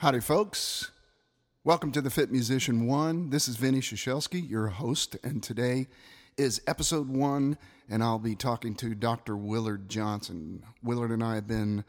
Howdy, 0.00 0.20
folks. 0.20 0.92
Welcome 1.64 1.90
to 1.90 2.00
the 2.00 2.08
Fit 2.08 2.30
Musician 2.30 2.86
One. 2.86 3.30
This 3.30 3.48
is 3.48 3.56
Vinny 3.56 3.80
Shashelski, 3.80 4.48
your 4.48 4.68
host, 4.68 5.16
and 5.24 5.42
today 5.42 5.88
is 6.36 6.62
episode 6.68 7.08
one, 7.08 7.58
and 7.90 8.00
I'll 8.00 8.20
be 8.20 8.36
talking 8.36 8.76
to 8.76 8.94
Dr. 8.94 9.36
Willard 9.36 9.88
Johnson. 9.88 10.62
Willard 10.84 11.10
and 11.10 11.24
I 11.24 11.34
have 11.34 11.48
been 11.48 11.84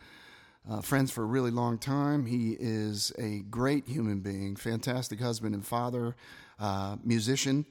uh, 0.67 0.81
friends 0.81 1.11
for 1.11 1.21
a 1.21 1.27
really 1.27 1.51
long 1.51 1.77
time. 1.77 2.25
He 2.25 2.57
is 2.59 3.13
a 3.19 3.41
great 3.41 3.87
human 3.87 4.21
being, 4.21 4.55
fantastic 4.55 5.19
husband 5.19 5.53
and 5.53 5.63
father, 5.63 6.15
uh, 6.59 6.95
musician, 7.03 7.67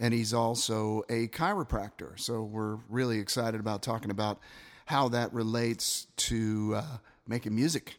and 0.00 0.14
he's 0.14 0.32
also 0.32 1.02
a 1.10 1.28
chiropractor. 1.28 2.18
So 2.18 2.44
we're 2.44 2.76
really 2.88 3.18
excited 3.18 3.60
about 3.60 3.82
talking 3.82 4.10
about 4.10 4.40
how 4.86 5.10
that 5.10 5.34
relates 5.34 6.06
to 6.16 6.76
uh, 6.76 6.96
making 7.28 7.54
music. 7.54 7.98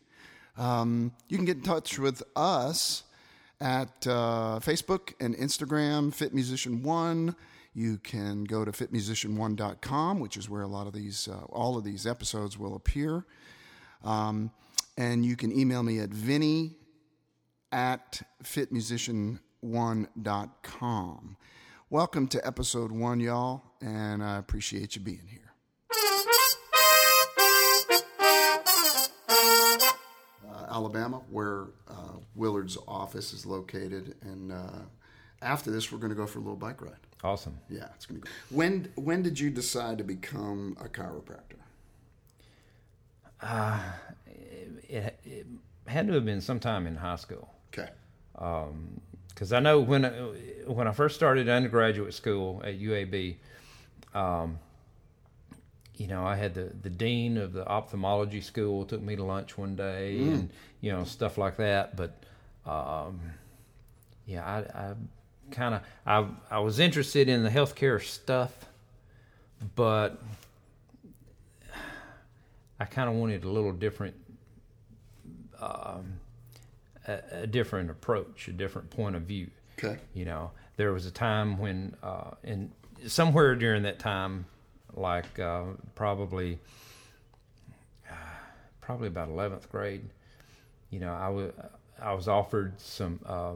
Um, 0.58 1.14
you 1.30 1.38
can 1.38 1.46
get 1.46 1.58
in 1.58 1.64
touch 1.64 1.98
with 1.98 2.22
us 2.36 3.04
at 3.60 4.08
uh, 4.08 4.60
Facebook 4.62 5.14
and 5.20 5.36
Instagram, 5.36 6.14
Fit 6.14 6.34
Musician 6.34 6.84
One. 6.84 7.36
You 7.74 7.98
can 7.98 8.44
go 8.44 8.64
to 8.64 8.72
fitmusician1.com, 8.72 10.20
which 10.20 10.38
is 10.38 10.48
where 10.48 10.62
a 10.62 10.68
lot 10.68 10.86
of 10.86 10.94
these, 10.94 11.28
uh, 11.28 11.44
all 11.50 11.78
of 11.78 11.84
these 11.84 12.06
episodes 12.06 12.58
will 12.58 12.76
appear. 12.76 13.26
Um, 14.04 14.52
and 14.98 15.26
you 15.26 15.36
can 15.36 15.58
email 15.58 15.82
me 15.82 16.00
at 16.00 16.10
vinny 16.10 16.76
at 17.72 18.22
fitmusician1.com. 18.44 21.38
Welcome 21.90 22.28
to 22.28 22.46
episode 22.46 22.92
one, 22.92 23.20
y'all, 23.20 23.64
and 23.82 24.24
I 24.24 24.38
appreciate 24.38 24.96
you 24.96 25.02
being 25.02 25.26
here. 25.28 25.43
Alabama, 30.78 31.22
where 31.30 31.66
uh, 31.88 32.18
Willard's 32.36 32.78
office 32.88 33.32
is 33.32 33.46
located, 33.46 34.16
and 34.22 34.52
uh, 34.52 34.80
after 35.42 35.70
this, 35.72 35.92
we're 35.92 36.00
going 36.00 36.10
to 36.10 36.16
go 36.16 36.26
for 36.26 36.40
a 36.40 36.42
little 36.42 36.56
bike 36.58 36.82
ride. 36.82 36.96
Awesome. 37.24 37.58
Yeah, 37.70 37.86
it's 37.96 38.06
going 38.06 38.20
to 38.22 38.26
be. 38.26 38.32
When 38.50 38.92
when 38.96 39.22
did 39.22 39.40
you 39.40 39.50
decide 39.50 39.98
to 40.00 40.04
become 40.04 40.76
a 40.84 40.90
chiropractor? 40.90 41.60
It, 44.90 45.20
it 45.26 45.46
had 45.88 46.08
to 46.08 46.14
have 46.14 46.26
been 46.26 46.42
sometime 46.42 46.88
in 46.88 46.96
high 46.96 47.16
school 47.18 47.50
Okay. 47.74 47.90
because 49.30 49.52
I 49.54 49.60
know 49.60 49.80
when 49.80 50.06
I, 50.06 50.10
when 50.68 50.88
I 50.88 50.92
first 50.92 51.16
started 51.16 51.50
undergraduate 51.50 52.14
school 52.14 52.62
at 52.64 52.80
UAB, 52.80 53.36
um, 54.14 54.60
you 55.96 56.08
know, 56.08 56.26
I 56.26 56.36
had 56.36 56.54
the, 56.54 56.72
the 56.82 56.90
dean 56.90 57.38
of 57.38 57.54
the 57.54 57.68
ophthalmology 57.68 58.42
school 58.42 58.86
took 58.86 59.02
me 59.02 59.16
to 59.16 59.24
lunch 59.24 59.58
one 59.58 59.76
day 59.76 60.18
and 60.18 60.50
you 60.82 60.92
know 60.92 61.04
stuff 61.04 61.38
like 61.38 61.58
that. 61.58 61.96
But 61.96 62.16
um, 62.66 63.20
yeah, 64.26 64.44
I, 64.46 64.58
I 64.80 64.94
kind 65.52 65.76
of 65.76 65.82
I 66.06 66.26
I 66.56 66.60
was 66.60 66.80
interested 66.80 67.30
in 67.30 67.44
the 67.44 67.50
healthcare 67.50 68.02
stuff, 68.02 68.52
but 69.76 70.22
I 72.80 72.86
kind 72.86 73.10
of 73.10 73.16
wanted 73.16 73.46
a 73.46 73.50
little 73.50 73.72
different, 73.72 74.16
um, 75.62 76.20
a, 77.08 77.20
a 77.44 77.48
different 77.48 77.90
approach, 77.90 78.50
a 78.50 78.52
different 78.52 78.90
point 78.90 79.16
of 79.16 79.22
view. 79.22 79.50
Okay. 79.80 80.00
You 80.14 80.26
know, 80.26 80.52
there 80.76 80.92
was 80.92 81.06
a 81.06 81.12
time 81.12 81.58
when, 81.60 81.96
uh, 82.04 82.32
in 82.44 82.72
somewhere 83.08 83.56
during 83.56 83.84
that 83.84 84.00
time, 84.00 84.48
like 84.96 85.40
uh, 85.40 85.64
probably, 85.96 86.60
uh, 88.10 88.14
probably 88.82 89.08
about 89.08 89.30
eleventh 89.30 89.70
grade, 89.72 90.06
you 90.90 91.00
know, 91.00 91.14
I 91.14 91.30
was 91.30 91.52
I 92.02 92.14
was 92.14 92.28
offered 92.28 92.80
some 92.80 93.20
uh, 93.26 93.54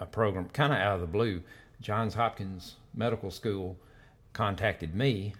a 0.00 0.06
program 0.06 0.48
kind 0.50 0.72
of 0.72 0.78
out 0.78 0.94
of 0.96 1.00
the 1.00 1.06
blue. 1.06 1.42
Johns 1.80 2.14
Hopkins 2.14 2.76
Medical 2.94 3.30
School 3.30 3.76
contacted 4.32 4.94
me, 4.94 5.34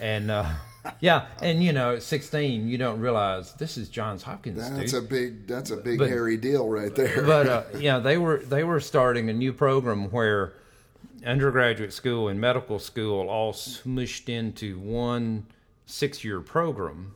and 0.00 0.30
uh, 0.30 0.46
yeah, 1.00 1.26
and 1.42 1.62
you 1.62 1.72
know, 1.72 1.96
at 1.96 2.02
sixteen, 2.02 2.68
you 2.68 2.78
don't 2.78 3.00
realize 3.00 3.52
this 3.54 3.76
is 3.76 3.88
Johns 3.88 4.22
Hopkins. 4.22 4.58
That's 4.58 4.92
dude 4.92 5.04
a 5.04 5.06
big 5.06 5.46
that's 5.46 5.70
a 5.70 5.76
big 5.76 5.98
But- 5.98 6.08
hairy 6.08 6.36
deal 6.36 6.68
right 6.68 6.94
there. 6.94 7.22
but 7.22 7.46
uh, 7.46 7.62
yeah, 7.78 7.98
they 7.98 8.18
were 8.18 8.38
they 8.38 8.64
were 8.64 8.80
starting 8.80 9.28
a 9.28 9.32
new 9.32 9.52
program 9.52 10.10
where 10.10 10.54
undergraduate 11.24 11.92
school 11.92 12.28
and 12.28 12.40
medical 12.40 12.78
school 12.78 13.28
all 13.28 13.52
smushed 13.52 14.28
into 14.28 14.78
one 14.78 15.46
six 15.86 16.24
year 16.24 16.40
program, 16.40 17.14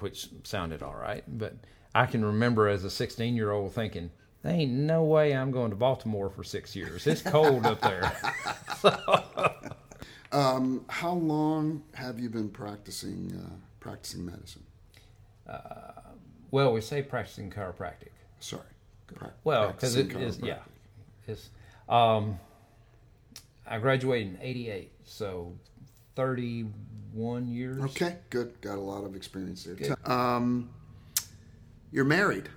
which 0.00 0.28
sounded 0.44 0.82
all 0.82 0.94
right. 0.94 1.24
But 1.26 1.54
I 1.94 2.06
can 2.06 2.24
remember 2.24 2.68
as 2.68 2.84
a 2.84 2.90
sixteen 2.90 3.36
year 3.36 3.50
old 3.50 3.72
thinking, 3.72 4.10
"There 4.42 4.52
ain't 4.52 4.72
no 4.72 5.02
way 5.04 5.34
I'm 5.34 5.50
going 5.50 5.70
to 5.70 5.76
Baltimore 5.76 6.30
for 6.30 6.44
six 6.44 6.74
years. 6.76 7.06
It's 7.06 7.22
cold 7.22 7.66
up 7.66 7.80
there." 7.80 8.12
um, 10.32 10.84
how 10.88 11.12
long 11.12 11.82
have 11.94 12.18
you 12.20 12.28
been 12.30 12.48
practicing 12.48 13.32
uh, 13.44 13.54
practicing 13.80 14.24
medicine? 14.26 14.62
Well, 16.50 16.72
we 16.72 16.80
say 16.80 17.02
practicing 17.02 17.50
chiropractic. 17.50 18.10
Sorry. 18.40 18.62
Prac- 19.14 19.32
Well, 19.44 19.72
because 19.72 19.96
it 19.96 20.12
is, 20.12 20.38
yeah. 20.40 20.58
It's, 21.26 21.50
um, 21.88 22.38
I 23.66 23.78
graduated 23.78 24.34
in 24.34 24.38
'88, 24.40 24.92
so 25.04 25.52
31 26.14 27.48
years. 27.48 27.82
Okay, 27.82 28.16
good. 28.30 28.60
Got 28.60 28.78
a 28.78 28.80
lot 28.80 29.04
of 29.04 29.14
experience 29.16 29.64
there. 29.64 29.96
Um, 30.10 30.70
you're 31.90 32.04
married 32.04 32.48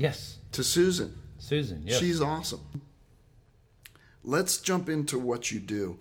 Yes, 0.00 0.38
to 0.52 0.64
Susan. 0.64 1.14
Susan. 1.38 1.82
Yes. 1.84 2.00
She's 2.00 2.22
awesome. 2.22 2.60
Let's 4.24 4.58
jump 4.58 4.88
into 4.88 5.18
what 5.18 5.50
you 5.50 5.60
do. 5.60 5.98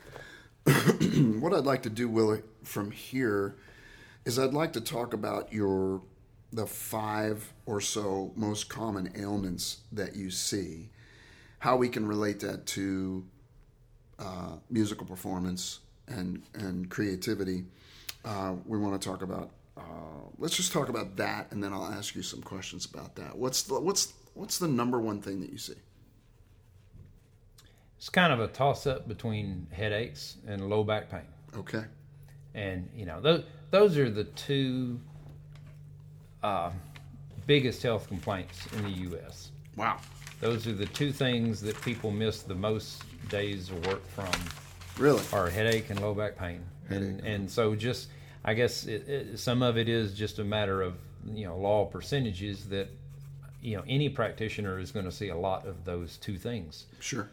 what 1.39 1.53
I'd 1.53 1.65
like 1.65 1.83
to 1.83 1.89
do, 1.89 2.07
Willie, 2.07 2.43
from 2.63 2.91
here 2.91 3.55
is 4.23 4.39
I'd 4.39 4.53
like 4.53 4.73
to 4.73 4.81
talk 4.81 5.13
about 5.13 5.51
your 5.51 6.01
the 6.51 6.65
five 6.65 7.53
or 7.65 7.81
so 7.81 8.31
most 8.35 8.69
common 8.69 9.11
ailments 9.15 9.81
that 9.91 10.15
you 10.15 10.31
see, 10.31 10.89
how 11.59 11.75
we 11.75 11.89
can 11.89 12.07
relate 12.07 12.39
that 12.39 12.65
to 12.65 13.25
uh, 14.19 14.57
musical 14.69 15.05
performance 15.05 15.79
and 16.07 16.43
and 16.53 16.89
creativity. 16.89 17.65
Uh, 18.25 18.55
we 18.65 18.77
want 18.77 18.99
to 18.99 19.07
talk 19.07 19.21
about. 19.21 19.51
Uh, 19.77 19.81
let's 20.37 20.57
just 20.57 20.73
talk 20.73 20.89
about 20.89 21.15
that, 21.15 21.51
and 21.51 21.63
then 21.63 21.71
I'll 21.73 21.85
ask 21.85 22.13
you 22.15 22.21
some 22.21 22.41
questions 22.41 22.85
about 22.85 23.15
that. 23.15 23.37
What's 23.37 23.63
the 23.63 23.79
what's 23.79 24.13
what's 24.33 24.57
the 24.57 24.67
number 24.67 24.99
one 24.99 25.21
thing 25.21 25.39
that 25.41 25.51
you 25.51 25.57
see? 25.57 25.75
it's 27.99 28.07
kind 28.07 28.31
of 28.31 28.39
a 28.39 28.47
toss 28.47 28.87
up 28.87 29.09
between 29.09 29.67
headaches 29.71 30.37
and 30.47 30.69
low 30.69 30.85
back 30.85 31.09
pain. 31.09 31.27
Okay. 31.57 31.83
And, 32.55 32.89
you 32.95 33.05
know, 33.05 33.19
those, 33.19 33.43
those 33.71 33.97
are 33.97 34.09
the 34.09 34.23
two 34.23 35.01
uh, 36.41 36.71
biggest 37.45 37.83
health 37.83 38.07
complaints 38.07 38.65
in 38.77 38.83
the 38.83 38.89
U.S. 38.89 39.51
Wow. 39.75 39.99
Those 40.41 40.67
are 40.67 40.73
the 40.73 40.85
two 40.85 41.11
things 41.11 41.61
that 41.61 41.79
people 41.81 42.11
miss 42.11 42.43
the 42.43 42.55
most 42.55 43.03
days 43.29 43.69
of 43.69 43.85
work 43.87 44.05
from 44.07 44.31
Really? 44.97 45.23
are 45.33 45.49
headache 45.49 45.89
and 45.89 45.99
low 46.01 46.13
back 46.13 46.37
pain. 46.37 46.63
And, 46.89 47.19
and 47.21 47.49
so 47.51 47.75
just, 47.75 48.07
I 48.43 48.53
guess 48.53 48.85
it, 48.85 49.07
it, 49.09 49.39
some 49.39 49.61
of 49.61 49.77
it 49.77 49.89
is 49.89 50.13
just 50.13 50.39
a 50.39 50.43
matter 50.43 50.81
of, 50.81 50.95
you 51.33 51.45
know, 51.45 51.57
law 51.57 51.85
of 51.85 51.91
percentages 51.91 52.69
that, 52.69 52.89
you 53.61 53.75
know, 53.75 53.83
any 53.87 54.07
practitioner 54.09 54.79
is 54.79 54.91
going 54.91 55.05
to 55.05 55.11
see 55.11 55.27
a 55.29 55.37
lot 55.37 55.67
of 55.67 55.83
those 55.85 56.17
two 56.17 56.37
things. 56.37 56.85
Sure. 56.99 57.29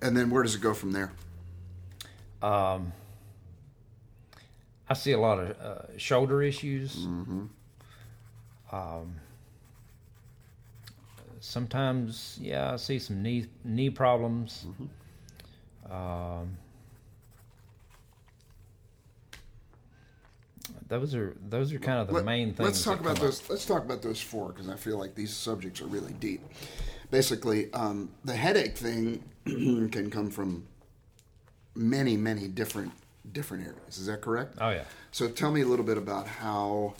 and 0.00 0.16
then 0.16 0.30
where 0.30 0.42
does 0.42 0.54
it 0.54 0.60
go 0.60 0.72
from 0.74 0.92
there? 0.92 1.12
Um, 2.42 2.92
I 4.88 4.94
see 4.94 5.12
a 5.12 5.18
lot 5.18 5.38
of 5.40 5.60
uh, 5.60 5.98
shoulder 5.98 6.42
issues. 6.42 7.06
Um, 8.72 9.14
sometimes, 11.44 12.38
yeah, 12.40 12.72
I 12.72 12.76
see 12.76 12.98
some 12.98 13.22
knee 13.22 13.46
knee 13.64 13.90
problems. 13.90 14.66
Um, 15.90 16.56
those 20.88 21.14
are 21.14 21.36
those 21.48 21.72
are 21.72 21.78
kind 21.78 21.98
of 22.00 22.08
the 22.08 22.14
Let- 22.14 22.24
main 22.24 22.48
things. 22.54 22.60
Let's 22.60 22.82
talk 22.84 23.00
about 23.00 23.16
come 23.16 23.26
up. 23.26 23.30
those. 23.32 23.50
Let's 23.50 23.66
talk 23.66 23.84
about 23.84 24.02
those 24.02 24.20
four 24.20 24.52
because 24.52 24.68
I 24.68 24.76
feel 24.76 24.98
like 24.98 25.14
these 25.14 25.34
subjects 25.34 25.80
are 25.82 25.86
really 25.86 26.14
deep. 26.14 26.40
Basically, 27.10 27.72
um, 27.74 28.10
the 28.24 28.34
headache 28.34 28.76
thing 28.76 29.22
can 29.44 30.10
come 30.10 30.30
from 30.30 30.66
many, 31.74 32.16
many 32.16 32.48
different 32.48 32.92
different 33.32 33.64
areas. 33.66 33.98
Is 33.98 34.06
that 34.06 34.22
correct? 34.22 34.56
Oh 34.60 34.70
yeah. 34.70 34.84
So 35.10 35.28
tell 35.28 35.50
me 35.50 35.60
a 35.60 35.66
little 35.66 35.84
bit 35.84 35.98
about 35.98 36.26
how, 36.26 36.94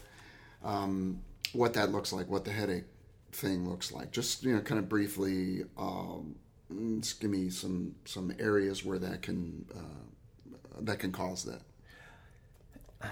um, 0.62 1.20
what 1.52 1.73
that 1.75 1.91
looks 1.91 2.12
like, 2.12 2.29
what 2.29 2.44
the 2.44 2.52
headache 2.52 2.85
thing 3.34 3.69
looks 3.69 3.92
like. 3.92 4.12
Just 4.12 4.42
you 4.44 4.54
know, 4.54 4.60
kind 4.60 4.78
of 4.78 4.88
briefly, 4.88 5.64
um, 5.76 6.36
give 6.70 7.31
me 7.31 7.50
some 7.50 7.94
some 8.04 8.32
areas 8.38 8.84
where 8.84 8.98
that 8.98 9.22
can 9.22 9.66
uh, 9.75 10.81
that 10.81 10.98
can 10.98 11.12
cause 11.12 11.44
that. 11.44 13.10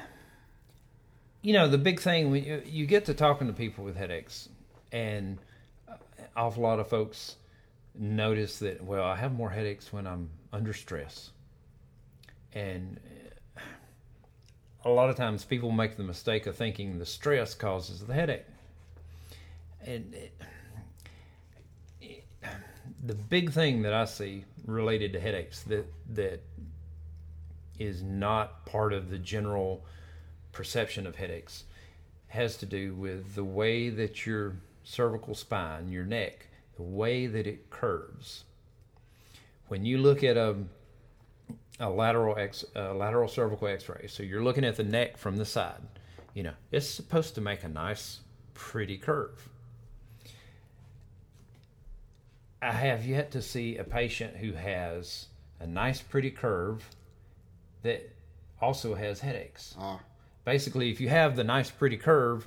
you 1.42 1.52
know 1.52 1.69
the 1.69 1.78
big 1.78 2.00
thing 2.00 2.30
when 2.30 2.44
you, 2.44 2.62
you 2.64 2.86
get 2.86 3.04
to 3.06 3.14
talking 3.14 3.46
to 3.46 3.52
people 3.52 3.84
with 3.84 3.96
headaches 3.96 4.48
and 4.92 5.38
an 5.88 5.96
awful 6.36 6.62
lot 6.62 6.78
of 6.78 6.88
folks 6.88 7.36
notice 7.94 8.58
that 8.60 8.82
well, 8.82 9.04
I 9.04 9.16
have 9.16 9.32
more 9.32 9.50
headaches 9.50 9.92
when 9.92 10.06
I'm 10.06 10.30
under 10.52 10.72
stress, 10.72 11.30
and 12.52 13.00
a 14.84 14.90
lot 14.90 15.10
of 15.10 15.16
times 15.16 15.44
people 15.44 15.70
make 15.70 15.96
the 15.96 16.02
mistake 16.02 16.46
of 16.46 16.56
thinking 16.56 16.98
the 16.98 17.06
stress 17.06 17.54
causes 17.54 18.00
the 18.00 18.14
headache, 18.14 18.44
and. 19.87 20.14
It, 20.14 20.32
the 23.05 23.14
big 23.14 23.50
thing 23.50 23.82
that 23.82 23.93
I 23.93 24.05
see 24.05 24.44
related 24.64 25.12
to 25.14 25.20
headaches 25.20 25.62
that 25.64 25.87
that 26.14 26.43
is 27.79 28.02
not 28.02 28.64
part 28.64 28.93
of 28.93 29.11
the 29.11 29.19
general 29.19 29.84
perception 30.52 31.06
of 31.06 31.17
headaches 31.17 31.64
has 32.29 32.56
to 32.58 32.67
do 32.67 32.94
with 32.94 33.34
the 33.34 33.44
way 33.44 33.88
that 33.90 34.25
your 34.25 34.56
cervical 34.84 35.34
spine, 35.34 35.88
your 35.88 36.05
neck, 36.05 36.46
the 36.76 36.82
way 36.82 37.26
that 37.26 37.46
it 37.46 37.70
curves. 37.70 38.44
When 39.69 39.84
you 39.84 39.99
look 39.99 40.23
at 40.23 40.37
a 40.37 40.56
a 41.81 41.88
lateral 41.88 42.38
ex, 42.38 42.64
a 42.76 42.94
lateral 42.94 43.29
cervical 43.29 43.67
X-ray, 43.67 44.06
so 44.06 44.23
you're 44.23 44.44
looking 44.44 44.64
at 44.64 44.76
the 44.76 44.84
neck 44.84 45.17
from 45.17 45.37
the 45.37 45.44
side, 45.44 45.81
you 46.34 46.43
know, 46.43 46.52
it's 46.70 46.88
supposed 46.88 47.34
to 47.34 47.40
make 47.40 47.64
a 47.64 47.69
nice, 47.69 48.20
pretty 48.55 48.96
curve. 48.96 49.49
I 52.62 52.70
have 52.73 53.05
yet 53.05 53.32
to 53.32 53.43
see 53.43 53.76
a 53.76 53.85
patient 53.85 54.37
who 54.37 54.53
has 54.53 55.26
a 55.59 55.67
nice, 55.67 56.00
pretty 56.00 56.31
curve 56.31 56.88
that 57.82 58.09
also 58.61 58.94
has 58.94 59.20
headaches. 59.20 59.75
Ah, 59.79 60.00
Basically, 60.44 60.91
if 60.91 61.00
you 61.00 61.09
have 61.09 61.37
the 61.37 61.44
nice, 61.44 61.70
pretty 61.70 61.97
curve, 61.97 62.47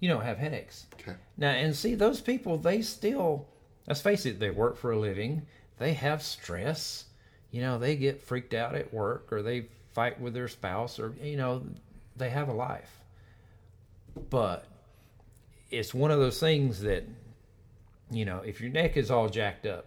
you 0.00 0.08
don't 0.08 0.22
have 0.24 0.38
headaches. 0.38 0.86
okay. 0.94 1.16
Now, 1.36 1.50
and 1.50 1.74
see, 1.76 1.94
those 1.94 2.20
people, 2.20 2.56
they 2.58 2.82
still, 2.82 3.46
let's 3.86 4.00
face 4.00 4.26
it, 4.26 4.40
they 4.40 4.50
work 4.50 4.76
for 4.76 4.92
a 4.92 4.98
living, 4.98 5.42
they 5.78 5.92
have 5.94 6.22
stress. 6.22 7.04
You 7.50 7.60
know, 7.60 7.78
they 7.78 7.96
get 7.96 8.20
freaked 8.22 8.52
out 8.54 8.74
at 8.74 8.92
work 8.92 9.32
or 9.32 9.40
they 9.42 9.66
fight 9.92 10.20
with 10.20 10.34
their 10.34 10.48
spouse 10.48 10.98
or, 10.98 11.14
you 11.22 11.36
know, 11.36 11.62
they 12.16 12.30
have 12.30 12.48
a 12.48 12.52
life. 12.52 13.00
But 14.30 14.66
it's 15.70 15.94
one 15.94 16.10
of 16.10 16.18
those 16.18 16.40
things 16.40 16.80
that, 16.80 17.04
you 18.10 18.24
know, 18.24 18.38
if 18.44 18.60
your 18.60 18.70
neck 18.70 18.96
is 18.96 19.10
all 19.10 19.28
jacked 19.28 19.66
up, 19.66 19.86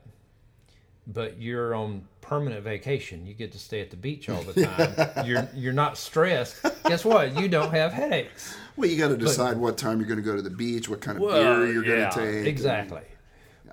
but 1.05 1.39
you're 1.41 1.73
on 1.73 2.07
permanent 2.21 2.63
vacation, 2.63 3.25
you 3.25 3.33
get 3.33 3.51
to 3.53 3.59
stay 3.59 3.79
at 3.79 3.89
the 3.89 3.95
beach 3.95 4.27
all 4.29 4.41
the 4.43 4.65
time. 4.65 5.25
you're 5.25 5.47
you're 5.55 5.73
not 5.73 5.97
stressed. 5.97 6.61
Guess 6.85 7.05
what? 7.05 7.39
You 7.39 7.47
don't 7.47 7.71
have 7.71 7.93
headaches. 7.93 8.55
Well, 8.75 8.89
you 8.89 8.97
got 8.97 9.07
to 9.09 9.17
decide 9.17 9.57
what 9.57 9.77
time 9.77 9.99
you're 9.99 10.07
going 10.07 10.19
to 10.19 10.25
go 10.25 10.35
to 10.35 10.41
the 10.41 10.49
beach, 10.49 10.89
what 10.89 10.99
kind 11.01 11.17
of 11.17 11.23
Well, 11.23 11.61
beer 11.61 11.71
you're 11.71 11.85
yeah, 11.85 12.13
going 12.13 12.27
to 12.27 12.39
take. 12.43 12.47
Exactly. 12.47 13.01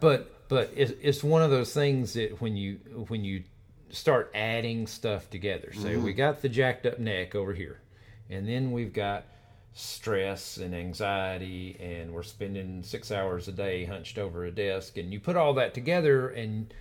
But 0.00 0.48
but 0.48 0.70
it's 0.76 0.92
it's 1.02 1.24
one 1.24 1.42
of 1.42 1.50
those 1.50 1.72
things 1.74 2.12
that 2.14 2.40
when 2.40 2.56
you 2.56 2.78
when 3.08 3.24
you 3.24 3.42
start 3.90 4.30
adding 4.34 4.86
stuff 4.86 5.28
together, 5.30 5.72
say 5.72 5.94
Mm-hmm. 5.94 6.04
we 6.04 6.12
got 6.12 6.42
the 6.42 6.48
jacked 6.48 6.86
up 6.86 6.98
neck 6.98 7.34
over 7.34 7.52
here, 7.52 7.80
and 8.30 8.48
then 8.48 8.70
we've 8.72 8.92
got 8.92 9.24
stress 9.74 10.56
and 10.56 10.74
anxiety, 10.74 11.76
and 11.80 12.12
we're 12.12 12.22
spending 12.22 12.82
six 12.82 13.10
hours 13.10 13.48
a 13.48 13.52
day 13.52 13.84
hunched 13.84 14.18
over 14.18 14.44
a 14.44 14.50
desk, 14.50 14.96
and 14.96 15.12
you 15.12 15.18
put 15.20 15.36
all 15.36 15.52
that 15.54 15.74
together, 15.74 16.28
and 16.28 16.72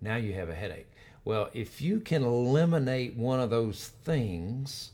now 0.00 0.16
you 0.16 0.34
have 0.34 0.50
a 0.50 0.54
headache. 0.54 0.90
Well, 1.24 1.48
if 1.54 1.80
you 1.80 1.98
can 2.00 2.22
eliminate 2.22 3.16
one 3.16 3.40
of 3.40 3.48
those 3.50 3.88
things, 4.04 4.90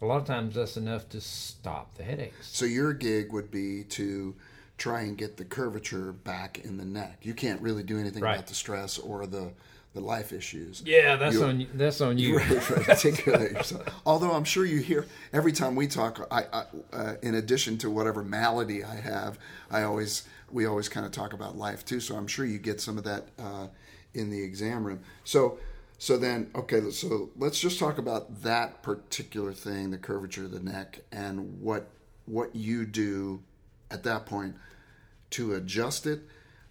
a 0.00 0.06
lot 0.06 0.18
of 0.18 0.26
times 0.26 0.54
that's 0.54 0.76
enough 0.76 1.08
to 1.10 1.20
stop 1.20 1.94
the 1.96 2.04
headaches. 2.04 2.46
So 2.48 2.66
your 2.66 2.92
gig 2.92 3.32
would 3.32 3.50
be 3.50 3.84
to 3.84 4.34
try 4.78 5.00
and 5.02 5.16
get 5.18 5.36
the 5.36 5.44
curvature 5.44 6.12
back 6.12 6.60
in 6.64 6.76
the 6.76 6.84
neck. 6.84 7.18
You 7.22 7.34
can't 7.34 7.60
really 7.60 7.82
do 7.82 7.98
anything 7.98 8.22
Right. 8.22 8.34
about 8.34 8.46
the 8.46 8.54
stress 8.54 8.98
or 8.98 9.26
the 9.26 9.52
the 9.94 10.00
life 10.00 10.32
issues. 10.32 10.82
Yeah, 10.84 11.16
that's 11.16 11.36
You- 11.36 11.44
on 11.44 11.60
you. 11.60 11.66
That's 11.72 12.00
on 12.00 12.18
you. 12.18 12.36
Right, 12.38 12.70
right. 12.70 12.88
Articulate 12.88 13.52
yourself. 13.52 13.84
Although 14.04 14.32
I'm 14.32 14.44
sure 14.44 14.64
you 14.64 14.80
hear 14.80 15.06
every 15.32 15.52
time 15.52 15.76
we 15.76 15.86
talk, 15.86 16.26
I, 16.30 16.44
I 16.52 16.64
uh, 16.92 17.14
in 17.22 17.36
addition 17.36 17.78
to 17.78 17.90
whatever 17.90 18.22
malady 18.24 18.82
I 18.84 18.96
have, 18.96 19.38
I 19.70 19.84
always 19.84 20.24
we 20.50 20.66
always 20.66 20.88
kind 20.88 21.06
of 21.06 21.12
talk 21.12 21.32
about 21.32 21.56
life 21.56 21.84
too. 21.84 22.00
So 22.00 22.16
I'm 22.16 22.26
sure 22.26 22.44
you 22.44 22.58
get 22.58 22.80
some 22.80 22.98
of 22.98 23.04
that 23.04 23.28
uh, 23.38 23.68
in 24.12 24.30
the 24.30 24.42
exam 24.42 24.84
room. 24.84 25.00
So 25.22 25.58
so 25.98 26.18
then 26.18 26.50
okay, 26.56 26.90
so 26.90 27.30
let's 27.36 27.60
just 27.60 27.78
talk 27.78 27.98
about 27.98 28.42
that 28.42 28.82
particular 28.82 29.52
thing, 29.52 29.92
the 29.92 29.98
curvature 29.98 30.44
of 30.44 30.50
the 30.50 30.60
neck, 30.60 31.00
and 31.12 31.60
what 31.60 31.88
what 32.26 32.56
you 32.56 32.84
do 32.84 33.42
at 33.92 34.02
that 34.02 34.26
point 34.26 34.56
to 35.30 35.54
adjust 35.54 36.06
it. 36.06 36.20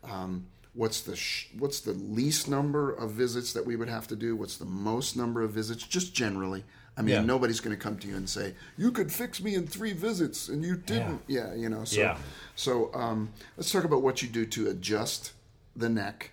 Um, 0.03 0.47
what's 0.73 1.01
the 1.01 1.15
sh- 1.15 1.47
what's 1.57 1.79
the 1.81 1.93
least 1.93 2.49
number 2.49 2.91
of 2.91 3.11
visits 3.11 3.53
that 3.53 3.65
we 3.65 3.75
would 3.75 3.89
have 3.89 4.07
to 4.07 4.15
do? 4.15 4.35
What's 4.35 4.57
the 4.57 4.65
most 4.65 5.15
number 5.15 5.41
of 5.41 5.51
visits? 5.51 5.83
Just 5.83 6.13
generally. 6.13 6.63
I 6.95 7.01
mean, 7.01 7.15
Yeah. 7.15 7.21
nobody's 7.23 7.59
going 7.59 7.75
to 7.75 7.81
come 7.81 7.97
to 7.99 8.07
you 8.07 8.15
and 8.15 8.29
say 8.29 8.53
you 8.77 8.91
could 8.91 9.11
fix 9.11 9.41
me 9.41 9.55
in 9.55 9.65
three 9.65 9.93
visits, 9.93 10.47
and 10.49 10.63
you 10.63 10.75
didn't. 10.75 11.21
Yeah, 11.27 11.53
you 11.55 11.67
know. 11.69 11.83
So, 11.85 11.99
Yeah. 11.99 12.17
so 12.55 12.93
um, 12.93 13.33
let's 13.57 13.71
talk 13.71 13.83
about 13.83 14.01
what 14.03 14.21
you 14.21 14.27
do 14.29 14.45
to 14.45 14.69
adjust 14.69 15.31
the 15.75 15.89
neck, 15.89 16.31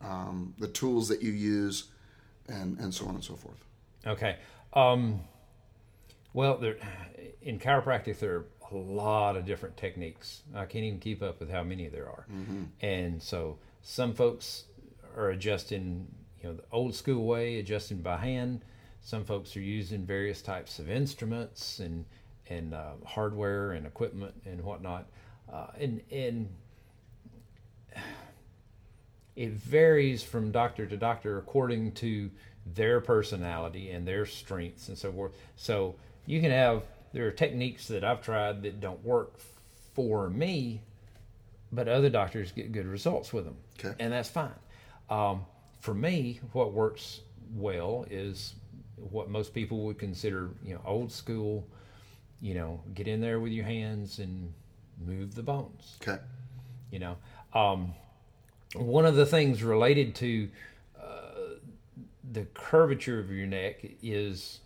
um, 0.00 0.54
the 0.58 0.66
tools 0.68 1.08
that 1.08 1.22
you 1.22 1.30
use, 1.30 1.84
and 2.48 2.78
and 2.80 2.92
so 2.92 3.06
on 3.06 3.14
and 3.14 3.22
so 3.24 3.36
forth. 3.36 3.64
Okay. 4.06 4.38
Um, 4.72 5.20
well, 6.32 6.56
there, 6.58 6.76
in 7.42 7.58
chiropractic, 7.60 8.18
there 8.18 8.34
are 8.36 8.44
a 8.72 8.74
lot 8.76 9.36
of 9.36 9.44
different 9.44 9.76
techniques. 9.76 10.42
I 10.54 10.64
can't 10.64 10.84
even 10.84 10.98
keep 10.98 11.22
up 11.22 11.38
with 11.38 11.50
how 11.50 11.62
many 11.62 11.88
there 11.88 12.06
are. 12.08 12.26
And 12.80 13.22
so 13.22 13.58
some 13.82 14.14
folks 14.14 14.64
are 15.16 15.30
adjusting, 15.30 16.06
you 16.40 16.48
know, 16.48 16.54
the 16.56 16.64
old 16.72 16.94
school 16.94 17.26
way, 17.26 17.58
adjusting 17.58 17.98
by 17.98 18.16
hand. 18.16 18.64
Some 19.00 19.24
folks 19.24 19.56
are 19.56 19.60
using 19.60 20.06
various 20.06 20.40
types 20.42 20.78
of 20.78 20.88
instruments 20.88 21.80
and 21.80 22.04
and 22.48 22.74
uh, 22.74 22.92
hardware 23.06 23.72
and 23.72 23.86
equipment 23.86 24.34
and 24.44 24.62
whatnot. 24.62 25.06
Uh, 25.52 25.66
and 25.78 26.00
and 26.10 26.48
it 29.36 29.50
varies 29.50 30.22
from 30.22 30.52
doctor 30.52 30.86
to 30.86 30.96
doctor 30.96 31.38
according 31.38 31.92
to 31.92 32.30
their 32.74 33.00
personality 33.00 33.90
and 33.90 34.06
their 34.06 34.24
strengths 34.24 34.88
and 34.88 34.96
so 34.96 35.10
forth. 35.12 35.32
So 35.56 35.96
you 36.26 36.40
can 36.40 36.50
have 36.50 36.84
there 37.12 37.26
are 37.26 37.32
techniques 37.32 37.88
that 37.88 38.04
I've 38.04 38.22
tried 38.22 38.62
that 38.62 38.80
don't 38.80 39.04
work 39.04 39.38
for 39.94 40.30
me, 40.30 40.82
but 41.72 41.88
other 41.88 42.10
doctors 42.10 42.52
get 42.52 42.70
good 42.72 42.86
results 42.86 43.32
with 43.32 43.44
them, 43.44 43.56
Okay. 43.78 43.94
and 43.98 44.12
that's 44.12 44.28
fine. 44.28 44.52
Um, 45.10 45.46
for 45.80 45.94
me, 45.94 46.40
what 46.52 46.72
works 46.72 47.20
well 47.54 48.06
is 48.10 48.54
what 48.96 49.28
most 49.30 49.52
people 49.54 49.84
would 49.86 49.98
consider, 49.98 50.50
you 50.64 50.74
know, 50.74 50.80
old 50.84 51.10
school. 51.12 51.66
You 52.40 52.54
know, 52.54 52.80
get 52.94 53.06
in 53.06 53.20
there 53.20 53.38
with 53.38 53.52
your 53.52 53.64
hands 53.64 54.18
and 54.18 54.52
move 55.04 55.34
the 55.34 55.42
bones 55.42 55.96
Okay. 56.02 56.20
you 56.90 56.98
know 56.98 57.16
um, 57.54 57.92
one 58.74 59.04
of 59.06 59.14
the 59.16 59.26
things 59.26 59.62
related 59.62 60.14
to 60.16 60.48
uh, 61.00 61.56
the 62.32 62.44
curvature 62.54 63.18
of 63.18 63.30
your 63.32 63.46
neck 63.46 63.84
is 64.02 64.60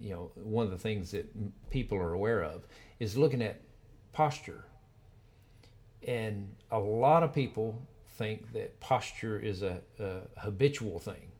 you 0.00 0.10
know 0.10 0.30
one 0.34 0.64
of 0.64 0.70
the 0.70 0.78
things 0.78 1.10
that 1.10 1.26
people 1.70 1.98
are 1.98 2.12
aware 2.12 2.42
of 2.42 2.62
is 3.00 3.16
looking 3.16 3.42
at 3.42 3.60
posture 4.12 4.64
and 6.06 6.48
a 6.70 6.78
lot 6.78 7.22
of 7.22 7.34
people 7.34 7.80
think 8.16 8.52
that 8.52 8.78
posture 8.80 9.38
is 9.38 9.62
a, 9.62 9.80
a 9.98 10.20
habitual 10.38 10.98
thing 10.98 11.30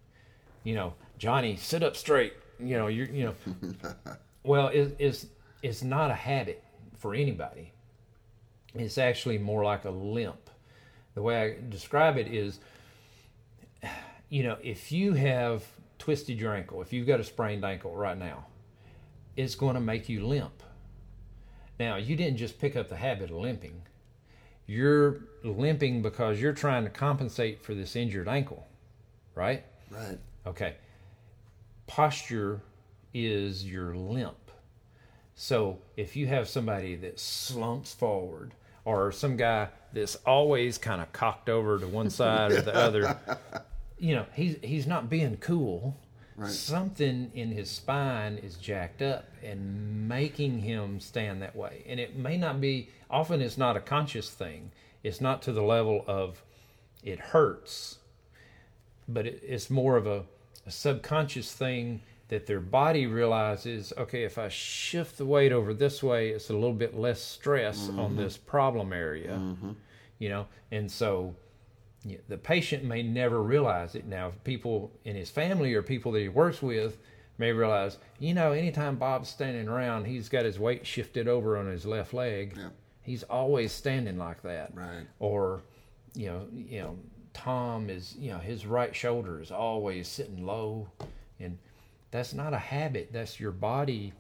you 0.65 0.75
know 0.75 0.93
johnny 1.19 1.57
sit 1.57 1.83
up 1.83 1.97
straight 1.97 2.35
you 2.61 2.77
know 2.77 2.89
you're 2.89 3.07
you 3.07 3.25
know 3.25 3.35
well 4.43 4.69
it, 4.69 4.95
it's 4.99 5.27
it's 5.63 5.83
not 5.83 6.11
a 6.11 6.15
habit 6.15 6.63
for 6.99 7.15
anybody 7.15 7.73
it's 8.79 8.99
actually 8.99 9.39
more 9.39 9.65
like 9.65 9.85
a 9.85 9.91
limp. 9.91 10.51
The 11.15 11.23
way 11.23 11.43
I 11.43 11.57
describe 11.71 12.19
it 12.19 12.29
is, 12.29 12.61
you 14.29 14.43
know, 14.43 14.59
if 14.63 14.93
you 14.93 15.15
have 15.15 15.65
twisted 15.99 16.39
your 16.39 16.55
ankle, 16.55 16.83
if 16.83 16.93
you've 16.93 17.07
got 17.07 17.21
a 17.21 17.25
sprained 17.25 17.65
ankle 17.65 17.95
right 17.95 18.19
now, 18.19 18.47
it's 19.37 19.55
going 19.55 19.75
to 19.75 19.81
make 19.81 20.09
you 20.09 20.27
limp. 20.27 20.63
Now, 21.79 21.97
you 21.97 22.17
didn't 22.17 22.39
just 22.39 22.59
pick 22.59 22.77
up 22.77 22.89
the 22.89 22.97
habit 22.97 23.31
of 23.31 23.37
limping. 23.37 23.83
You're 24.67 25.21
limping 25.43 26.03
because 26.03 26.41
you're 26.41 26.53
trying 26.53 26.85
to 26.85 26.91
compensate 26.91 27.63
for 27.63 27.75
this 27.75 27.95
injured 27.95 28.29
ankle, 28.29 28.67
right? 29.35 29.65
Right. 29.91 30.19
Okay. 30.47 30.75
Posture 31.87 32.61
is 33.15 33.65
your 33.65 33.95
limp. 33.95 34.51
So 35.35 35.79
if 35.97 36.17
you 36.17 36.27
have 36.27 36.49
somebody 36.49 36.97
that 36.97 37.21
slumps 37.21 37.95
forward, 37.95 38.53
or 38.87 39.11
some 39.13 39.37
guy 39.37 39.69
that's 39.93 40.15
always 40.25 40.79
kind 40.79 41.03
of 41.03 41.13
cocked 41.13 41.51
over 41.51 41.79
to 41.79 41.87
one 41.87 42.09
side 42.09 42.53
or 42.53 42.63
the 42.63 42.75
other, 42.75 43.19
you 43.99 44.15
know, 44.15 44.25
he's 44.33 44.57
he's 44.63 44.87
not 44.87 45.11
being 45.11 45.37
cool. 45.37 45.97
Right. 46.37 46.51
Something 46.51 47.31
in 47.35 47.51
his 47.51 47.71
spine 47.71 48.37
is 48.37 48.57
jacked 48.57 49.01
up 49.01 49.25
and 49.43 50.07
making 50.07 50.61
him 50.61 51.01
stand 51.01 51.41
that 51.41 51.57
way. 51.57 51.83
And 51.87 51.99
it 51.99 52.17
may 52.17 52.37
not 52.37 52.61
be, 52.61 52.91
often 53.11 53.41
it's 53.41 53.57
not 53.57 53.77
a 53.77 53.81
conscious 53.81 54.29
thing. 54.29 54.71
It's 55.03 55.21
not 55.21 55.41
to 55.43 55.53
the 55.53 55.63
level 55.63 56.05
of 56.07 56.43
it 57.03 57.19
hurts, 57.19 57.99
but 59.09 59.27
it, 59.27 59.43
it's 59.47 59.71
more 59.71 59.97
of 59.97 60.07
a, 60.07 60.25
a 60.67 60.71
subconscious 60.71 61.53
thing 61.53 62.03
that 62.29 62.47
their 62.47 62.61
body 62.61 63.07
realizes 63.07 63.93
okay, 63.97 64.25
if 64.25 64.37
I 64.37 64.49
shift 64.49 65.17
the 65.17 65.25
weight 65.25 65.53
over 65.53 65.73
this 65.73 66.03
way, 66.03 66.31
it's 66.31 66.51
a 66.51 66.55
little 66.55 66.73
bit 66.73 66.95
less 66.95 67.23
stress 67.23 67.89
on 67.89 67.95
mm-hmm. 67.97 68.17
this 68.17 68.37
problem 68.37 68.93
area, 68.93 69.35
mm-hmm. 69.35 69.73
you 70.19 70.29
know, 70.29 70.47
and 70.73 70.91
so 70.91 71.35
the 72.29 72.37
patient 72.37 72.85
may 72.85 73.03
never 73.03 73.43
realize 73.43 73.95
it. 73.95 74.07
Now, 74.07 74.33
people 74.45 74.93
in 75.05 75.17
his 75.17 75.31
family 75.31 75.75
or 75.75 75.83
people 75.83 76.13
that 76.13 76.21
he 76.21 76.29
works 76.29 76.63
with 76.63 76.99
may 77.39 77.53
realize, 77.53 77.99
you 78.19 78.35
know, 78.35 78.53
anytime 78.53 78.97
Bob's 78.97 79.29
standing 79.29 79.69
around, 79.69 80.07
he's 80.07 80.29
got 80.29 80.45
his 80.45 80.59
weight 80.59 80.87
shifted 80.87 81.29
over 81.29 81.57
on 81.57 81.67
his 81.67 81.85
left 81.85 82.15
leg. 82.15 82.55
Yeah. 82.57 82.69
He's 83.03 83.23
always 83.25 83.73
standing 83.73 84.19
like 84.19 84.43
that. 84.43 84.73
Right. 84.75 85.07
Or, 85.19 85.63
you 86.15 86.27
know, 86.27 86.47
you 86.53 86.81
know, 86.81 86.99
Tom 87.35 87.91
is, 87.91 88.17
you 88.19 88.31
know, 88.31 88.39
his 88.39 88.67
right 88.67 88.95
shoulder 88.97 89.41
is 89.41 89.51
always 89.51 90.09
sitting 90.09 90.47
low, 90.47 90.89
and 91.39 91.59
that's 92.11 92.33
not 92.33 92.55
a 92.55 92.59
habit. 92.59 93.11
That's 93.13 93.39
your 93.39 93.53
body 93.53 94.13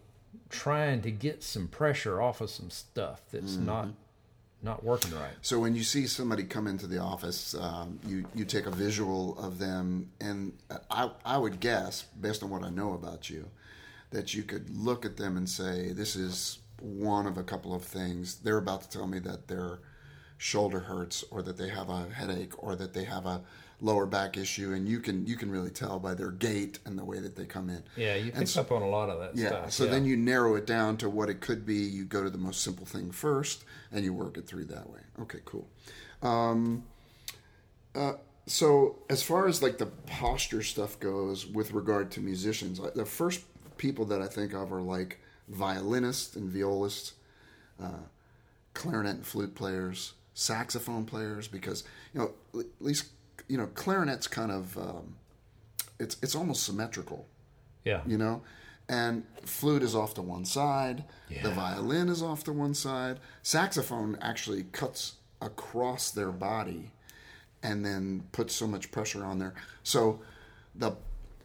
trying 0.50 1.00
to 1.02 1.10
get 1.10 1.42
some 1.42 1.66
pressure 1.66 2.20
off 2.20 2.40
of 2.40 2.50
some 2.50 2.70
stuff 2.70 3.22
that's 3.32 3.56
not 3.56 3.86
mm-hmm. 3.86 3.94
Not 4.62 4.82
working 4.82 5.12
right. 5.12 5.32
So 5.42 5.58
when 5.60 5.74
you 5.74 5.82
see 5.82 6.06
somebody 6.06 6.44
come 6.44 6.66
into 6.66 6.86
the 6.86 6.98
office, 6.98 7.54
um, 7.54 7.98
you 8.06 8.24
you 8.34 8.44
take 8.44 8.66
a 8.66 8.70
visual 8.70 9.38
of 9.38 9.58
them, 9.58 10.10
and 10.20 10.52
I 10.90 11.10
I 11.24 11.38
would 11.38 11.60
guess, 11.60 12.02
based 12.20 12.42
on 12.42 12.50
what 12.50 12.62
I 12.62 12.70
know 12.70 12.94
about 12.94 13.30
you, 13.30 13.48
that 14.10 14.34
you 14.34 14.42
could 14.42 14.70
look 14.70 15.04
at 15.04 15.16
them 15.16 15.36
and 15.36 15.48
say, 15.48 15.92
this 15.92 16.16
is 16.16 16.58
one 16.80 17.26
of 17.26 17.38
a 17.38 17.42
couple 17.42 17.74
of 17.74 17.82
things. 17.82 18.36
They're 18.36 18.58
about 18.58 18.82
to 18.82 18.88
tell 18.90 19.06
me 19.06 19.18
that 19.20 19.48
their 19.48 19.78
shoulder 20.38 20.80
hurts, 20.80 21.24
or 21.30 21.42
that 21.42 21.56
they 21.56 21.68
have 21.68 21.88
a 21.88 22.08
headache, 22.10 22.62
or 22.62 22.76
that 22.76 22.92
they 22.92 23.04
have 23.04 23.26
a 23.26 23.42
lower 23.80 24.06
back 24.06 24.36
issue, 24.36 24.72
and 24.72 24.88
you 24.88 25.00
can 25.00 25.26
you 25.26 25.36
can 25.36 25.50
really 25.50 25.70
tell 25.70 25.98
by 25.98 26.14
their 26.14 26.30
gait 26.30 26.78
and 26.86 26.98
the 26.98 27.04
way 27.04 27.20
that 27.20 27.36
they 27.36 27.44
come 27.44 27.68
in. 27.68 27.82
Yeah, 27.96 28.14
you 28.14 28.26
And 28.26 28.40
pick 28.40 28.48
so- 28.48 28.60
up 28.62 28.72
on 28.72 28.82
a 28.82 28.88
lot 28.88 29.10
of 29.10 29.18
that 29.20 29.36
Yeah. 29.36 29.48
stuff. 29.48 29.72
So 29.72 29.86
then 29.86 30.04
you 30.04 30.16
narrow 30.16 30.54
it 30.54 30.66
down 30.66 30.96
to 30.98 31.10
what 31.10 31.28
it 31.28 31.40
could 31.40 31.66
be. 31.66 31.76
You 31.76 32.04
go 32.04 32.22
to 32.24 32.30
the 32.30 32.38
most 32.38 32.62
simple 32.62 32.86
thing 32.86 33.10
first, 33.10 33.64
and 33.92 34.04
you 34.04 34.12
work 34.14 34.38
it 34.38 34.46
through 34.46 34.64
that 34.66 34.88
way. 34.90 35.00
Okay, 35.20 35.40
cool. 35.44 35.68
Um, 36.22 36.84
uh, 37.94 38.14
so 38.46 38.96
as 39.10 39.22
far 39.22 39.46
as 39.46 39.62
like 39.62 39.78
the 39.78 39.86
posture 39.86 40.62
stuff 40.62 40.98
goes, 41.00 41.46
with 41.46 41.72
regard 41.72 42.10
to 42.12 42.20
musicians, 42.20 42.80
the 42.94 43.04
first 43.04 43.44
people 43.76 44.04
that 44.06 44.22
I 44.22 44.26
think 44.26 44.54
of 44.54 44.72
are 44.72 44.80
like 44.80 45.18
violinists 45.48 46.34
and 46.36 46.50
violists, 46.50 47.12
uh, 47.82 48.04
clarinet 48.74 49.16
and 49.16 49.26
flute 49.26 49.54
players, 49.54 50.14
saxophone 50.34 51.04
players, 51.04 51.46
because 51.48 51.84
you 52.14 52.20
know 52.20 52.32
at 52.58 52.66
least 52.80 53.06
you 53.48 53.56
know 53.58 53.66
clarinet's 53.74 54.26
kind 54.26 54.50
of 54.50 54.76
um, 54.76 55.16
it's 55.98 56.16
it's 56.22 56.34
almost 56.34 56.64
symmetrical. 56.64 57.26
Yeah, 57.84 58.00
you 58.06 58.18
know? 58.18 58.42
And 58.88 59.24
flute 59.44 59.82
is 59.82 59.96
off 59.96 60.14
to 60.14 60.22
one 60.22 60.44
side. 60.44 61.04
Yeah. 61.28 61.42
the 61.42 61.50
violin 61.50 62.08
is 62.08 62.22
off 62.22 62.44
to 62.44 62.52
one 62.52 62.74
side. 62.74 63.18
Saxophone 63.42 64.16
actually 64.20 64.64
cuts 64.70 65.14
across 65.40 66.10
their 66.12 66.30
body 66.30 66.92
and 67.62 67.84
then 67.84 68.24
puts 68.30 68.54
so 68.54 68.66
much 68.66 68.92
pressure 68.92 69.24
on 69.24 69.38
there. 69.38 69.54
So 69.82 70.20
the 70.74 70.92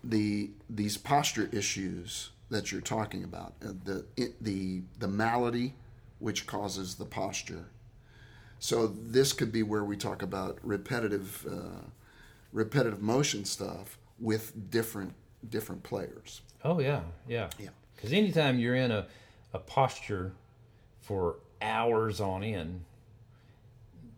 the 0.03 0.51
these 0.69 0.97
posture 0.97 1.49
issues 1.51 2.31
that 2.49 2.71
you're 2.71 2.81
talking 2.81 3.23
about 3.23 3.53
uh, 3.65 3.71
the 3.83 4.05
the 4.39 4.81
the 4.99 5.07
malady 5.07 5.75
which 6.19 6.45
causes 6.45 6.95
the 6.95 7.05
posture 7.05 7.65
so 8.61 8.87
this 8.87 9.33
could 9.33 9.51
be 9.51 9.63
where 9.63 9.83
we 9.83 9.97
talk 9.97 10.21
about 10.21 10.57
repetitive 10.63 11.45
uh, 11.51 11.85
repetitive 12.53 13.01
motion 13.01 13.43
stuff 13.43 13.97
with 14.19 14.69
different 14.71 15.13
different 15.49 15.83
players 15.83 16.41
Oh 16.63 16.79
yeah, 16.79 17.01
yeah. 17.27 17.49
Yeah. 17.59 17.69
Because 17.95 18.13
anytime 18.13 18.59
you're 18.59 18.75
in 18.75 18.91
a, 18.91 19.07
a 19.53 19.59
posture 19.59 20.33
for 21.01 21.37
hours 21.61 22.19
on 22.21 22.43
end, 22.43 22.85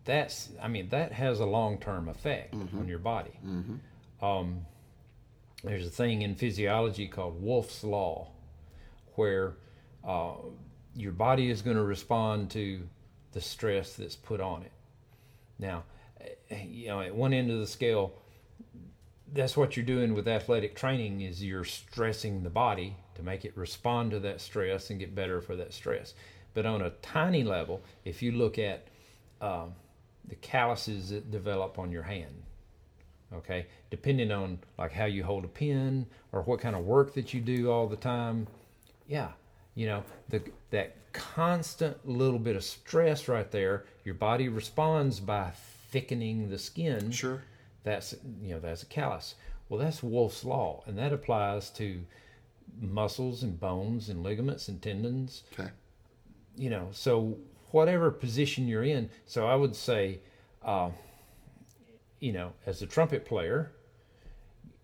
that's 0.04 0.50
I 0.62 0.68
mean 0.68 0.88
that 0.90 1.12
has 1.12 1.40
a 1.40 1.46
long 1.46 1.78
term 1.78 2.08
effect 2.08 2.54
on 2.54 2.86
your 2.88 2.98
body. 2.98 3.32
Um, 4.20 4.66
there's 5.62 5.86
a 5.86 5.90
thing 5.90 6.22
in 6.22 6.34
physiology 6.34 7.08
called 7.08 7.42
Wolff's 7.42 7.82
law, 7.82 8.28
where 9.14 9.54
uh, 10.06 10.32
your 10.94 11.12
body 11.12 11.48
is 11.50 11.62
going 11.62 11.76
to 11.76 11.82
respond 11.82 12.50
to 12.50 12.86
the 13.34 13.40
stress 13.40 13.94
that's 13.94 14.16
put 14.16 14.40
on 14.40 14.62
it. 14.62 14.72
Now, 15.58 15.84
eh, 16.50 16.62
you 16.62 16.88
know, 16.88 17.00
at 17.00 17.14
one 17.14 17.32
end 17.32 17.50
of 17.50 17.58
the 17.58 17.66
scale, 17.66 18.14
that's 19.34 19.56
what 19.56 19.76
you're 19.76 19.84
doing 19.84 20.14
with 20.14 20.28
athletic 20.28 20.76
training 20.76 21.20
is 21.20 21.42
you're 21.42 21.64
stressing 21.64 22.42
the 22.42 22.50
body 22.50 22.96
to 23.16 23.22
make 23.22 23.44
it 23.44 23.56
respond 23.56 24.12
to 24.12 24.20
that 24.20 24.40
stress 24.40 24.90
and 24.90 25.00
get 25.00 25.14
better 25.14 25.40
for 25.40 25.56
that 25.56 25.74
stress 25.74 26.14
but 26.54 26.64
on 26.64 26.82
a 26.82 26.90
tiny 27.02 27.42
level 27.42 27.82
if 28.04 28.22
you 28.22 28.32
look 28.32 28.58
at 28.58 28.86
um, 29.40 29.74
the 30.28 30.36
calluses 30.36 31.10
that 31.10 31.30
develop 31.30 31.78
on 31.78 31.90
your 31.90 32.02
hand 32.02 32.42
okay 33.32 33.66
depending 33.90 34.30
on 34.30 34.58
like 34.78 34.92
how 34.92 35.04
you 35.04 35.24
hold 35.24 35.44
a 35.44 35.48
pen 35.48 36.06
or 36.32 36.42
what 36.42 36.60
kind 36.60 36.76
of 36.76 36.84
work 36.84 37.14
that 37.14 37.34
you 37.34 37.40
do 37.40 37.70
all 37.70 37.88
the 37.88 37.96
time 37.96 38.46
yeah 39.08 39.30
you 39.74 39.86
know 39.86 40.04
the 40.28 40.42
that 40.70 40.96
constant 41.12 42.08
little 42.08 42.38
bit 42.38 42.56
of 42.56 42.64
stress 42.64 43.28
right 43.28 43.50
there 43.50 43.84
your 44.04 44.14
body 44.14 44.48
responds 44.48 45.20
by 45.20 45.50
thickening 45.90 46.50
the 46.50 46.58
skin. 46.58 47.10
Sure. 47.10 47.42
That's 47.84 48.14
you 48.42 48.54
know 48.54 48.60
that's 48.60 48.82
a 48.82 48.86
callus. 48.86 49.34
Well 49.68 49.80
that's 49.80 50.02
Wolff's 50.02 50.44
law 50.44 50.82
and 50.86 50.98
that 50.98 51.12
applies 51.12 51.70
to 51.70 52.00
muscles 52.80 53.42
and 53.42 53.58
bones 53.60 54.08
and 54.08 54.22
ligaments 54.22 54.68
and 54.68 54.80
tendons. 54.82 55.44
Okay. 55.52 55.70
You 56.56 56.70
know 56.70 56.88
so 56.92 57.38
whatever 57.70 58.08
position 58.12 58.68
you're 58.68 58.84
in 58.84 59.10
so 59.26 59.48
i 59.48 59.54
would 59.56 59.74
say 59.74 60.20
uh, 60.64 60.88
you 62.20 62.32
know 62.32 62.52
as 62.66 62.80
a 62.82 62.86
trumpet 62.86 63.24
player 63.24 63.72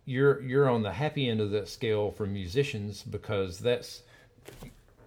you're 0.04 0.42
you're 0.42 0.68
on 0.68 0.82
the 0.82 0.90
happy 0.90 1.28
end 1.28 1.40
of 1.40 1.52
that 1.52 1.68
scale 1.68 2.10
for 2.10 2.26
musicians 2.26 3.04
because 3.04 3.60
that's 3.60 4.02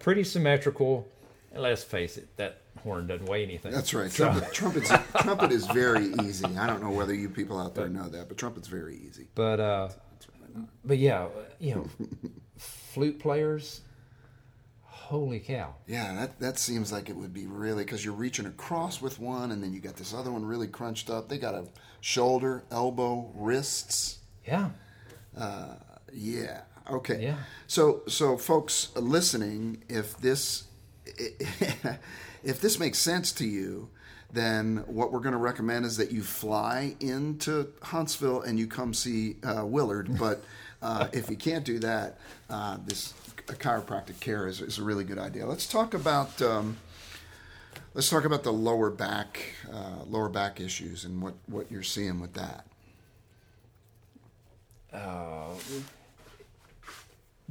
pretty 0.03 0.23
symmetrical. 0.23 1.07
And 1.51 1.63
let's 1.63 1.83
face 1.83 2.17
it 2.17 2.27
that 2.37 2.61
horn 2.83 3.07
doesn't 3.07 3.27
weigh 3.27 3.43
anything. 3.43 3.71
That's 3.71 3.93
right. 3.93 4.11
So- 4.11 4.39
trumpet 4.51 4.83
trumpet 5.19 5.51
is 5.51 5.65
very 5.67 6.13
easy. 6.23 6.45
I 6.57 6.67
don't 6.67 6.83
know 6.83 6.91
whether 6.91 7.13
you 7.13 7.29
people 7.29 7.59
out 7.59 7.73
there 7.73 7.89
know 7.89 8.09
that 8.09 8.27
but 8.27 8.37
trumpet's 8.37 8.67
very 8.67 8.95
easy. 9.07 9.27
But 9.33 9.59
uh, 9.59 9.89
but 10.85 10.97
yeah, 10.99 11.27
you 11.59 11.75
know, 11.75 11.87
flute 12.57 13.19
players. 13.19 13.81
Holy 14.85 15.39
cow! 15.39 15.75
yeah 15.85 16.15
that, 16.15 16.39
that 16.39 16.57
seems 16.57 16.91
like 16.91 17.09
it 17.09 17.15
would 17.15 17.33
be 17.33 17.45
really 17.45 17.83
because 17.83 18.03
you're 18.03 18.13
reaching 18.15 18.45
across 18.47 19.01
with 19.01 19.19
one 19.19 19.51
and 19.51 19.61
then 19.61 19.71
you 19.73 19.79
got 19.79 19.95
this 19.97 20.13
other 20.13 20.31
one 20.31 20.43
really 20.45 20.65
crunched 20.67 21.09
up. 21.09 21.29
They 21.29 21.37
got 21.37 21.53
a 21.53 21.65
shoulder 22.01 22.63
elbow 22.71 23.29
wrists. 23.35 24.19
Yeah, 24.47 24.69
Yeah. 26.11 26.61
Okay. 26.89 27.23
Yeah. 27.23 27.37
So, 27.67 28.01
so 28.07 28.37
folks 28.37 28.89
listening, 28.95 29.83
if 29.89 30.17
this, 30.17 30.65
if 32.43 32.59
this 32.61 32.79
makes 32.79 32.99
sense 32.99 33.31
to 33.33 33.47
you, 33.47 33.89
then 34.31 34.83
what 34.87 35.11
we're 35.11 35.19
going 35.19 35.33
to 35.33 35.37
recommend 35.37 35.85
is 35.85 35.97
that 35.97 36.11
you 36.11 36.23
fly 36.23 36.95
into 36.99 37.71
Huntsville 37.81 38.41
and 38.41 38.57
you 38.57 38.67
come 38.67 38.93
see 38.93 39.35
uh, 39.43 39.65
Willard. 39.65 40.09
But 40.19 40.43
uh, 40.81 41.07
if 41.13 41.29
you 41.29 41.37
can't 41.37 41.63
do 41.63 41.79
that, 41.79 42.17
uh, 42.49 42.77
this 42.85 43.13
chiropractic 43.47 44.19
care 44.19 44.47
is, 44.47 44.59
is 44.59 44.79
a 44.79 44.83
really 44.83 45.03
good 45.03 45.19
idea. 45.19 45.45
Let's 45.45 45.67
talk 45.67 45.93
about. 45.93 46.41
Um, 46.41 46.77
Let's 47.95 48.09
talk 48.09 48.25
about 48.25 48.41
the 48.41 48.51
lower 48.51 48.89
back, 48.89 49.39
uh, 49.71 50.03
lower 50.07 50.29
back 50.29 50.59
issues 50.59 51.05
and 51.05 51.21
what, 51.21 51.35
what 51.45 51.71
you're 51.71 51.83
seeing 51.83 52.19
with 52.19 52.33
that. 52.33 52.65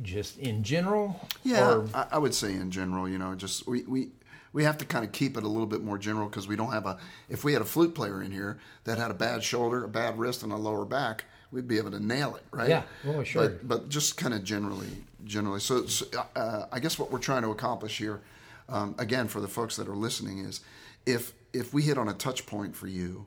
Just 0.00 0.38
in 0.38 0.62
general. 0.62 1.28
Yeah, 1.42 1.70
or- 1.74 1.88
I, 1.94 2.06
I 2.12 2.18
would 2.18 2.34
say 2.34 2.52
in 2.54 2.70
general, 2.70 3.08
you 3.08 3.18
know, 3.18 3.34
just 3.34 3.66
we 3.66 3.82
we, 3.82 4.08
we 4.52 4.64
have 4.64 4.78
to 4.78 4.84
kind 4.84 5.04
of 5.04 5.12
keep 5.12 5.36
it 5.36 5.44
a 5.44 5.48
little 5.48 5.66
bit 5.66 5.82
more 5.82 5.98
general 5.98 6.28
because 6.28 6.48
we 6.48 6.56
don't 6.56 6.72
have 6.72 6.86
a. 6.86 6.98
If 7.28 7.44
we 7.44 7.52
had 7.52 7.62
a 7.62 7.66
flute 7.66 7.94
player 7.94 8.22
in 8.22 8.30
here 8.32 8.58
that 8.84 8.98
had 8.98 9.10
a 9.10 9.14
bad 9.14 9.42
shoulder, 9.42 9.84
a 9.84 9.88
bad 9.88 10.18
wrist, 10.18 10.42
and 10.42 10.52
a 10.52 10.56
lower 10.56 10.84
back, 10.84 11.24
we'd 11.50 11.68
be 11.68 11.78
able 11.78 11.90
to 11.90 12.00
nail 12.00 12.36
it, 12.36 12.44
right? 12.50 12.68
Yeah. 12.68 12.82
Oh, 13.06 13.22
sure. 13.22 13.48
But 13.48 13.68
but 13.68 13.88
just 13.88 14.16
kind 14.16 14.34
of 14.34 14.44
generally, 14.44 14.88
generally. 15.24 15.60
So, 15.60 15.86
so 15.86 16.06
uh, 16.36 16.66
I 16.72 16.78
guess 16.80 16.98
what 16.98 17.10
we're 17.10 17.18
trying 17.18 17.42
to 17.42 17.50
accomplish 17.50 17.98
here, 17.98 18.20
um, 18.68 18.94
again, 18.98 19.28
for 19.28 19.40
the 19.40 19.48
folks 19.48 19.76
that 19.76 19.88
are 19.88 19.96
listening, 19.96 20.38
is 20.38 20.60
if 21.06 21.32
if 21.52 21.74
we 21.74 21.82
hit 21.82 21.98
on 21.98 22.08
a 22.08 22.14
touch 22.14 22.46
point 22.46 22.74
for 22.76 22.86
you. 22.86 23.26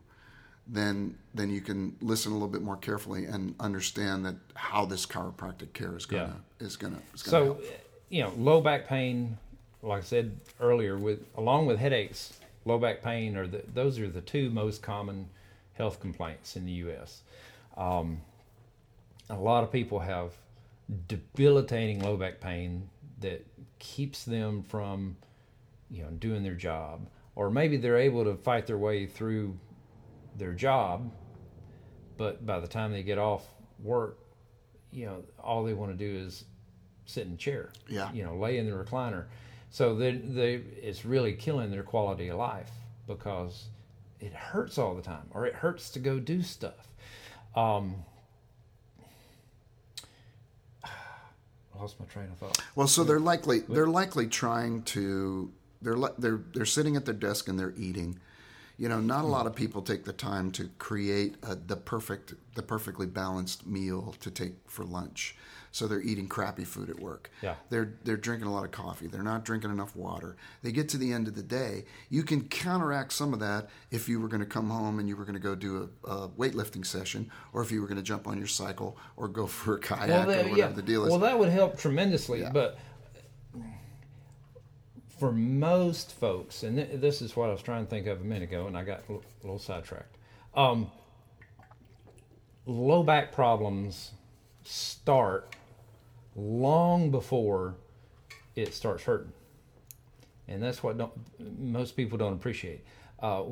Then 0.68 1.18
then 1.34 1.50
you 1.50 1.62
can 1.62 1.96
listen 2.02 2.32
a 2.32 2.36
little 2.36 2.48
bit 2.48 2.62
more 2.62 2.78
carefully 2.78 3.26
and 3.26 3.54
understand 3.60 4.26
that 4.26 4.36
how 4.56 4.86
this 4.86 5.06
chiropractic 5.06 5.74
care 5.74 5.96
is 5.96 6.06
gonna 6.06 6.42
is 6.60 6.76
gonna 6.78 7.00
is 7.14 7.22
gonna 7.24 7.32
So, 7.32 7.46
help. 7.46 7.64
you 8.10 8.24
know, 8.24 8.34
low 8.38 8.62
back 8.62 8.88
pain, 8.88 9.38
like 9.82 10.00
I 10.02 10.06
said 10.06 10.38
earlier, 10.60 10.98
with 10.98 11.24
along 11.38 11.68
with 11.68 11.78
headaches, 11.78 12.40
low 12.66 12.80
back 12.80 13.04
pain 13.04 13.38
are 13.38 13.46
the 13.48 13.64
those 13.74 14.00
are 14.00 14.10
the 14.10 14.22
two 14.22 14.50
most 14.50 14.82
common 14.82 15.30
health 15.74 16.00
complaints 16.00 16.56
in 16.56 16.66
the 16.66 16.72
U.S. 16.74 17.22
Um, 17.78 18.22
a 19.30 19.36
lot 19.36 19.64
of 19.64 19.72
people 19.72 20.00
have 20.00 20.32
debilitating 21.08 22.00
low 22.02 22.18
back 22.18 22.40
pain 22.40 22.90
that 23.22 23.46
keeps 23.80 24.24
them 24.24 24.64
from, 24.64 25.16
you 25.90 26.04
know, 26.04 26.10
doing 26.12 26.44
their 26.44 26.54
job, 26.56 27.08
or 27.36 27.50
maybe 27.50 27.78
they're 27.78 27.98
able 27.98 28.24
to 28.24 28.36
fight 28.36 28.68
their 28.68 28.78
way 28.78 29.06
through 29.06 29.58
their 30.38 30.54
job, 30.54 31.12
but 32.18 32.46
by 32.46 32.60
the 32.60 32.68
time 32.68 32.92
they 32.92 33.04
get 33.04 33.18
off 33.18 33.46
work, 33.80 34.20
you 34.92 35.06
know, 35.06 35.24
all 35.44 35.64
they 35.64 35.74
want 35.74 35.92
to 35.92 35.98
do 35.98 36.26
is 36.26 36.46
sit 37.06 37.28
in 37.28 37.34
a 37.34 37.38
chair. 37.38 37.70
Yeah. 37.88 38.12
You 38.12 38.24
know, 38.24 38.36
lay 38.36 38.58
in 38.58 38.66
the 38.66 38.72
recliner. 38.72 39.26
So 39.70 39.96
they 39.96 40.14
they 40.14 40.54
it's 40.82 41.06
really 41.06 41.34
killing 41.34 41.72
their 41.72 41.84
quality 41.84 42.30
of 42.30 42.38
life 42.38 42.72
because 43.08 43.66
it 44.20 44.34
hurts 44.34 44.78
all 44.78 44.96
the 44.96 45.02
time, 45.02 45.28
or 45.32 45.46
it 45.46 45.54
hurts 45.54 45.90
to 45.92 46.00
go 46.00 46.20
do 46.20 46.42
stuff. 46.42 46.88
Um, 47.56 47.96
I 50.84 50.90
lost 51.80 52.00
my 52.00 52.06
train 52.06 52.28
of 52.32 52.38
thought. 52.38 52.58
Well, 52.76 52.88
so 52.88 53.04
they're 53.04 53.20
likely 53.20 53.60
they're 53.60 53.88
likely 53.88 54.28
trying 54.28 54.84
to 54.84 55.52
they're 55.82 55.98
they're 56.18 56.42
they're 56.54 56.66
sitting 56.66 56.96
at 56.96 57.06
their 57.06 57.14
desk 57.14 57.48
and 57.48 57.60
they're 57.60 57.74
eating. 57.78 58.20
You 58.78 58.90
know, 58.90 59.00
not 59.00 59.22
a 59.22 59.24
hmm. 59.24 59.32
lot 59.32 59.48
of 59.48 59.56
people 59.56 59.82
take 59.82 60.04
the 60.04 60.14
time 60.14 60.52
to 60.52 60.70
create 60.78 61.36
a, 61.44 61.56
the 61.56 61.78
perfect 61.78 62.34
the 62.56 62.62
perfectly 62.62 63.06
balanced 63.06 63.66
meal 63.68 64.16
to 64.22 64.32
take 64.32 64.54
for 64.68 64.84
lunch. 64.86 65.36
So 65.72 65.88
they're 65.88 66.02
eating 66.02 66.30
crappy 66.30 66.64
food 66.64 66.90
at 66.90 66.98
work. 67.02 67.30
Yeah. 67.42 67.56
They're 67.70 67.96
they're 68.06 68.16
drinking 68.16 68.48
a 68.48 68.54
lot 68.54 68.64
of 68.64 68.72
coffee. 68.72 69.08
They're 69.08 69.24
not 69.24 69.44
drinking 69.44 69.72
enough 69.72 69.94
water. 69.94 70.38
They 70.64 70.72
get 70.72 70.88
to 70.90 70.98
the 70.98 71.12
end 71.12 71.28
of 71.28 71.36
the 71.36 71.44
day. 71.44 71.84
You 72.10 72.24
can 72.24 72.48
counteract 72.48 73.12
some 73.12 73.34
of 73.34 73.42
that 73.42 73.70
if 73.92 74.08
you 74.08 74.22
were 74.22 74.30
going 74.30 74.40
to 74.40 74.46
come 74.46 74.70
home 74.70 75.00
and 75.00 75.10
you 75.10 75.18
were 75.18 75.26
going 75.26 75.36
to 75.36 75.42
go 75.42 75.54
do 75.54 75.90
a, 76.06 76.10
a 76.10 76.30
weightlifting 76.30 76.86
session, 76.86 77.30
or 77.52 77.62
if 77.62 77.74
you 77.74 77.82
were 77.82 77.88
going 77.88 77.98
to 77.98 78.04
jump 78.04 78.26
on 78.26 78.38
your 78.38 78.48
cycle 78.48 78.98
or 79.18 79.28
go 79.28 79.48
for 79.48 79.76
a 79.76 79.80
kayak 79.80 80.10
or 80.10 80.32
that- 80.32 80.50
whatever 80.50 80.74
the 80.74 80.82
deal 80.82 81.04
is. 81.04 81.10
Well, 81.10 81.20
that 81.20 81.38
would 81.38 81.50
help 81.50 81.78
tremendously. 81.78 82.46
But 82.54 82.80
for 85.18 85.32
most 85.32 86.14
folks, 86.14 86.64
and 86.64 86.78
th- 86.78 87.00
this 87.00 87.22
is 87.22 87.36
what 87.36 87.50
I 87.50 87.52
was 87.52 87.62
trying 87.62 87.86
to 87.86 87.90
think 87.90 88.08
of 88.08 88.22
a 88.22 88.24
minute 88.24 88.50
ago, 88.50 88.68
and 88.68 88.78
I 88.78 88.84
got 88.84 89.00
a 89.00 89.12
little, 89.14 89.24
little 89.44 89.60
sidetracked. 89.60 90.16
Um, 90.54 90.92
low 92.66 93.04
back 93.04 93.32
problems 93.32 94.12
start 94.64 95.56
long 96.36 97.12
before 97.12 97.76
it 98.56 98.74
starts 98.74 99.04
hurting, 99.04 99.32
and 100.48 100.62
that's 100.62 100.84
what 100.84 100.98
most 101.60 101.96
people 101.96 102.18
don't 102.18 102.34
appreciate. 102.34 102.84
Uh, 103.20 103.44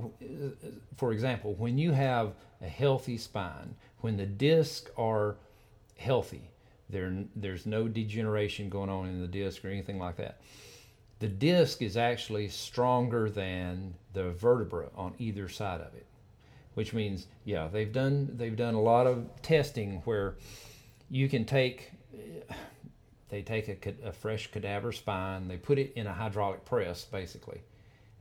for 0.98 1.14
example, 1.14 1.54
when 1.56 1.78
you 1.78 1.92
have 1.92 2.34
a 2.62 2.68
healthy 2.68 3.18
spine, 3.18 3.76
when 4.02 4.18
the 4.18 4.26
discs 4.26 4.92
are 4.98 5.38
healthy, 5.98 6.50
there 6.90 7.24
there's 7.36 7.66
no 7.66 7.88
degeneration 7.88 8.70
going 8.70 8.90
on 8.90 9.08
in 9.08 9.22
the 9.22 9.28
disc 9.28 9.64
or 9.64 9.70
anything 9.70 9.98
like 9.98 10.18
that. 10.18 10.42
The 11.24 11.30
disc 11.30 11.82
is 11.82 11.96
actually 11.96 12.50
stronger 12.50 13.30
than 13.30 13.94
the 14.12 14.32
vertebra 14.32 14.90
on 14.94 15.14
either 15.20 15.48
side 15.48 15.80
of 15.80 15.94
it, 15.96 16.06
which 16.74 16.92
means 16.92 17.28
yeah 17.46 17.70
they've 17.72 17.94
done 17.94 18.32
they've 18.36 18.58
done 18.58 18.74
a 18.74 18.82
lot 18.82 19.08
of 19.08 19.30
testing 19.42 20.02
where 20.04 20.36
you 21.10 21.30
can 21.30 21.46
take 21.46 21.94
they 23.30 23.42
take 23.42 23.70
a, 23.70 24.10
a 24.10 24.12
fresh 24.12 24.52
cadaver 24.52 24.92
spine 24.92 25.48
they 25.48 25.56
put 25.56 25.80
it 25.80 25.94
in 25.96 26.08
a 26.08 26.14
hydraulic 26.14 26.66
press 26.66 27.06
basically. 27.06 27.62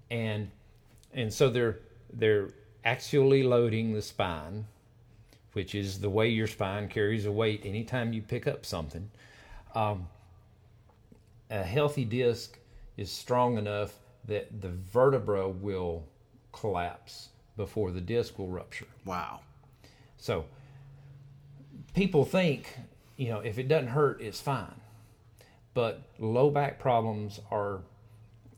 And 0.08 0.52
and 1.12 1.34
so 1.34 1.50
they're 1.50 1.80
they're 2.12 2.50
axially 2.86 3.44
loading 3.44 3.94
the 3.94 4.02
spine 4.02 4.66
which 5.54 5.74
is 5.74 5.98
the 5.98 6.08
way 6.08 6.28
your 6.28 6.46
spine 6.46 6.86
carries 6.86 7.26
a 7.26 7.32
weight 7.32 7.62
anytime 7.64 8.12
you 8.12 8.22
pick 8.22 8.46
up 8.46 8.64
something. 8.64 9.10
Um, 9.74 10.06
a 11.50 11.64
healthy 11.64 12.04
disc 12.04 12.60
is 12.96 13.10
strong 13.10 13.58
enough 13.58 13.98
that 14.26 14.60
the 14.60 14.68
vertebra 14.68 15.48
will 15.48 16.04
collapse 16.52 17.30
before 17.56 17.90
the 17.90 18.00
disc 18.00 18.38
will 18.38 18.48
rupture 18.48 18.86
wow. 19.04 19.40
so 20.16 20.44
people 21.94 22.24
think, 22.24 22.76
you 23.16 23.28
know, 23.28 23.40
if 23.40 23.58
it 23.58 23.68
doesn't 23.68 23.88
hurt, 23.88 24.20
it's 24.20 24.40
fine. 24.40 24.74
But 25.74 26.02
low 26.18 26.50
back 26.50 26.78
problems 26.78 27.40
are 27.50 27.80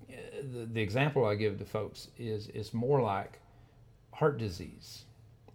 the, 0.08 0.66
the 0.66 0.80
example 0.80 1.24
I 1.24 1.36
give 1.36 1.58
to 1.58 1.64
folks 1.64 2.08
is 2.18 2.48
is 2.48 2.74
more 2.74 3.00
like 3.00 3.38
heart 4.12 4.38
disease 4.38 5.04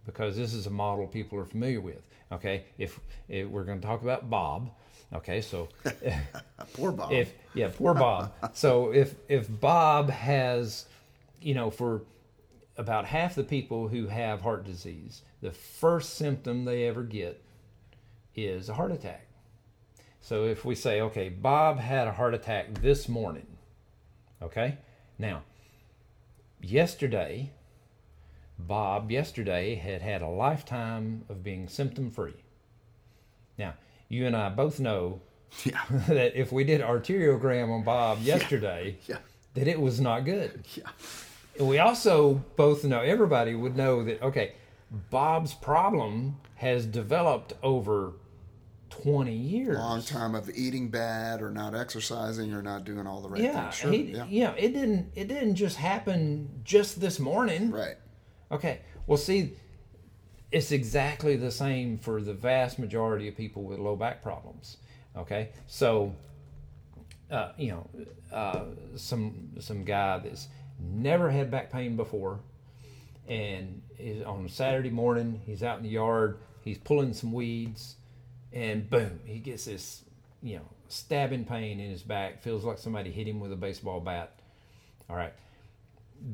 because 0.06 0.36
this 0.36 0.54
is 0.54 0.68
a 0.68 0.70
model 0.70 1.06
people 1.08 1.38
are 1.38 1.46
familiar 1.46 1.82
with. 1.82 2.02
Okay, 2.32 2.66
if, 2.78 3.00
if 3.28 3.48
we're 3.48 3.64
going 3.64 3.82
to 3.82 3.86
talk 3.86 4.04
about 4.04 4.30
Bob, 4.30 4.70
okay, 5.14 5.42
so 5.42 5.70
Poor 6.74 6.92
Bob. 6.92 7.12
if 7.12 7.34
yeah, 7.54 7.70
poor 7.76 7.94
Bob. 7.94 8.34
so 8.54 8.92
if 8.92 9.16
if 9.28 9.48
Bob 9.60 10.10
has, 10.10 10.86
you 11.42 11.54
know, 11.54 11.70
for 11.70 12.04
about 12.78 13.06
half 13.06 13.36
the 13.36 13.44
people 13.44 13.88
who 13.88 14.08
have 14.08 14.42
heart 14.42 14.64
disease, 14.64 15.22
the 15.42 15.52
first 15.52 16.16
symptom 16.16 16.66
they 16.66 16.88
ever 16.88 17.04
get 17.04 17.42
is 18.36 18.70
a 18.70 18.74
heart 18.74 18.92
attack. 18.92 19.28
So 20.22 20.46
if 20.46 20.66
we 20.66 20.76
say, 20.76 21.02
okay, 21.02 21.30
Bob 21.30 21.80
had 21.80 22.08
a 22.08 22.12
heart 22.12 22.34
attack 22.34 22.82
this 22.82 23.08
morning, 23.10 23.48
okay, 24.42 24.78
now 25.18 25.44
yesterday, 26.62 27.52
Bob 28.58 29.12
yesterday 29.12 29.76
had 29.76 30.02
had 30.02 30.22
a 30.22 30.28
lifetime 30.28 31.24
of 31.30 31.44
being 31.44 31.68
symptom 31.68 32.12
free. 32.12 32.44
Now 33.58 33.74
you 34.10 34.26
and 34.26 34.36
I 34.36 34.50
both 34.50 34.80
know 34.80 35.22
yeah. 35.64 35.80
that 36.08 36.40
if 36.40 36.52
we 36.52 36.64
did 36.64 36.82
arteriogram 36.82 37.74
on 37.74 37.84
Bob 37.84 38.20
yesterday, 38.22 38.98
Yeah. 39.08 39.18
that 39.54 39.68
it 39.68 39.80
was 39.80 40.00
not 40.02 40.26
good. 40.26 40.66
Yeah. 40.76 41.64
We 41.64 41.80
also 41.80 42.36
both 42.56 42.84
know, 42.84 43.02
everybody 43.02 43.54
would 43.56 43.76
know 43.76 44.04
that, 44.06 44.22
okay, 44.22 44.54
Bob's 45.10 45.54
problem 45.54 46.38
has 46.56 46.86
developed 46.86 47.54
over 47.64 48.14
20 48.90 49.34
years. 49.34 49.78
long 49.78 50.02
time 50.02 50.36
of 50.36 50.50
eating 50.50 50.90
bad 50.90 51.42
or 51.42 51.52
not 51.52 51.76
exercising 51.76 52.54
or 52.54 52.62
not 52.62 52.86
doing 52.86 53.06
all 53.06 53.22
the 53.22 53.30
right 53.30 53.42
yeah, 53.42 53.64
things. 53.64 53.76
Sure. 53.76 53.92
he, 53.92 54.02
yeah. 54.04 54.26
yeah, 54.30 54.54
it 54.58 54.74
didn't 54.74 55.12
it 55.16 55.28
didn't 55.28 55.56
just 55.56 55.78
happen 55.78 56.50
just 56.64 57.00
this 57.00 57.20
morning. 57.20 57.72
Right. 57.72 57.96
Okay. 58.52 58.80
Well, 59.06 59.18
see, 59.18 59.54
it's 60.52 60.72
exactly 60.72 61.36
the 61.36 61.52
same 61.52 61.98
for 61.98 62.22
the 62.22 62.34
vast 62.34 62.80
majority 62.80 63.28
of 63.28 63.36
people 63.36 63.64
with 63.64 63.80
low 63.80 63.96
back 63.96 64.24
problems. 64.24 64.78
Okay. 65.16 65.50
So, 65.68 66.16
uh, 67.30 67.52
you 67.58 67.72
know, 67.72 67.90
uh, 68.32 68.66
some 68.96 69.52
some 69.60 69.84
guy 69.84 70.20
that's 70.20 70.48
never 70.80 71.30
had 71.30 71.52
back 71.52 71.72
pain 71.72 71.96
before, 71.96 72.40
and 73.28 73.82
is 73.98 74.24
on 74.24 74.46
a 74.46 74.50
Saturday 74.50 74.90
morning, 74.90 75.42
he's 75.46 75.62
out 75.62 75.78
in 75.78 75.84
the 75.84 75.90
yard, 75.90 76.40
he's 76.64 76.78
pulling 76.78 77.14
some 77.14 77.32
weeds, 77.32 77.96
and 78.52 78.90
boom, 78.90 79.20
he 79.26 79.40
gets 79.40 79.66
this, 79.66 80.04
you 80.42 80.56
know, 80.56 80.66
stabbing 80.88 81.46
pain 81.46 81.80
in 81.80 81.92
his 81.92 82.02
back. 82.02 82.42
Feels 82.42 82.64
like 82.64 82.78
somebody 82.78 83.12
hit 83.12 83.28
him 83.28 83.40
with 83.40 83.52
a 83.52 83.58
baseball 83.58 84.00
bat. 84.00 84.40
All 85.10 85.16
right 85.16 85.34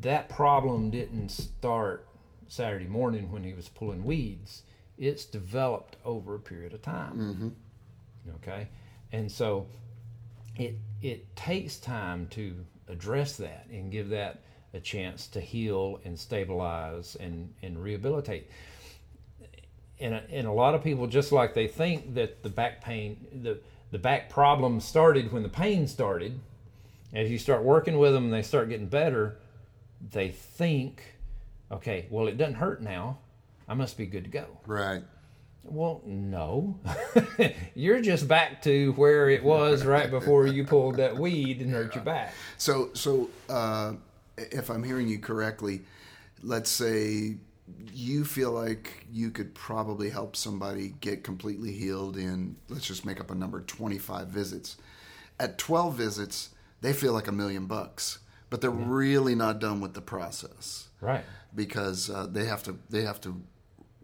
that 0.01 0.29
problem 0.29 0.89
didn't 0.89 1.29
start 1.29 2.07
Saturday 2.47 2.87
morning 2.87 3.31
when 3.31 3.43
he 3.43 3.53
was 3.53 3.69
pulling 3.69 4.03
weeds. 4.03 4.63
It's 4.97 5.25
developed 5.25 5.97
over 6.05 6.35
a 6.35 6.39
period 6.39 6.73
of 6.73 6.81
time. 6.81 7.17
Mm-hmm. 7.17 7.49
Okay, 8.37 8.67
and 9.11 9.31
so 9.31 9.67
it 10.57 10.75
it 11.01 11.35
takes 11.35 11.77
time 11.77 12.27
to 12.31 12.55
address 12.87 13.37
that 13.37 13.67
and 13.71 13.91
give 13.91 14.09
that 14.09 14.41
a 14.73 14.79
chance 14.79 15.27
to 15.27 15.41
heal 15.41 15.99
and 16.05 16.17
stabilize 16.19 17.15
and 17.19 17.53
and 17.61 17.81
rehabilitate. 17.81 18.49
And 19.99 20.13
a, 20.13 20.23
and 20.29 20.47
a 20.47 20.51
lot 20.51 20.75
of 20.75 20.83
people 20.83 21.07
just 21.07 21.31
like 21.31 21.53
they 21.53 21.67
think 21.67 22.15
that 22.15 22.43
the 22.43 22.49
back 22.49 22.81
pain 22.83 23.27
the 23.43 23.59
the 23.91 23.99
back 23.99 24.29
problem 24.29 24.79
started 24.79 25.31
when 25.31 25.43
the 25.43 25.49
pain 25.49 25.87
started. 25.87 26.39
As 27.13 27.31
you 27.31 27.37
start 27.37 27.63
working 27.63 27.97
with 27.97 28.11
them 28.11 28.25
and 28.25 28.33
they 28.33 28.41
start 28.41 28.67
getting 28.67 28.87
better, 28.87 29.37
they 30.11 30.29
think, 30.29 31.14
okay, 31.71 32.07
well, 32.09 32.27
it 32.27 32.37
doesn't 32.37 32.55
hurt 32.55 32.81
now. 32.81 33.19
I 33.67 33.73
must 33.73 33.97
be 33.97 34.05
good 34.05 34.25
to 34.25 34.29
go. 34.29 34.45
Right. 34.65 35.03
Well, 35.63 36.01
no. 36.05 36.79
You're 37.75 38.01
just 38.01 38.27
back 38.27 38.61
to 38.63 38.91
where 38.93 39.29
it 39.29 39.43
was 39.43 39.83
right 39.85 40.09
before 40.09 40.45
you 40.45 40.63
pulled 40.63 40.97
that 40.97 41.17
weed 41.17 41.61
and 41.61 41.71
hurt 41.71 41.95
your 41.95 42.03
back. 42.03 42.33
So, 42.57 42.89
so 42.93 43.29
uh, 43.49 43.93
if 44.37 44.69
I'm 44.69 44.83
hearing 44.83 45.07
you 45.07 45.17
correctly, 45.17 45.81
let's 46.43 46.69
say 46.69 47.37
you 47.93 48.23
feel 48.23 48.51
like 48.51 49.05
you 49.11 49.31
could 49.31 49.55
probably 49.55 50.09
help 50.09 50.35
somebody 50.35 50.93
get 51.01 51.23
completely 51.23 51.71
healed 51.71 52.15
in 52.15 52.55
let's 52.69 52.85
just 52.85 53.05
make 53.05 53.19
up 53.19 53.31
a 53.31 53.35
number 53.35 53.61
25 53.61 54.27
visits 54.27 54.77
at 55.39 55.57
12 55.57 55.95
visits 55.95 56.49
they 56.81 56.93
feel 56.93 57.13
like 57.13 57.27
a 57.27 57.31
million 57.31 57.65
bucks 57.65 58.19
but 58.55 58.61
they're 58.61 58.71
really 58.71 59.35
not 59.35 59.59
done 59.59 59.81
with 59.81 59.93
the 59.93 60.01
process 60.01 60.87
Right. 61.01 61.25
because 61.53 62.09
uh, 62.09 62.25
they 62.31 62.45
have 62.45 62.63
to 62.63 62.79
they 62.89 63.01
have 63.01 63.19
to 63.21 63.41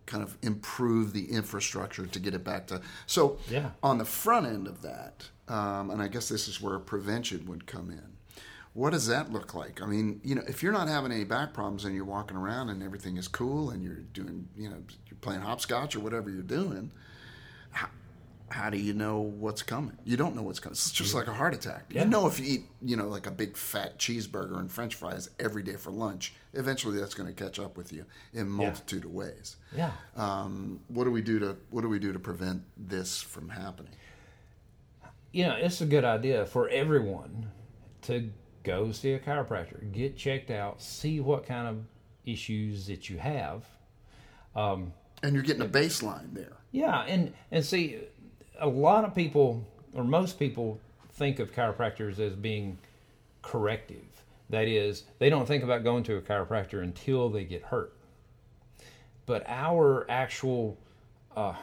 kind 0.06 0.22
of 0.22 0.38
improve 0.42 1.14
the 1.14 1.32
infrastructure 1.32 2.06
to 2.06 2.20
get 2.20 2.34
it 2.34 2.44
back 2.44 2.68
to 2.68 2.82
so 3.06 3.38
Yeah. 3.50 3.70
on 3.82 3.98
the 3.98 4.04
front 4.04 4.46
end 4.48 4.68
of 4.68 4.82
that 4.82 5.30
um, 5.48 5.90
and 5.90 6.02
i 6.02 6.10
guess 6.10 6.28
this 6.28 6.50
is 6.50 6.60
where 6.60 6.78
prevention 6.80 7.46
would 7.46 7.66
come 7.66 7.90
in 7.92 8.04
what 8.74 8.90
does 8.90 9.08
that 9.08 9.32
look 9.32 9.54
like 9.54 9.82
i 9.82 9.86
mean 9.86 10.20
you 10.26 10.36
know 10.36 10.44
if 10.50 10.62
you're 10.62 10.74
not 10.74 10.90
having 10.90 11.14
any 11.14 11.24
back 11.24 11.54
problems 11.54 11.86
and 11.86 11.96
you're 11.96 12.04
walking 12.04 12.36
around 12.36 12.68
and 12.68 12.84
everything 12.84 13.16
is 13.16 13.30
cool 13.30 13.70
and 13.70 13.82
you're 13.82 14.04
doing 14.12 14.50
you 14.58 14.68
know 14.70 14.84
you're 15.08 15.18
playing 15.22 15.40
hopscotch 15.40 15.96
or 15.96 16.02
whatever 16.02 16.30
you're 16.30 16.42
doing 16.60 16.92
how 18.52 18.70
do 18.70 18.78
you 18.78 18.94
know 18.94 19.20
what's 19.20 19.64
coming? 19.64 19.98
You 20.04 20.18
don't 20.18 20.36
know 20.36 20.42
what's 20.42 20.60
coming. 20.60 20.74
It's 20.74 20.92
just 20.92 21.16
like 21.16 21.28
a 21.28 21.34
heart 21.34 21.54
attack. 21.54 21.86
Yeah. 21.90 22.04
You 22.04 22.10
know 22.10 22.28
if 22.28 22.40
you 22.40 22.46
eat, 22.46 22.62
you 22.82 22.96
know, 22.98 23.08
like 23.08 23.26
a 23.26 23.32
big 23.32 23.56
fat 23.56 23.98
cheeseburger 23.98 24.60
and 24.60 24.72
French 24.72 24.96
fries 24.96 25.30
every 25.40 25.64
day 25.64 25.76
for 25.76 25.92
lunch, 25.92 26.34
eventually 26.54 27.00
that's 27.00 27.14
going 27.14 27.34
to 27.34 27.44
catch 27.44 27.60
up 27.60 27.78
with 27.78 27.94
you 27.94 28.06
in 28.34 28.50
multitude 28.50 29.06
of 29.06 29.12
ways. 29.12 29.56
Yeah. 29.76 29.92
Um, 30.16 30.82
what 30.90 31.06
do 31.06 31.12
we 31.12 31.22
do 31.22 31.40
to 31.40 31.56
What 31.70 31.82
do 31.82 31.90
we 31.90 32.00
do 32.00 32.12
to 32.14 32.20
prevent 32.20 32.64
this 32.78 33.22
from 33.22 33.50
happening? 33.50 33.94
you 35.34 35.46
know, 35.46 35.56
it's 35.56 35.80
a 35.82 35.86
good 35.86 36.04
idea 36.04 36.46
for 36.46 36.68
everyone 36.70 37.50
to 38.02 38.30
go 38.64 38.92
see 38.92 39.14
a 39.14 39.20
chiropractor, 39.20 39.92
get 39.92 40.18
checked 40.18 40.52
out, 40.52 40.82
see 40.82 41.20
what 41.20 41.46
kind 41.46 41.68
of 41.68 41.86
issues 42.26 42.88
that 42.88 43.10
you 43.10 43.18
have. 43.18 43.64
And 45.24 45.34
you're 45.34 45.44
getting 45.44 45.62
a 45.62 45.68
baseline 45.68 46.34
there. 46.34 46.58
Yeah, 46.72 47.02
and 47.04 47.34
and 47.52 47.64
see, 47.66 48.00
a 48.62 48.68
lot 48.68 49.04
of 49.04 49.14
people 49.14 49.68
or 49.94 50.04
most 50.04 50.40
people 50.40 50.80
think 51.14 51.40
of 51.40 51.54
chiropractors 51.54 52.20
as 52.20 52.34
being 52.34 52.78
corrective. 53.42 54.24
That 54.50 54.68
is, 54.68 55.04
they 55.20 55.30
don't 55.30 55.46
think 55.46 55.64
about 55.64 55.84
going 55.84 56.04
to 56.04 56.18
a 56.18 56.22
chiropractor 56.22 56.82
until 56.84 57.30
they 57.30 57.44
get 57.44 57.64
hurt. 57.64 57.94
But 59.26 59.44
our 59.48 60.06
actual, 60.10 60.78
uh, 61.36 61.56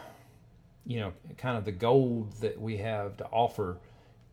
you 0.87 1.01
know, 1.01 1.13
kind 1.37 1.57
of 1.57 1.65
the 1.65 1.73
gold 1.73 2.33
that 2.41 2.61
we 2.61 2.77
have 2.79 3.17
to 3.19 3.27
offer 3.27 3.79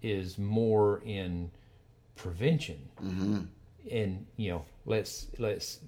is 0.01 0.37
more 0.37 1.01
in 1.05 1.51
prevention. 2.15 2.79
Mm-hmm. 3.03 3.41
And 3.91 4.25
you 4.37 4.51
know, 4.51 4.65
let's 4.85 5.27
let's 5.37 5.79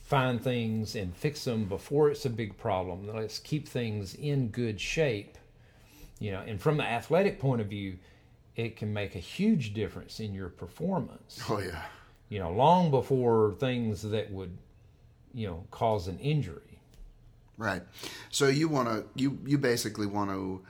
find 0.00 0.42
things 0.42 0.96
and 0.96 1.14
fix 1.14 1.44
them 1.44 1.64
before 1.66 2.10
it's 2.10 2.24
a 2.26 2.30
big 2.30 2.56
problem. 2.58 3.08
Let's 3.14 3.38
keep 3.38 3.68
things 3.68 4.14
in 4.14 4.48
good 4.48 4.80
shape. 4.80 5.36
You 6.18 6.32
know, 6.32 6.42
and 6.46 6.60
from 6.60 6.76
the 6.78 6.84
athletic 6.84 7.38
point 7.38 7.60
of 7.60 7.66
view, 7.68 7.98
it 8.54 8.76
can 8.76 8.92
make 8.92 9.14
a 9.14 9.20
huge 9.20 9.74
difference 9.74 10.18
in 10.18 10.32
your 10.32 10.48
performance. 10.48 11.40
Oh 11.48 11.58
yeah. 11.58 11.82
You 12.28 12.38
know, 12.40 12.50
long 12.50 12.90
before 12.90 13.54
things 13.58 14.02
that 14.02 14.30
would, 14.32 14.56
you 15.34 15.46
know, 15.46 15.64
cause 15.70 16.08
an 16.08 16.18
injury. 16.18 16.80
Right. 17.58 17.82
So 18.30 18.48
you 18.48 18.68
want 18.68 18.88
to 18.88 19.04
you 19.14 19.38
you 19.44 19.58
basically 19.58 20.06
want 20.06 20.30
to 20.30 20.62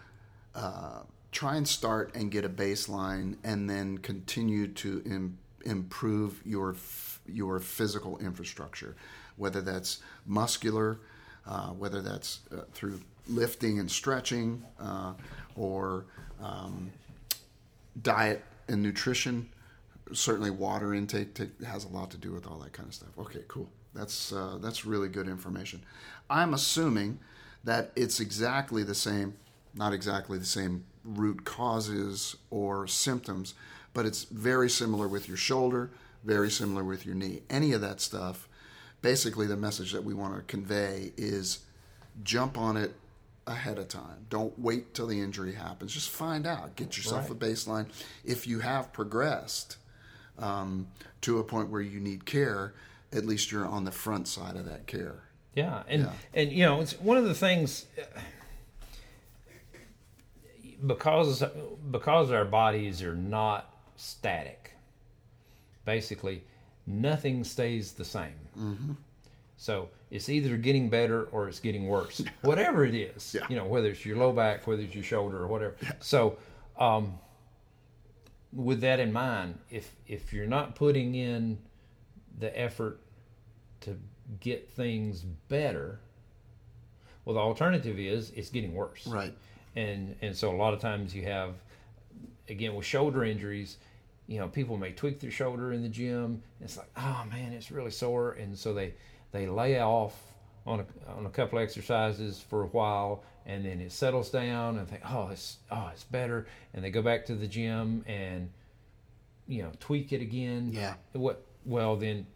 uh, 0.55 1.03
try 1.33 1.57
and 1.57 1.67
start 1.67 2.15
and 2.15 2.31
get 2.31 2.45
a 2.45 2.49
baseline, 2.49 3.37
and 3.45 3.69
then 3.69 3.99
continue 3.99 4.69
to 4.69 5.03
Im- 5.05 5.39
improve 5.65 6.43
your 6.45 6.73
f- 6.73 7.21
your 7.27 7.59
physical 7.61 8.19
infrastructure, 8.19 8.97
whether 9.37 9.61
that's 9.61 9.99
muscular, 10.27 11.01
uh, 11.47 11.69
whether 11.69 12.01
that's 12.03 12.41
uh, 12.53 12.63
through 12.73 13.01
lifting 13.29 13.79
and 13.79 13.91
stretching, 13.91 14.65
uh, 14.81 15.13
or 15.57 16.07
um, 16.43 16.91
diet 18.03 18.45
and 18.69 18.83
nutrition. 18.83 19.49
Certainly, 20.13 20.51
water 20.51 20.95
intake 20.95 21.35
take, 21.35 21.63
has 21.63 21.85
a 21.85 21.89
lot 21.89 22.11
to 22.13 22.17
do 22.17 22.33
with 22.33 22.47
all 22.47 22.59
that 22.59 22.73
kind 22.73 22.89
of 22.89 22.95
stuff. 22.95 23.11
Okay, 23.19 23.43
cool. 23.49 23.69
That's 23.95 24.33
uh, 24.33 24.59
that's 24.61 24.85
really 24.85 25.09
good 25.09 25.29
information. 25.29 25.83
I'm 26.31 26.55
assuming 26.55 27.19
that 27.65 27.91
it's 27.97 28.21
exactly 28.21 28.85
the 28.85 28.95
same, 28.95 29.35
not 29.75 29.93
exactly 29.93 30.39
the 30.39 30.45
same 30.45 30.85
root 31.05 31.45
causes 31.45 32.37
or 32.51 32.87
symptoms, 32.87 33.55
but 33.95 34.07
it's 34.07 34.25
very 34.25 34.71
similar 34.71 35.09
with 35.09 35.29
your 35.29 35.37
shoulder, 35.37 35.91
very 36.25 36.51
similar 36.51 36.85
with 36.85 37.07
your 37.07 37.15
knee. 37.15 37.43
Any 37.51 37.73
of 37.73 37.81
that 37.81 38.01
stuff. 38.01 38.49
Basically, 39.03 39.47
the 39.47 39.57
message 39.57 39.93
that 39.93 40.05
we 40.05 40.15
want 40.15 40.37
to 40.37 40.43
convey 40.43 41.13
is 41.17 41.61
jump 42.23 42.59
on 42.59 42.77
it 42.77 42.95
ahead 43.47 43.79
of 43.79 43.89
time. 43.89 44.27
Don't 44.29 44.59
wait 44.59 44.93
till 44.95 45.07
the 45.07 45.21
injury 45.21 45.55
happens. 45.55 45.93
Just 45.95 46.11
find 46.11 46.47
out. 46.47 46.75
Get 46.77 46.97
yourself 46.97 47.31
Right. 47.31 47.43
a 47.43 47.45
baseline. 47.47 47.87
If 48.25 48.47
you 48.47 48.61
have 48.61 48.93
progressed 48.93 49.77
um, 50.39 50.89
to 51.23 51.39
a 51.39 51.45
point 51.45 51.71
where 51.71 51.81
you 51.81 52.01
need 52.01 52.27
care, 52.27 52.75
at 53.13 53.25
least 53.25 53.51
you're 53.53 53.67
on 53.67 53.85
the 53.85 53.93
front 53.93 54.29
side 54.29 54.57
of 54.57 54.65
that 54.67 54.87
care. 54.87 55.23
Yeah, 55.55 55.83
and 55.89 56.03
Yeah. 56.03 56.13
and 56.35 56.53
you 56.53 56.65
know, 56.65 56.81
it's 56.81 56.93
one 57.01 57.17
of 57.17 57.25
the 57.25 57.35
things 57.35 57.87
uh, 57.99 58.21
because 60.87 61.43
because 61.91 62.31
our 62.31 62.45
bodies 62.45 63.03
are 63.03 63.15
not 63.15 63.73
static. 63.97 64.73
Basically, 65.85 66.43
nothing 66.87 67.45
stays 67.45 67.93
the 67.93 68.05
same. 68.05 68.35
Mm-hmm. 68.59 68.93
So 69.67 69.89
it's 70.13 70.29
either 70.29 70.57
getting 70.57 70.89
better 70.89 71.25
or 71.33 71.49
it's 71.49 71.59
getting 71.59 71.89
worse, 71.89 72.23
whatever 72.43 72.85
it 72.85 72.95
is. 72.95 73.35
Yeah. 73.35 73.45
You 73.49 73.57
know, 73.57 73.65
whether 73.65 73.89
it's 73.89 74.07
your 74.07 74.17
low 74.17 74.31
back, 74.31 74.65
whether 74.65 74.83
it's 74.83 74.95
your 74.95 75.03
shoulder, 75.03 75.39
or 75.39 75.49
whatever. 75.49 75.75
So, 75.99 76.39
um, 76.79 77.19
with 78.53 78.81
that 78.83 79.01
in 79.01 79.13
mind, 79.13 79.59
if 79.69 79.97
if 80.07 80.33
you're 80.33 80.47
not 80.47 80.77
putting 80.77 81.17
in 81.17 81.59
the 82.39 82.57
effort 82.57 83.01
to 83.81 83.99
get 84.39 84.71
things 84.71 85.23
better, 85.49 85.99
well, 87.25 87.35
the 87.35 87.41
alternative 87.41 87.99
is 87.99 88.31
it's 88.37 88.51
getting 88.51 88.73
worse. 88.73 89.05
Right. 89.05 89.37
And 89.75 90.15
and 90.23 90.37
so 90.37 90.55
a 90.55 90.57
lot 90.57 90.75
of 90.75 90.81
times 90.81 91.13
you 91.13 91.23
have, 91.23 91.55
again, 92.49 92.77
with 92.77 92.87
shoulder 92.87 93.25
injuries, 93.25 93.79
you 94.29 94.39
know, 94.39 94.47
people 94.47 94.77
may 94.77 94.93
tweak 94.93 95.19
their 95.19 95.33
shoulder 95.33 95.73
in 95.73 95.83
the 95.83 95.89
gym. 95.89 96.41
It's 96.61 96.77
like, 96.77 96.91
oh 96.97 97.25
man, 97.29 97.53
it's 97.53 97.73
really 97.73 97.91
sore, 97.91 98.35
and 98.35 98.57
so 98.57 98.73
they 98.73 98.95
they 99.33 99.47
lay 99.47 99.81
off 99.81 100.15
on 100.67 100.81
a, 100.81 101.13
on 101.17 101.27
a 101.27 101.31
couple 101.31 101.59
exercises 101.59 102.45
for 102.49 102.63
a 102.63 102.67
while, 102.67 103.23
and 103.47 103.65
then 103.65 103.81
it 103.81 103.93
settles 103.93 104.31
down, 104.31 104.79
and 104.79 104.89
think, 104.89 105.03
oh, 105.09 105.29
it's 105.29 105.59
oh, 105.71 105.91
it's 105.93 106.05
better, 106.05 106.47
and 106.75 106.85
they 106.85 106.91
go 106.91 107.03
back 107.03 107.27
to 107.27 107.35
the 107.35 107.47
gym 107.47 108.05
and 108.07 108.51
you 109.47 109.63
know 109.63 109.71
tweak 109.81 110.13
it 110.13 110.21
again. 110.21 110.71
Yeah. 110.73 110.95
What? 111.13 111.45
Well, 111.65 111.97
then 111.97 112.27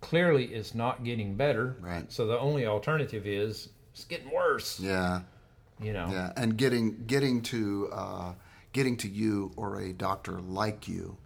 clearly 0.00 0.46
it's 0.46 0.74
not 0.74 1.04
getting 1.04 1.34
better. 1.34 1.76
Right. 1.80 2.10
So 2.10 2.26
the 2.26 2.38
only 2.38 2.66
alternative 2.66 3.26
is 3.26 3.68
it's 3.92 4.04
getting 4.04 4.30
worse. 4.30 4.78
Yeah. 4.80 5.22
You 5.80 5.92
know. 5.92 6.08
Yeah, 6.10 6.32
and 6.36 6.56
getting 6.56 7.04
getting 7.06 7.42
to 7.42 7.88
uh, 7.92 8.32
getting 8.72 8.96
to 8.98 9.08
you 9.08 9.52
or 9.56 9.80
a 9.80 9.92
doctor 9.92 10.40
like 10.40 10.88
you, 10.88 11.16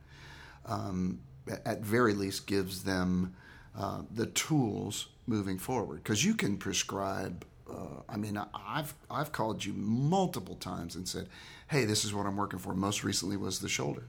um, 0.66 1.20
at 1.64 1.81
very 1.81 2.14
least, 2.14 2.46
gives 2.46 2.85
them 2.85 3.35
uh, 3.81 4.03
the 4.14 4.27
tools 4.27 5.09
moving 5.27 5.57
forward 5.57 6.03
because 6.03 6.23
you 6.23 6.35
can 6.35 6.59
prescribe. 6.59 7.47
Uh, 7.66 8.03
I 8.11 8.19
mean, 8.19 8.38
I've 8.55 8.93
I've 9.11 9.33
called 9.33 9.64
you 9.64 9.73
multiple 9.73 10.57
times 10.57 10.97
and 10.97 11.09
said, 11.09 11.29
"Hey, 11.69 11.87
this 11.87 12.05
is 12.05 12.12
what 12.12 12.27
I'm 12.27 12.37
working 12.37 12.59
for." 12.59 12.75
Most 12.75 13.05
recently 13.05 13.38
was 13.38 13.61
the 13.61 13.71
shoulder, 13.71 14.03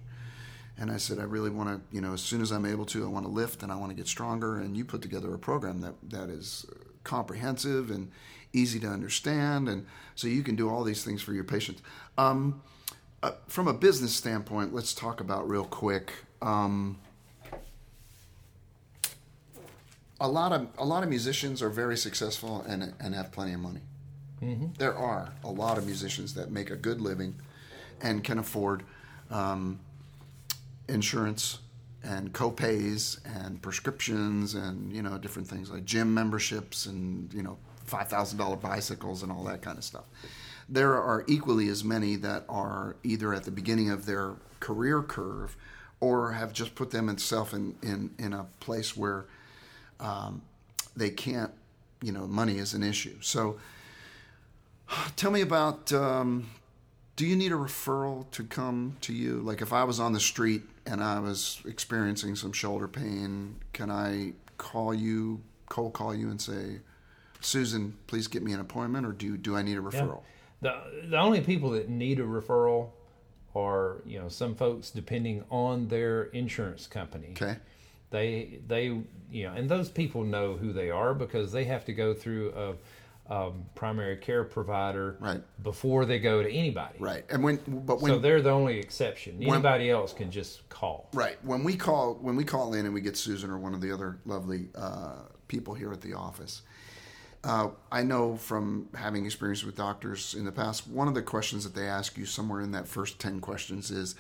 and 0.78 0.92
I 0.92 0.98
said, 0.98 1.20
"I 1.20 1.24
really 1.24 1.50
want 1.50 1.70
to, 1.70 1.96
you 1.96 2.02
know, 2.02 2.12
as 2.12 2.20
soon 2.20 2.42
as 2.42 2.52
I'm 2.52 2.66
able 2.66 2.86
to, 2.88 3.06
I 3.06 3.08
want 3.08 3.26
to 3.26 3.32
lift 3.32 3.64
and 3.64 3.72
I 3.72 3.76
want 3.76 3.92
to 3.92 3.96
get 3.96 4.10
stronger." 4.10 4.58
And 4.58 4.76
you 4.76 4.84
put 4.84 5.02
together 5.02 5.34
a 5.34 5.40
program 5.40 5.80
that 5.82 5.94
that 6.10 6.30
is 6.30 6.66
comprehensive 7.06 7.92
and 7.92 8.12
easy 8.52 8.80
to 8.82 8.88
understand, 8.88 9.70
and 9.70 9.86
so 10.16 10.28
you 10.28 10.44
can 10.44 10.58
do 10.58 10.70
all 10.70 10.84
these 10.84 11.06
things 11.06 11.22
for 11.22 11.32
your 11.32 11.46
patients. 11.46 11.82
Um, 12.18 12.62
uh, 13.24 13.32
from 13.48 13.70
a 13.70 13.74
business 13.74 14.14
standpoint, 14.14 14.74
let's 14.74 14.94
talk 14.94 15.22
about 15.22 15.48
real 15.48 15.64
quick. 15.64 16.12
Um, 16.42 16.98
a 20.22 20.28
lot 20.28 20.54
of 20.54 20.68
a 20.78 20.86
lot 20.86 21.04
of 21.04 21.10
musicians 21.10 21.62
are 21.62 21.70
very 21.70 21.98
successful 21.98 22.62
and 22.68 22.94
and 23.00 23.14
have 23.16 23.32
plenty 23.32 23.54
of 23.54 23.60
money. 23.60 23.82
There 24.78 24.96
are 24.96 25.34
a 25.44 25.52
lot 25.52 25.78
of 25.78 25.86
musicians 25.86 26.34
that 26.36 26.52
make 26.52 26.70
a 26.72 26.76
good 26.76 27.02
living 27.02 27.36
and 28.02 28.24
can 28.24 28.40
afford 28.40 28.84
um, 29.30 29.80
insurance 30.88 31.60
and 32.04 32.34
co-pays 32.34 33.20
and 33.26 33.62
prescriptions 33.62 34.56
and 34.56 34.94
you 34.94 35.02
know 35.02 35.18
different 35.18 35.48
things 35.48 35.70
like 35.70 35.86
gym 35.86 36.14
memberships 36.14 36.86
and 36.86 37.32
you 37.34 37.44
know 37.44 37.58
five 37.86 38.08
thousand 38.08 38.38
dollar 38.38 38.56
bicycles 38.56 39.24
and 39.24 39.32
all 39.32 39.44
that 39.44 39.62
kind 39.62 39.78
of 39.78 39.84
stuff. 39.84 40.06
There 40.70 40.94
are 40.94 41.26
equally 41.28 41.68
as 41.68 41.84
many 41.84 42.16
that 42.18 42.46
are 42.48 42.96
either 43.04 43.34
at 43.34 43.44
the 43.44 43.52
beginning 43.52 43.90
of 43.90 44.06
their 44.06 44.36
career 44.60 45.02
curve 45.02 45.58
or 46.00 46.32
have 46.32 46.54
just 46.54 46.74
put 46.76 46.92
themselves 46.92 47.54
in, 47.54 47.76
in, 47.84 48.10
in 48.18 48.34
a 48.34 48.46
place 48.60 48.96
where 48.98 49.26
um, 50.02 50.42
they 50.96 51.10
can't 51.10 51.52
you 52.02 52.12
know 52.12 52.28
money 52.28 52.58
is 52.58 52.74
an 52.74 52.84
issue. 52.84 53.16
So 53.22 53.58
tell 55.16 55.32
me 55.32 55.42
about. 55.42 55.94
Um, 55.94 56.50
do 57.18 57.28
you 57.28 57.36
need 57.36 57.52
a 57.52 57.56
referral 57.56 58.30
to 58.32 58.44
come 58.44 58.98
to 59.02 59.14
you? 59.14 59.42
Like 59.42 59.62
if 59.62 59.74
I 59.74 59.84
was 59.84 60.00
on 60.00 60.14
the 60.14 60.20
street 60.20 60.64
and 60.88 61.04
I 61.04 61.20
was 61.20 61.62
experiencing 61.66 62.36
some 62.36 62.52
shoulder 62.52 62.88
pain, 62.88 63.58
can 63.74 63.92
I 63.92 64.34
call 64.58 64.94
you, 64.94 65.42
cold 65.70 65.94
call 65.94 66.16
you, 66.16 66.30
and 66.30 66.42
say, 66.42 66.80
Susan, 67.40 67.96
please 68.08 68.28
get 68.28 68.42
me 68.42 68.54
an 68.54 68.60
appointment, 68.60 69.06
or 69.06 69.12
do 69.12 69.38
do 69.38 69.56
I 69.56 69.62
need 69.62 69.78
a 69.78 69.82
referral? 69.82 70.22
The 70.62 70.82
the 71.10 71.18
only 71.18 71.42
people 71.42 71.72
that 71.72 71.90
need 71.90 72.20
a 72.20 72.24
referral 72.24 72.90
are 73.56 74.02
you 74.06 74.20
know 74.20 74.30
some 74.30 74.56
folks 74.56 74.90
depending 74.90 75.44
on 75.50 75.90
their 75.90 76.24
insurance 76.24 76.88
company. 76.88 77.30
Okay. 77.32 77.58
They 78.12 78.60
they 78.68 78.86
you 79.32 79.44
know 79.44 79.54
and 79.54 79.68
those 79.68 79.90
people 79.90 80.24
know 80.24 80.56
who 80.56 80.72
they 80.72 80.92
are 80.92 81.14
because 81.14 81.52
they 81.52 81.64
have 81.66 81.86
to 81.86 81.94
go 81.94 82.14
through 82.14 82.52
a 82.52 82.76
um, 83.32 83.64
primary 83.76 84.18
care 84.18 84.44
provider 84.44 85.16
Right. 85.22 85.42
before 85.64 86.04
they 86.06 86.20
go 86.20 86.44
to 86.44 86.52
anybody. 86.52 86.98
Right. 87.00 87.24
And 87.30 87.44
when 87.44 87.60
but 87.66 88.02
when 88.02 88.12
so 88.12 88.20
they're 88.20 88.42
the 88.42 88.50
only 88.50 88.78
exception. 88.78 89.42
Anybody 89.42 89.90
else 89.90 90.12
can 90.12 90.30
just 90.30 90.68
call. 90.70 91.08
Right. 91.14 91.38
When 91.44 91.64
we 91.64 91.78
call 91.78 92.16
when 92.16 92.36
we 92.36 92.44
call 92.44 92.74
in 92.74 92.86
and 92.86 92.94
we 92.94 93.00
get 93.02 93.16
Susan 93.16 93.50
or 93.50 93.58
one 93.58 93.74
of 93.74 93.80
the 93.82 93.92
other 93.92 94.20
lovely 94.26 94.68
uh, 94.76 95.16
people 95.48 95.74
here 95.74 95.94
at 95.94 96.02
the 96.02 96.14
office, 96.14 96.62
uh, 97.46 97.70
I 97.90 98.04
know 98.04 98.36
from 98.36 98.90
having 98.96 99.26
experience 99.26 99.64
with 99.64 99.76
doctors 99.78 100.34
in 100.34 100.44
the 100.44 100.52
past, 100.52 100.88
one 100.88 101.08
of 101.08 101.14
the 101.14 101.22
questions 101.22 101.64
that 101.64 101.74
they 101.74 101.88
ask 101.88 102.18
you 102.18 102.26
somewhere 102.26 102.60
in 102.60 102.72
that 102.74 102.88
first 102.88 103.18
ten 103.18 103.40
questions 103.40 103.92
is, 103.92 104.16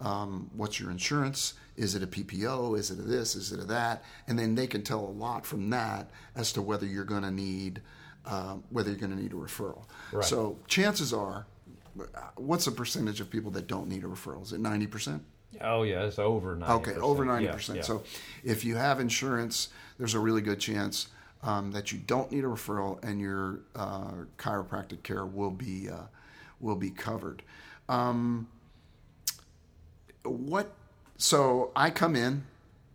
um, 0.00 0.50
"What's 0.54 0.78
your 0.80 0.90
insurance? 0.90 1.54
Is 1.76 1.94
it 1.94 2.02
a 2.02 2.06
PPO? 2.06 2.78
Is 2.78 2.90
it 2.90 2.98
a 2.98 3.02
this? 3.02 3.34
Is 3.34 3.52
it 3.52 3.60
a 3.60 3.64
that?" 3.64 4.04
And 4.28 4.38
then 4.38 4.54
they 4.54 4.66
can 4.66 4.82
tell 4.82 5.00
a 5.00 5.10
lot 5.10 5.44
from 5.46 5.70
that 5.70 6.10
as 6.36 6.52
to 6.54 6.62
whether 6.62 6.86
you're 6.86 7.04
going 7.04 7.22
to 7.22 7.30
need 7.30 7.82
uh, 8.26 8.56
whether 8.70 8.90
you're 8.90 8.98
going 8.98 9.14
to 9.16 9.20
need 9.22 9.32
a 9.32 9.36
referral. 9.36 9.84
Right. 10.12 10.24
So 10.24 10.58
chances 10.66 11.12
are, 11.12 11.46
what's 12.36 12.64
the 12.64 12.70
percentage 12.70 13.20
of 13.20 13.30
people 13.30 13.50
that 13.52 13.66
don't 13.66 13.88
need 13.88 14.02
a 14.04 14.06
referral? 14.06 14.42
Is 14.42 14.52
it 14.52 14.60
ninety 14.60 14.86
percent? 14.86 15.22
Oh 15.60 15.82
yeah, 15.82 16.04
it's 16.04 16.18
over 16.18 16.56
ninety. 16.56 16.90
Okay, 16.90 17.00
over 17.00 17.24
ninety 17.24 17.46
Yeah, 17.46 17.52
percent. 17.52 17.76
yeah. 17.78 17.84
So, 17.84 18.02
if 18.42 18.64
you 18.64 18.76
have 18.76 18.98
insurance, 18.98 19.68
there's 19.98 20.14
a 20.14 20.18
really 20.18 20.40
good 20.42 20.58
chance 20.58 21.08
um, 21.42 21.70
that 21.72 21.92
you 21.92 21.98
don't 21.98 22.32
need 22.32 22.44
a 22.44 22.48
referral, 22.48 23.02
and 23.04 23.20
your 23.20 23.60
uh, 23.76 24.12
chiropractic 24.38 25.02
care 25.02 25.24
will 25.24 25.50
be 25.50 25.88
uh, 25.88 26.04
will 26.60 26.76
be 26.76 26.90
covered. 26.90 27.42
Um, 27.88 28.48
what? 30.24 30.72
So 31.16 31.70
I 31.76 31.90
come 31.90 32.16
in, 32.16 32.44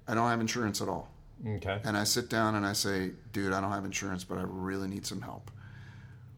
I 0.07 0.13
don't 0.15 0.27
have 0.29 0.41
insurance 0.41 0.81
at 0.81 0.89
all, 0.89 1.09
okay. 1.47 1.79
and 1.83 1.95
I 1.95 2.03
sit 2.03 2.29
down 2.29 2.55
and 2.55 2.65
I 2.65 2.73
say, 2.73 3.11
"Dude, 3.31 3.53
I 3.53 3.61
don't 3.61 3.71
have 3.71 3.85
insurance, 3.85 4.23
but 4.23 4.37
I 4.37 4.43
really 4.45 4.87
need 4.87 5.05
some 5.05 5.21
help." 5.21 5.51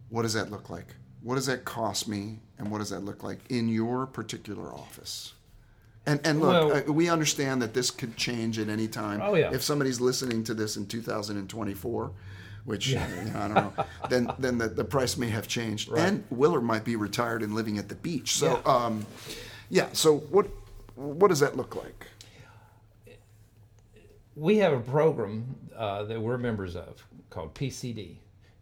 What 0.09 0.23
does 0.23 0.33
that 0.33 0.51
look 0.51 0.69
like? 0.69 0.95
What 1.23 1.35
does 1.35 1.45
that 1.47 1.65
cost 1.65 2.07
me, 2.07 2.39
and 2.57 2.69
what 2.69 2.79
does 2.79 2.89
that 2.89 3.03
look 3.03 3.23
like 3.23 3.39
in 3.49 3.67
your 3.69 4.05
particular 4.05 4.73
office? 4.73 5.33
And 6.05 6.19
and 6.25 6.39
look, 6.41 6.73
Well- 6.73 6.89
uh, 6.89 6.91
we 6.91 7.09
understand 7.09 7.61
that 7.61 7.73
this 7.73 7.91
could 7.91 8.17
change 8.17 8.57
at 8.59 8.69
any 8.69 8.87
time. 8.87 9.21
Oh, 9.23 9.35
yeah. 9.35 9.51
If 9.53 9.61
somebody's 9.61 10.01
listening 10.01 10.43
to 10.45 10.53
this 10.55 10.75
in 10.75 10.87
2024, 10.87 12.11
which 12.65 12.87
you 12.89 12.95
know, 12.95 13.03
I 13.35 13.47
don't 13.47 13.53
know, 13.53 13.73
then 14.09 14.31
then 14.39 14.57
the, 14.57 14.67
the 14.67 14.83
price 14.83 15.15
may 15.17 15.29
have 15.29 15.47
changed. 15.47 15.91
And 15.91 16.23
Willard 16.29 16.63
might 16.63 16.83
be 16.83 16.95
retired 16.95 17.43
and 17.43 17.53
living 17.55 17.77
at 17.77 17.87
the 17.89 17.95
beach. 17.95 18.33
So 18.33 18.61
Yeah. 18.65 18.71
um, 18.73 19.05
yeah. 19.69 19.87
So 19.93 20.17
what 20.17 20.47
what 20.95 21.29
does 21.29 21.39
that 21.39 21.55
look 21.55 21.75
like? 21.75 22.05
we 24.35 24.57
have 24.57 24.73
a 24.73 24.79
program 24.79 25.55
uh, 25.75 26.03
that 26.03 26.19
we're 26.19 26.37
members 26.37 26.75
of 26.75 27.05
called 27.29 27.53
PCD. 27.53 28.15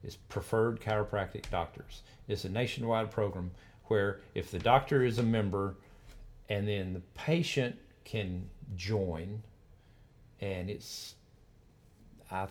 It's 0.04 0.15
Preferred 0.15 0.80
Chiropractic 0.80 1.50
Doctors. 1.50 2.02
It's 2.28 2.46
a 2.46 2.50
nationwide 2.50 3.12
program 3.12 3.52
where 3.86 4.22
if 4.34 4.52
the 4.52 4.60
doctor 4.60 5.04
is 5.04 5.20
a 5.20 5.24
member 5.24 5.76
and 6.48 6.68
then 6.68 6.94
the 6.94 7.02
patient 7.15 7.78
can 8.06 8.50
join, 8.76 9.44
and 10.42 10.70
it's, 10.70 11.15
I 12.32 12.48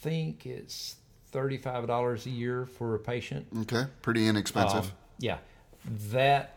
think 0.00 0.46
it's 0.46 0.96
$35 1.32 2.26
a 2.26 2.30
year 2.30 2.66
for 2.66 2.94
a 2.94 2.98
patient. 2.98 3.46
Okay, 3.62 3.84
pretty 4.00 4.26
inexpensive. 4.26 4.84
Um, 4.86 4.92
yeah, 5.18 5.38
that 6.10 6.55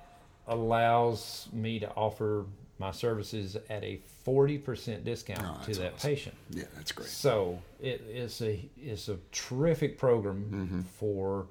allows 0.49 1.47
me 1.53 1.79
to 1.79 1.89
offer 1.91 2.45
my 2.77 2.91
services 2.91 3.57
at 3.69 3.83
a 3.83 3.99
40% 4.25 5.03
discount 5.03 5.41
Oh, 5.43 5.63
to 5.65 5.79
that 5.79 5.93
awesome. 5.95 6.09
patient. 6.09 6.35
yeah, 6.51 6.63
that's 6.75 6.91
great. 6.91 7.09
So 7.09 7.59
it, 7.81 8.01
it's 8.09 8.41
a 8.41 8.69
it's 8.77 9.09
a 9.09 9.17
terrific 9.31 9.97
program 9.97 10.45
Mm-hmm. 10.51 10.81
for 10.97 11.47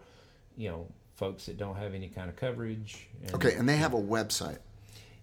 you 0.57 0.71
know 0.71 0.87
folks 1.17 1.47
that 1.47 1.59
don't 1.59 1.77
have 1.77 1.95
any 1.95 2.09
kind 2.09 2.29
of 2.31 2.37
coverage. 2.37 3.09
And 3.25 3.35
Okay, 3.35 3.55
and 3.55 3.69
they 3.69 3.77
have 3.77 3.93
a 3.95 4.01
website. 4.01 4.59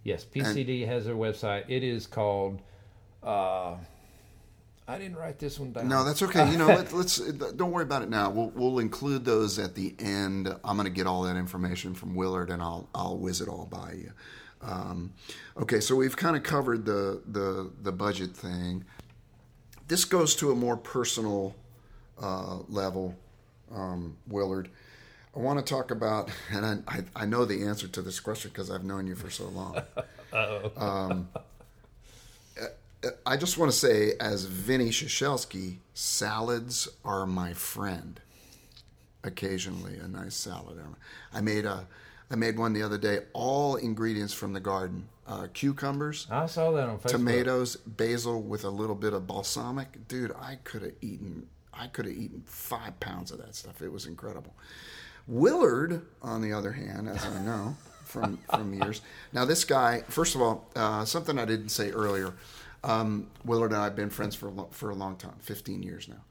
Yes, 0.03 0.23
PCD 0.25 0.85
has 0.85 1.05
their 1.05 1.15
website. 1.15 1.63
It 1.69 1.83
is 1.83 2.05
called. 2.07 2.61
Uh, 3.23 3.75
I 4.88 5.00
didn't 5.00 5.17
write 5.17 5.39
this 5.39 5.60
one 5.60 5.71
down. 5.71 5.88
No, 5.88 6.04
that's 6.04 6.21
okay. 6.21 6.50
You 6.52 6.58
know, 6.58 6.67
let, 6.67 6.93
let's 6.93 7.17
don't 7.17 7.71
worry 7.71 7.84
about 7.84 8.04
it 8.04 8.10
now. 8.10 8.30
We'll 8.30 8.52
we'll 8.52 8.80
include 8.80 9.26
those 9.26 9.58
at 9.58 9.74
the 9.74 9.95
end. 9.98 10.48
I'm 10.63 10.78
going 10.78 10.86
to 10.86 10.93
get 10.93 11.08
all 11.08 11.24
that 11.24 11.36
information 11.36 11.95
from 11.95 12.15
Willard, 12.15 12.52
and 12.52 12.62
I'll 12.62 12.88
I'll 12.93 13.17
whiz 13.17 13.41
it 13.41 13.48
all 13.48 13.65
by 13.65 13.93
you. 13.93 14.12
Um, 14.62 15.13
okay, 15.58 15.80
so 15.80 15.95
we've 15.95 16.15
kind 16.15 16.36
of 16.36 16.43
covered 16.43 16.86
the 16.86 17.21
the 17.26 17.71
the 17.82 17.91
budget 17.91 18.36
thing. 18.36 18.86
This 19.88 20.06
goes 20.06 20.36
to 20.38 20.52
a 20.52 20.56
more 20.56 20.78
personal 20.78 21.56
uh, 22.21 22.60
level, 22.69 23.15
um, 23.74 24.17
Willard. 24.28 24.69
I 25.36 25.39
want 25.39 25.63
to 25.63 25.65
talk 25.65 25.91
about, 25.91 26.32
and 26.52 26.65
I, 26.65 26.78
I, 26.88 27.04
I 27.15 27.26
know 27.26 27.43
the 27.43 27.63
answer 27.65 27.88
to 27.89 28.02
this 28.02 28.19
question 28.19 28.52
because 28.52 28.71
I've 28.71 28.86
known 28.86 29.06
you 29.06 29.15
for 29.15 29.30
so 29.30 29.48
long. 29.48 29.82
Um, 30.76 31.30
I 33.25 33.37
just 33.37 33.57
want 33.57 33.71
to 33.71 33.77
say, 33.77 34.13
as 34.19 34.45
Vinny 34.45 34.89
Shashelski, 34.89 35.77
salads 35.93 36.87
are 37.03 37.25
my 37.25 37.53
friend. 37.53 38.19
Occasionally, 39.23 39.97
a 39.97 40.07
nice 40.07 40.35
salad. 40.35 40.79
I 41.33 41.41
made 41.41 41.65
a, 41.65 41.87
I 42.29 42.35
made 42.35 42.57
one 42.59 42.73
the 42.73 42.83
other 42.83 42.97
day. 42.97 43.19
All 43.33 43.75
ingredients 43.75 44.33
from 44.33 44.53
the 44.53 44.59
garden: 44.59 45.07
uh, 45.27 45.47
cucumbers, 45.53 46.27
I 46.29 46.45
saw 46.45 46.71
that 46.73 46.87
on 46.87 46.99
Facebook. 46.99 47.09
tomatoes, 47.09 47.75
basil 47.75 48.41
with 48.41 48.63
a 48.65 48.69
little 48.69 48.95
bit 48.95 49.13
of 49.13 49.25
balsamic. 49.25 50.07
Dude, 50.07 50.31
I 50.39 50.59
could 50.63 50.83
have 50.83 50.93
eaten. 51.01 51.47
I 51.73 51.87
could 51.87 52.05
have 52.05 52.15
eaten 52.15 52.43
five 52.45 52.99
pounds 52.99 53.31
of 53.31 53.39
that 53.39 53.55
stuff. 53.55 53.81
It 53.81 53.91
was 53.91 54.05
incredible. 54.05 54.53
Willard, 55.27 56.03
on 56.21 56.41
the 56.41 56.53
other 56.53 56.71
hand, 56.71 57.09
as 57.09 57.25
I 57.25 57.41
know 57.41 57.75
from 58.03 58.37
from 58.49 58.73
years, 58.75 59.01
now 59.33 59.43
this 59.45 59.63
guy. 59.63 60.03
First 60.07 60.35
of 60.35 60.41
all, 60.41 60.69
uh, 60.75 61.03
something 61.05 61.39
I 61.39 61.45
didn't 61.45 61.69
say 61.69 61.89
earlier. 61.91 62.33
Um, 62.86 63.28
Willard 63.43 63.71
and 63.71 63.82
I 63.82 63.86
have 63.86 63.95
been 63.95 64.12
friends 64.12 64.36
for 64.36 64.48
a 64.48 64.52
lo- 64.52 64.69
for 64.71 64.91
a 64.91 64.95
long 64.95 65.15
time, 65.17 65.36
fifteen 65.39 65.82
years 65.82 66.08
now. 66.08 66.24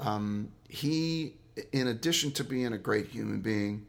Um, 0.00 0.48
he, 0.68 1.34
in 1.72 1.88
addition 1.88 2.32
to 2.32 2.44
being 2.44 2.72
a 2.72 2.78
great 2.78 3.08
human 3.08 3.40
being, 3.40 3.86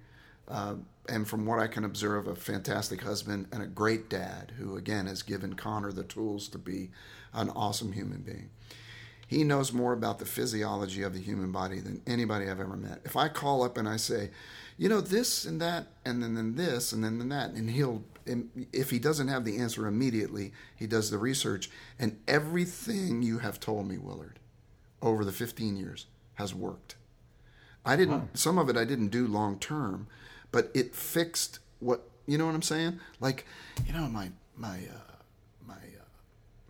uh, 0.47 0.75
and 1.07 1.27
from 1.27 1.45
what 1.45 1.59
I 1.59 1.67
can 1.67 1.85
observe, 1.85 2.27
a 2.27 2.35
fantastic 2.35 3.01
husband 3.03 3.47
and 3.53 3.63
a 3.63 3.67
great 3.67 4.09
dad 4.09 4.51
who, 4.57 4.75
again, 4.75 5.07
has 5.07 5.23
given 5.23 5.53
Connor 5.53 5.91
the 5.91 6.03
tools 6.03 6.49
to 6.49 6.57
be 6.57 6.89
an 7.33 7.49
awesome 7.51 7.93
human 7.93 8.21
being. 8.21 8.49
He 9.27 9.43
knows 9.43 9.71
more 9.71 9.93
about 9.93 10.17
the 10.17 10.25
physiology 10.25 11.03
of 11.03 11.13
the 11.13 11.21
human 11.21 11.51
body 11.51 11.79
than 11.79 12.01
anybody 12.07 12.49
I've 12.49 12.59
ever 12.59 12.75
met. 12.75 13.01
If 13.05 13.15
I 13.15 13.27
call 13.29 13.63
up 13.63 13.77
and 13.77 13.87
I 13.87 13.97
say, 13.97 14.31
you 14.77 14.89
know, 14.89 15.01
this 15.01 15.45
and 15.45 15.61
that, 15.61 15.87
and 16.03 16.21
then, 16.21 16.33
then 16.33 16.55
this, 16.55 16.91
and 16.91 17.03
then, 17.03 17.19
then 17.19 17.29
that, 17.29 17.51
and 17.51 17.69
he'll, 17.69 18.03
if 18.71 18.89
he 18.91 18.99
doesn't 18.99 19.27
have 19.27 19.45
the 19.45 19.57
answer 19.57 19.87
immediately, 19.87 20.53
he 20.75 20.87
does 20.87 21.09
the 21.09 21.17
research, 21.17 21.69
and 21.97 22.19
everything 22.27 23.21
you 23.21 23.39
have 23.39 23.59
told 23.59 23.87
me, 23.87 23.97
Willard, 23.97 24.39
over 25.01 25.25
the 25.25 25.31
15 25.31 25.77
years 25.77 26.05
has 26.35 26.53
worked. 26.53 26.95
I 27.85 27.95
didn't. 27.95 28.37
Some 28.37 28.57
of 28.57 28.69
it 28.69 28.77
I 28.77 28.85
didn't 28.85 29.07
do 29.09 29.27
long 29.27 29.57
term, 29.57 30.07
but 30.51 30.69
it 30.73 30.95
fixed 30.95 31.59
what 31.79 32.01
you 32.27 32.37
know 32.37 32.45
what 32.45 32.55
I'm 32.55 32.61
saying. 32.61 32.99
Like, 33.19 33.45
you 33.87 33.93
know, 33.93 34.07
my 34.07 34.31
my 34.55 34.77
uh, 34.77 35.15
my 35.65 35.73
uh, 35.73 36.05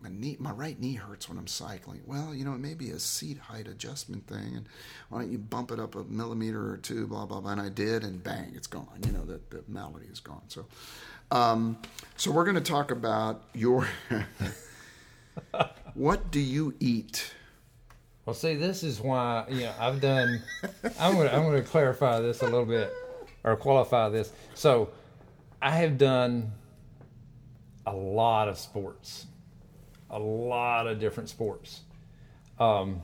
my 0.00 0.08
knee, 0.08 0.36
my 0.38 0.52
right 0.52 0.78
knee 0.80 0.94
hurts 0.94 1.28
when 1.28 1.36
I'm 1.36 1.46
cycling. 1.46 2.02
Well, 2.06 2.34
you 2.34 2.44
know, 2.44 2.54
it 2.54 2.60
may 2.60 2.74
be 2.74 2.90
a 2.90 2.98
seat 2.98 3.38
height 3.38 3.68
adjustment 3.68 4.26
thing, 4.26 4.56
and 4.56 4.66
why 5.08 5.20
don't 5.20 5.32
you 5.32 5.38
bump 5.38 5.72
it 5.72 5.80
up 5.80 5.94
a 5.94 6.04
millimeter 6.04 6.70
or 6.70 6.78
two? 6.78 7.06
Blah 7.06 7.26
blah 7.26 7.40
blah. 7.40 7.52
And 7.52 7.60
I 7.60 7.68
did, 7.68 8.02
and 8.02 8.22
bang, 8.22 8.52
it's 8.54 8.66
gone. 8.66 9.00
You 9.04 9.12
know, 9.12 9.24
the 9.24 9.40
the 9.50 9.62
malady 9.68 10.06
is 10.10 10.20
gone. 10.20 10.42
So, 10.48 10.66
um, 11.30 11.78
so 12.16 12.30
we're 12.30 12.44
going 12.44 12.56
to 12.56 12.60
talk 12.60 12.90
about 12.90 13.42
your. 13.54 13.88
what 15.94 16.30
do 16.30 16.40
you 16.40 16.74
eat? 16.80 17.32
Well, 18.26 18.34
see, 18.34 18.54
this 18.54 18.82
is 18.82 19.00
why 19.00 19.46
you 19.48 19.62
know 19.62 19.72
I've 19.78 20.00
done. 20.00 20.42
I'm 20.98 21.14
going 21.14 21.28
to 21.28 21.34
I'm 21.34 21.42
going 21.44 21.62
to 21.62 21.68
clarify 21.68 22.20
this 22.20 22.42
a 22.42 22.44
little 22.44 22.66
bit 22.66 22.92
or 23.44 23.56
qualify 23.56 24.08
this. 24.08 24.32
So, 24.54 24.90
I 25.62 25.70
have 25.70 25.98
done 25.98 26.52
a 27.86 27.94
lot 27.94 28.48
of 28.48 28.58
sports, 28.58 29.26
a 30.10 30.18
lot 30.18 30.86
of 30.86 31.00
different 31.00 31.28
sports. 31.28 31.80
Um, 32.58 33.02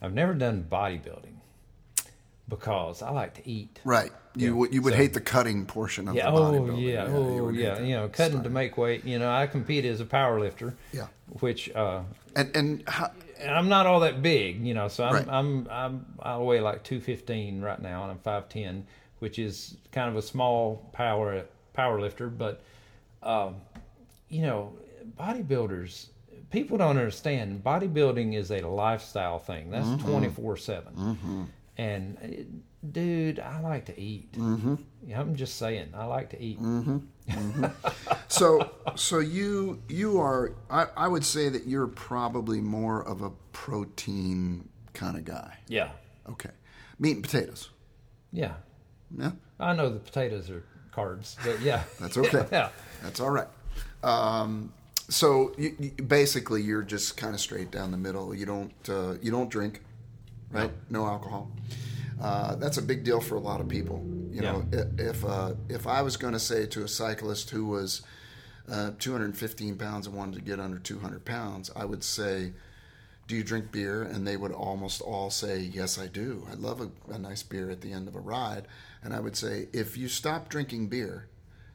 I've 0.00 0.12
never 0.12 0.34
done 0.34 0.66
bodybuilding. 0.70 1.36
Because 2.48 3.02
I 3.02 3.10
like 3.10 3.34
to 3.34 3.48
eat. 3.48 3.80
Right. 3.84 4.10
You 4.34 4.48
Yeah, 4.48 4.52
would 4.54 4.74
you 4.74 4.82
would 4.82 4.92
so- 4.94 4.96
hate 4.98 5.12
the 5.14 5.20
cutting 5.20 5.66
portion 5.66 6.08
of 6.08 6.14
Yeah. 6.14 6.30
the 6.30 6.36
Oh, 6.36 6.40
bodybuilding. 6.52 6.82
yeah. 6.82 7.04
Oh, 7.08 7.48
hate 7.50 7.60
yeah. 7.60 7.80
You 7.80 7.94
know, 7.96 8.08
cutting 8.08 8.32
style. 8.34 8.42
to 8.44 8.50
make 8.50 8.76
weight. 8.76 9.04
You 9.04 9.18
know, 9.18 9.30
I 9.30 9.46
compete 9.46 9.84
as 9.84 10.00
a 10.00 10.04
power 10.06 10.40
lifter. 10.40 10.74
Yeah. 10.92 11.06
Which 11.40 11.70
uh, 11.74 12.02
And 12.34 12.54
and 12.56 12.88
how, 12.88 13.10
and 13.38 13.50
I'm 13.54 13.68
not 13.68 13.86
all 13.86 14.00
that 14.00 14.22
big, 14.22 14.64
you 14.66 14.74
know. 14.74 14.88
So 14.88 15.04
I'm 15.04 15.14
Right. 15.14 15.28
I'm 15.28 15.68
I'm 15.70 16.06
I 16.20 16.38
weigh 16.38 16.60
like 16.60 16.82
215 16.82 17.60
right 17.60 17.80
now, 17.80 18.02
and 18.04 18.10
I'm 18.12 18.18
5'10, 18.18 18.84
which 19.18 19.38
is 19.38 19.76
kind 19.92 20.08
of 20.08 20.16
a 20.16 20.22
small 20.22 20.88
power 20.92 21.44
power 21.74 22.00
lifter. 22.00 22.28
But 22.28 22.62
um, 23.22 23.56
you 24.28 24.42
know, 24.42 24.72
bodybuilders, 25.18 26.06
people 26.50 26.78
don't 26.78 26.96
understand. 26.96 27.62
Bodybuilding 27.62 28.34
is 28.34 28.50
a 28.50 28.60
lifestyle 28.66 29.38
thing. 29.38 29.70
That's 29.70 30.02
24 30.02 30.56
seven. 30.56 31.48
And 31.78 32.18
uh, 32.22 32.86
dude, 32.92 33.40
I 33.40 33.60
like 33.60 33.86
to 33.86 33.98
eat. 34.00 34.32
Mm-hmm. 34.32 34.74
I'm 35.14 35.34
just 35.34 35.56
saying, 35.56 35.92
I 35.96 36.04
like 36.04 36.30
to 36.30 36.40
eat. 36.42 36.58
so 38.28 38.70
so 38.94 39.18
you 39.20 39.80
you 39.88 40.20
are 40.20 40.54
I, 40.70 40.86
I 40.96 41.08
would 41.08 41.24
say 41.24 41.48
that 41.48 41.66
you're 41.66 41.86
probably 41.86 42.60
more 42.60 43.02
of 43.06 43.22
a 43.22 43.30
protein 43.52 44.68
kind 44.92 45.16
of 45.16 45.24
guy. 45.24 45.56
Yeah, 45.68 45.90
Okay. 46.28 46.50
Meat 46.98 47.12
and 47.16 47.22
potatoes. 47.24 47.70
yeah. 48.32 48.54
Yeah. 49.18 49.32
I 49.60 49.74
know 49.74 49.90
the 49.90 49.98
potatoes 49.98 50.48
are 50.50 50.64
carbs, 50.94 51.36
but 51.44 51.60
yeah, 51.60 51.82
That's 52.00 52.16
okay. 52.16 52.46
yeah. 52.52 52.70
That's 53.02 53.20
all 53.20 53.30
right. 53.30 53.48
Um, 54.02 54.72
so 55.08 55.52
you, 55.58 55.74
you, 55.78 55.90
basically, 56.02 56.62
you're 56.62 56.82
just 56.82 57.16
kind 57.16 57.34
of 57.34 57.40
straight 57.40 57.70
down 57.70 57.90
the 57.90 57.98
middle. 57.98 58.34
You 58.34 58.46
don't 58.46 58.72
uh, 58.88 59.14
you 59.20 59.30
don't 59.30 59.50
drink, 59.50 59.82
right? 60.52 60.70
No, 60.90 61.06
alcohol. 61.06 61.50
Uh, 62.20 62.54
that's 62.56 62.78
a 62.78 62.82
big 62.82 63.02
deal 63.04 63.20
for 63.20 63.34
a 63.34 63.40
lot 63.40 63.60
of 63.60 63.68
people. 63.68 64.04
You 64.30 64.40
know, 64.40 64.64
if 64.98 65.24
uh, 65.24 65.54
if 65.68 65.86
I 65.86 66.02
was 66.02 66.16
going 66.16 66.32
to 66.32 66.38
say 66.38 66.66
to 66.66 66.84
a 66.84 66.88
cyclist 66.88 67.50
who 67.50 67.66
was 67.66 68.02
uh, 68.70 68.92
215 68.98 69.76
pounds 69.76 70.06
and 70.06 70.16
wanted 70.16 70.36
to 70.36 70.40
get 70.40 70.60
under 70.60 70.78
200 70.78 71.24
pounds, 71.24 71.70
I 71.74 71.84
would 71.84 72.02
say, 72.02 72.52
"Do 73.26 73.36
you 73.36 73.44
drink 73.44 73.72
beer?" 73.72 74.02
And 74.02 74.26
they 74.26 74.36
would 74.36 74.52
almost 74.52 75.02
all 75.02 75.30
say, 75.30 75.58
"Yes, 75.60 75.98
I 75.98 76.06
do. 76.06 76.46
I 76.50 76.54
love 76.54 76.80
a, 76.80 76.90
a 77.12 77.18
nice 77.18 77.42
beer 77.42 77.70
at 77.70 77.80
the 77.80 77.92
end 77.92 78.08
of 78.08 78.14
a 78.14 78.20
ride." 78.20 78.68
And 79.02 79.12
I 79.12 79.20
would 79.20 79.36
say, 79.36 79.68
"If 79.72 79.98
you 79.98 80.08
stop 80.08 80.48
drinking 80.48 80.88
beer, 80.88 81.28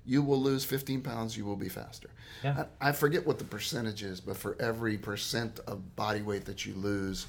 you 0.06 0.24
will 0.24 0.42
lose 0.42 0.64
15 0.64 1.02
pounds. 1.02 1.38
You 1.38 1.46
will 1.46 1.58
be 1.58 1.70
faster." 1.70 2.10
Yeah. 2.44 2.66
I, 2.82 2.90
I 2.90 2.92
forget 2.94 3.28
what 3.28 3.38
the 3.38 3.46
percentage 3.46 4.02
is, 4.02 4.20
but 4.20 4.38
for 4.38 4.56
every 4.60 4.98
percent 4.98 5.60
of 5.68 5.96
body 5.96 6.22
weight 6.22 6.46
that 6.46 6.66
you 6.66 6.74
lose, 6.74 7.28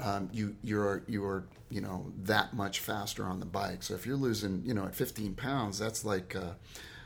um, 0.00 0.28
you 0.32 0.56
you're 0.62 1.02
you're 1.06 1.44
you 1.70 1.80
know 1.80 2.12
that 2.22 2.54
much 2.54 2.80
faster 2.80 3.24
on 3.24 3.40
the 3.40 3.46
bike. 3.46 3.82
So 3.82 3.94
if 3.94 4.06
you're 4.06 4.16
losing 4.16 4.62
you 4.64 4.74
know 4.74 4.84
at 4.86 4.94
15 4.94 5.34
pounds, 5.34 5.78
that's 5.78 6.04
like 6.04 6.34
uh, 6.36 6.52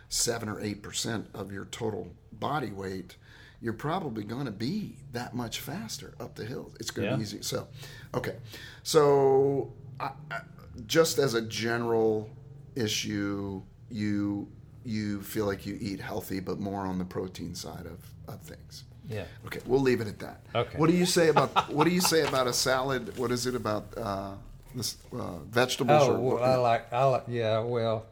seven 0.08 0.48
or 0.48 0.60
eight 0.60 0.82
percent 0.82 1.28
of 1.34 1.52
your 1.52 1.64
total 1.66 2.08
body 2.32 2.70
weight. 2.70 3.16
You're 3.60 3.72
probably 3.74 4.24
going 4.24 4.46
to 4.46 4.50
be 4.50 4.96
that 5.12 5.34
much 5.34 5.60
faster 5.60 6.14
up 6.18 6.34
the 6.34 6.44
hill. 6.44 6.72
It's 6.80 6.90
going 6.90 7.06
to 7.06 7.12
Yeah. 7.12 7.16
be 7.16 7.22
easy. 7.22 7.42
So, 7.42 7.68
okay, 8.12 8.36
so 8.82 9.72
I, 10.00 10.10
I, 10.32 10.40
just 10.86 11.18
as 11.18 11.34
a 11.34 11.42
general 11.42 12.28
issue, 12.74 13.62
you 13.88 14.48
you 14.84 15.22
feel 15.22 15.46
like 15.46 15.64
you 15.64 15.78
eat 15.80 16.00
healthy, 16.00 16.40
but 16.40 16.58
more 16.58 16.80
on 16.80 16.98
the 16.98 17.04
protein 17.04 17.54
side 17.54 17.86
of, 17.86 18.00
of 18.26 18.40
things. 18.42 18.82
Yeah. 19.08 19.24
Okay, 19.46 19.60
we'll 19.66 19.80
leave 19.80 20.00
it 20.00 20.06
at 20.08 20.18
that. 20.20 20.40
Okay. 20.54 20.78
What 20.78 20.88
do 20.88 20.96
you 20.96 21.06
say 21.06 21.28
about 21.28 21.70
what 21.72 21.84
do 21.84 21.90
you 21.90 22.00
say 22.00 22.26
about 22.26 22.46
a 22.46 22.52
salad? 22.52 23.16
What 23.18 23.30
is 23.32 23.46
it 23.46 23.54
about 23.54 23.92
uh, 23.96 24.32
this 24.74 24.96
uh, 25.12 25.38
vegetables? 25.50 26.02
Oh, 26.02 26.12
or 26.14 26.18
well, 26.20 26.34
what- 26.34 26.42
I 26.42 26.56
like, 26.56 26.92
I 26.92 27.04
like, 27.04 27.24
yeah, 27.28 27.58
well, 27.60 28.06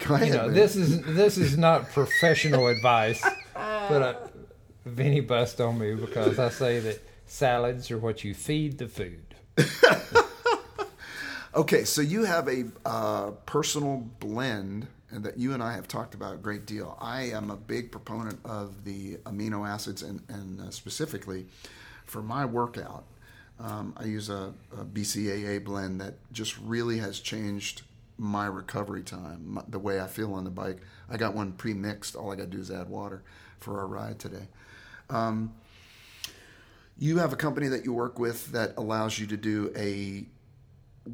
ahead, 0.00 0.28
you 0.28 0.34
know, 0.34 0.46
man. 0.46 0.54
this 0.54 0.76
is 0.76 1.02
this 1.02 1.38
is 1.38 1.56
not 1.56 1.90
professional 1.90 2.66
advice, 2.74 3.22
but 3.54 4.02
uh, 4.02 4.14
Vinny 4.84 5.20
bust 5.20 5.60
on 5.60 5.78
me 5.78 5.94
because 5.94 6.38
I 6.38 6.50
say 6.50 6.80
that 6.80 7.00
salads 7.26 7.90
are 7.90 7.98
what 7.98 8.22
you 8.24 8.34
feed 8.34 8.78
the 8.78 8.88
food. 8.88 9.22
Okay, 11.54 11.84
so 11.84 12.02
you 12.02 12.24
have 12.24 12.48
a 12.48 12.64
uh, 12.84 13.30
personal 13.46 14.06
blend 14.20 14.88
and 15.10 15.24
that 15.24 15.38
you 15.38 15.52
and 15.54 15.62
I 15.62 15.74
have 15.74 15.88
talked 15.88 16.14
about 16.14 16.34
a 16.34 16.38
great 16.38 16.66
deal. 16.66 16.96
I 17.00 17.22
am 17.24 17.50
a 17.50 17.56
big 17.56 17.92
proponent 17.92 18.40
of 18.44 18.84
the 18.84 19.16
amino 19.18 19.68
acids, 19.68 20.02
and, 20.02 20.22
and 20.28 20.60
uh, 20.60 20.70
specifically 20.70 21.46
for 22.04 22.22
my 22.22 22.44
workout, 22.44 23.04
um, 23.58 23.94
I 23.96 24.04
use 24.04 24.28
a, 24.28 24.52
a 24.72 24.84
BCAA 24.84 25.64
blend 25.64 26.00
that 26.00 26.14
just 26.32 26.58
really 26.58 26.98
has 26.98 27.20
changed 27.20 27.82
my 28.18 28.46
recovery 28.46 29.02
time, 29.02 29.54
my, 29.54 29.62
the 29.68 29.78
way 29.78 30.00
I 30.00 30.06
feel 30.06 30.34
on 30.34 30.44
the 30.44 30.50
bike. 30.50 30.78
I 31.08 31.16
got 31.16 31.34
one 31.34 31.52
pre-mixed. 31.52 32.16
All 32.16 32.32
I 32.32 32.36
got 32.36 32.50
to 32.50 32.56
do 32.56 32.60
is 32.60 32.70
add 32.70 32.88
water 32.88 33.22
for 33.60 33.78
our 33.78 33.86
ride 33.86 34.18
today. 34.18 34.48
Um, 35.10 35.54
you 36.98 37.18
have 37.18 37.32
a 37.32 37.36
company 37.36 37.68
that 37.68 37.84
you 37.84 37.92
work 37.92 38.18
with 38.18 38.52
that 38.52 38.74
allows 38.76 39.18
you 39.18 39.26
to 39.26 39.36
do 39.36 39.72
a 39.76 40.24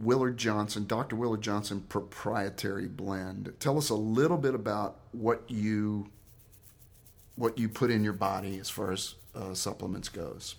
Willard 0.00 0.38
Johnson, 0.38 0.86
Dr. 0.86 1.16
Willard 1.16 1.42
Johnson 1.42 1.82
proprietary 1.88 2.86
blend. 2.88 3.52
Tell 3.60 3.76
us 3.78 3.90
a 3.90 3.94
little 3.94 4.38
bit 4.38 4.54
about 4.54 4.98
what 5.12 5.42
you 5.48 6.08
what 7.36 7.58
you 7.58 7.68
put 7.68 7.90
in 7.90 8.04
your 8.04 8.12
body 8.12 8.58
as 8.58 8.68
far 8.70 8.92
as 8.92 9.14
uh, 9.34 9.54
supplements 9.54 10.08
goes. 10.08 10.56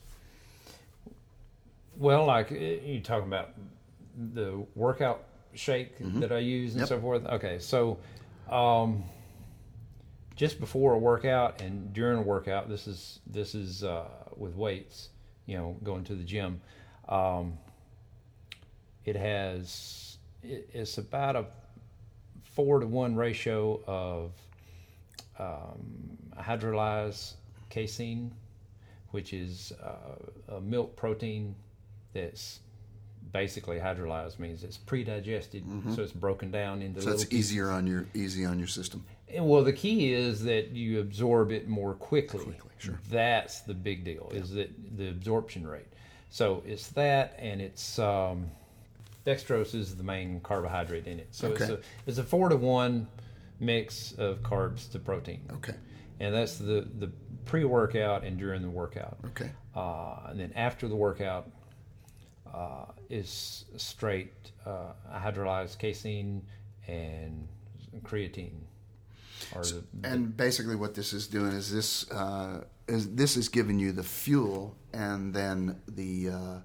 Well, 1.97 2.25
like 2.25 2.51
uh, 2.51 2.55
you 2.55 2.99
talking 3.01 3.27
about 3.27 3.49
the 4.33 4.65
workout 4.75 5.23
shake 5.53 5.91
that 6.19 6.31
I 6.31 6.39
use 6.39 6.73
and 6.73 6.79
Yep. 6.81 6.89
so 6.89 6.99
forth. 6.99 7.25
Okay, 7.27 7.59
so 7.59 7.99
um, 8.49 9.03
just 10.35 10.59
before 10.59 10.93
a 10.93 10.97
workout 10.97 11.61
and 11.61 11.93
during 11.93 12.17
a 12.17 12.21
workout, 12.21 12.69
this 12.69 12.87
is 12.87 13.19
this 13.27 13.53
is 13.55 13.83
uh, 13.83 14.05
with 14.35 14.55
weights. 14.55 15.09
You 15.45 15.57
know, 15.57 15.77
going 15.83 16.03
to 16.05 16.15
the 16.15 16.23
gym. 16.23 16.61
Um, 17.09 17.57
it 19.05 19.15
has 19.15 20.17
it, 20.41 20.69
it's 20.73 20.97
about 20.97 21.35
a 21.35 21.45
four 22.43 22.79
to 22.79 22.87
one 22.87 23.15
ratio 23.15 23.81
of 23.87 24.31
um, 25.39 26.17
hydrolyzed 26.37 27.33
casein, 27.69 28.31
which 29.11 29.33
is 29.33 29.73
uh, 29.83 30.55
a 30.55 30.61
milk 30.61 30.95
protein 30.95 31.55
that's 32.13 32.59
basically 33.31 33.79
hydrolyzed 33.79 34.37
means 34.37 34.63
it's 34.63 34.77
pre-digested, 34.77 35.63
so 35.95 36.03
it's 36.03 36.11
broken 36.11 36.51
down 36.51 36.81
into 36.81 37.01
So 37.01 37.11
it's 37.11 37.25
easier 37.31 37.71
on 37.71 37.87
your 37.87 38.05
easy 38.13 38.45
on 38.45 38.59
your 38.59 38.67
system. 38.67 39.03
and, 39.33 39.47
well, 39.47 39.63
the 39.63 39.73
key 39.73 40.13
is 40.13 40.43
that 40.43 40.71
you 40.71 40.99
absorb 40.99 41.51
it 41.51 41.67
more 41.67 41.95
quickly. 41.95 42.43
Quickly, 42.43 42.69
sure. 42.77 42.99
That's 43.09 43.61
the 43.61 43.73
big 43.73 44.03
deal. 44.03 44.31
Is 44.33 44.51
that 44.51 44.69
the 44.97 45.09
absorption 45.09 45.65
rate? 45.65 45.87
So 46.29 46.61
it's 46.67 46.89
that, 46.89 47.35
and 47.39 47.61
it's 47.61 47.97
um, 47.97 48.51
dextrose 49.25 49.73
is 49.75 49.95
the 49.95 50.03
main 50.03 50.39
carbohydrate 50.41 51.07
in 51.07 51.19
it. 51.19 51.27
So 51.31 51.51
it's 51.51 51.61
a 51.61 51.79
it's 52.05 52.17
a 52.17 52.23
four 52.23 52.49
to 52.49 52.55
one 52.57 53.07
mix 53.59 54.13
of 54.13 54.41
carbs 54.41 54.91
to 54.91 54.99
protein, 54.99 55.41
Okay. 55.51 55.75
and 56.19 56.33
that's 56.33 56.57
the 56.57 56.87
the 56.99 57.11
pre 57.45 57.63
workout 57.65 58.23
and 58.23 58.37
during 58.37 58.61
the 58.61 58.69
workout. 58.69 59.17
Okay. 59.27 59.51
Uh, 59.75 60.27
and 60.29 60.39
then 60.39 60.51
after 60.55 60.87
the 60.87 60.95
workout 60.95 61.49
uh, 62.53 62.85
is 63.09 63.65
straight 63.77 64.33
uh, 64.65 64.93
hydrolyzed 65.11 65.77
casein 65.79 66.43
and 66.87 67.47
creatine. 68.03 68.59
Or 69.55 69.63
the, 69.63 69.83
And 70.03 70.35
basically, 70.35 70.75
what 70.75 70.93
this 70.93 71.13
is 71.13 71.27
doing 71.27 71.51
is 71.51 71.71
this 71.71 72.09
uh, 72.11 72.63
is 72.87 73.13
this 73.15 73.35
is 73.37 73.49
giving 73.49 73.79
you 73.79 73.91
the 73.91 74.03
fuel 74.03 74.75
and 74.93 75.33
then 75.33 75.81
the 75.87 76.29
uh, 76.29 76.57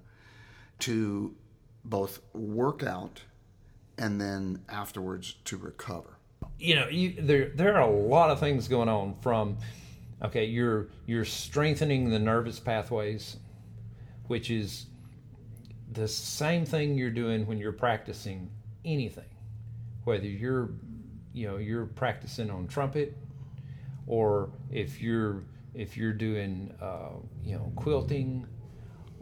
to 0.79 1.35
both 1.83 2.19
work 2.33 2.83
out 2.83 3.21
and 3.97 4.19
then 4.19 4.61
afterwards 4.69 5.35
to 5.45 5.57
recover. 5.57 6.17
you 6.57 6.75
know, 6.75 6.87
you, 6.87 7.15
there 7.19 7.49
there 7.55 7.75
are 7.75 7.81
a 7.81 7.89
lot 7.89 8.29
of 8.29 8.39
things 8.39 8.67
going 8.67 8.89
on. 8.89 9.15
From 9.21 9.57
okay, 10.23 10.45
you're 10.45 10.87
you're 11.05 11.25
strengthening 11.25 12.09
the 12.09 12.19
nervous 12.19 12.59
pathways, 12.59 13.37
which 14.27 14.49
is 14.51 14.85
the 15.91 16.07
same 16.07 16.65
thing 16.65 16.97
you're 16.97 17.09
doing 17.09 17.45
when 17.47 17.57
you're 17.57 17.71
practicing 17.73 18.49
anything, 18.85 19.29
whether 20.03 20.27
you're 20.27 20.69
you 21.33 21.47
know 21.47 21.57
you're 21.57 21.85
practicing 21.85 22.49
on 22.49 22.67
trumpet, 22.67 23.17
or 24.07 24.49
if 24.71 25.01
you're 25.01 25.43
if 25.73 25.97
you're 25.97 26.13
doing 26.13 26.73
uh, 26.81 27.11
you 27.43 27.55
know 27.55 27.71
quilting 27.75 28.47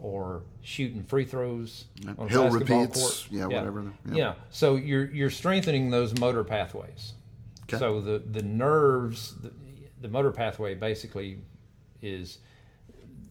or 0.00 0.42
shooting 0.62 1.02
free 1.02 1.24
throws 1.24 1.86
on 2.18 2.28
Hill 2.28 2.50
repeats, 2.50 3.00
court. 3.00 3.26
yeah, 3.30 3.46
whatever 3.46 3.92
yeah. 4.06 4.14
Yeah. 4.14 4.34
So 4.50 4.76
you're 4.76 5.10
you're 5.10 5.30
strengthening 5.30 5.90
those 5.90 6.18
motor 6.18 6.44
pathways. 6.44 7.14
Okay. 7.64 7.78
So 7.78 8.00
the 8.00 8.18
the 8.18 8.42
nerves, 8.42 9.34
the, 9.42 9.52
the 10.00 10.08
motor 10.08 10.30
pathway 10.30 10.74
basically 10.74 11.38
is 12.00 12.38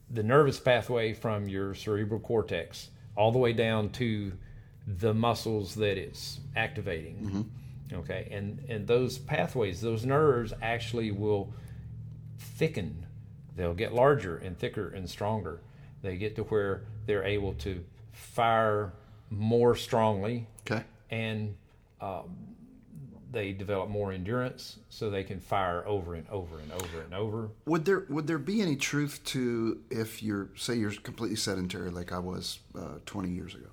the 0.10 0.24
nervous 0.24 0.60
pathway 0.60 1.14
from 1.14 1.48
your 1.48 1.74
cerebral 1.74 2.20
cortex 2.20 2.90
all 3.16 3.32
the 3.32 3.40
way 3.40 3.54
down 3.54 3.90
to 3.90 4.32
the 4.88 5.14
muscles 5.14 5.76
that 5.76 5.98
it's 5.98 6.40
activating. 6.56 7.16
Mm-hmm. 7.18 7.42
Okay, 8.00 8.28
and 8.32 8.64
and 8.70 8.86
those 8.88 9.18
pathways, 9.18 9.82
those 9.82 10.06
nerves 10.06 10.54
actually 10.62 11.12
will 11.12 11.54
thicken. 12.38 13.06
They'll 13.56 13.74
get 13.74 13.94
larger 13.94 14.38
and 14.38 14.58
thicker 14.58 14.90
and 14.90 15.10
stronger. 15.10 15.62
They 16.02 16.18
get 16.18 16.36
to 16.38 16.44
where 16.44 16.84
they're 17.06 17.24
able 17.24 17.54
to 17.56 17.84
fire 18.12 18.94
more 19.30 19.76
strongly 19.76 20.48
Okay. 20.70 20.84
and 21.10 21.56
um, 22.02 22.36
they 23.32 23.52
develop 23.52 23.90
more 23.90 24.12
endurance 24.14 24.80
so 24.90 25.10
they 25.10 25.24
can 25.24 25.40
fire 25.40 25.86
over 25.86 26.16
and 26.16 26.28
over 26.30 26.60
and 26.60 26.72
over 26.72 27.02
and 27.02 27.14
over. 27.14 27.50
Would 27.66 27.84
there 27.86 28.06
would 28.10 28.26
there 28.28 28.38
be 28.38 28.62
any 28.62 28.76
truth 28.78 29.22
to 29.26 29.82
if 29.90 30.24
you're 30.24 30.50
say 30.56 30.76
you're 30.76 30.92
completely 30.92 31.36
sedentary 31.36 31.90
like 31.90 32.12
I 32.14 32.20
was 32.20 32.60
uh, 32.78 33.00
20 33.06 33.30
years 33.30 33.54
ago, 33.54 33.68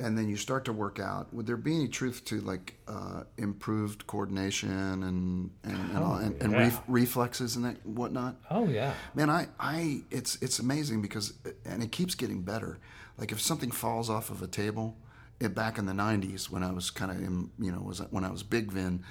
and 0.00 0.16
then 0.16 0.28
you 0.28 0.36
start 0.36 0.64
to 0.66 0.72
work 0.72 0.98
out? 1.00 1.32
Would 1.34 1.46
there 1.46 1.56
be 1.56 1.74
any 1.74 1.88
truth 1.88 2.24
to 2.26 2.40
like 2.40 2.74
uh, 2.86 3.24
improved 3.36 4.06
coordination 4.06 4.70
and 5.02 5.50
and, 5.64 5.90
and, 5.90 5.98
all, 5.98 6.16
and, 6.16 6.40
and 6.40 6.52
ref, 6.52 6.82
reflexes 6.86 7.56
and 7.56 7.64
that 7.64 7.84
whatnot? 7.84 8.36
Oh 8.50 8.68
yeah. 8.68 8.94
Man, 9.14 9.30
I, 9.30 9.48
I, 9.58 10.02
it's 10.10 10.36
it's 10.40 10.58
amazing 10.58 11.02
because, 11.02 11.34
and 11.64 11.82
it 11.82 11.92
keeps 11.92 12.14
getting 12.14 12.42
better. 12.42 12.78
Like 13.16 13.32
if 13.32 13.40
something 13.40 13.70
falls 13.70 14.08
off 14.08 14.30
of 14.30 14.42
a 14.42 14.46
table, 14.46 14.96
it, 15.40 15.54
back 15.54 15.78
in 15.78 15.86
the 15.86 15.92
'90s 15.92 16.48
when 16.48 16.62
I 16.62 16.72
was 16.72 16.90
kind 16.90 17.10
of, 17.10 17.18
in, 17.18 17.50
you 17.58 17.72
know, 17.72 17.80
was 17.80 18.00
when 18.10 18.24
I 18.24 18.30
was 18.30 18.42
big 18.42 18.70
Vin, 18.70 19.02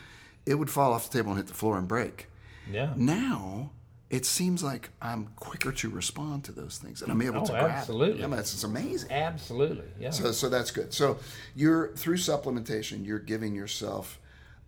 it 0.45 0.55
would 0.55 0.69
fall 0.69 0.93
off 0.93 1.09
the 1.09 1.17
table 1.17 1.31
and 1.31 1.37
hit 1.37 1.47
the 1.47 1.53
floor 1.53 1.77
and 1.77 1.87
break. 1.87 2.27
Yeah. 2.71 2.93
Now 2.95 3.71
it 4.09 4.25
seems 4.25 4.63
like 4.63 4.89
I'm 5.01 5.27
quicker 5.35 5.71
to 5.73 5.89
respond 5.89 6.45
to 6.45 6.51
those 6.53 6.77
things, 6.77 7.01
and 7.01 7.11
I'm 7.11 7.21
able 7.21 7.41
Oh, 7.41 7.45
to 7.45 7.51
grab. 7.51 7.69
absolutely. 7.71 8.25
Man, 8.25 8.39
it's, 8.39 8.53
it's 8.53 8.63
amazing. 8.63 9.11
Absolutely. 9.11 9.83
Yeah. 9.99 10.11
So, 10.11 10.31
so 10.31 10.47
that's 10.49 10.71
good. 10.71 10.93
So 10.93 11.17
you're 11.55 11.89
through 11.95 12.17
supplementation, 12.17 13.05
you're 13.05 13.19
giving 13.19 13.53
yourself 13.53 14.19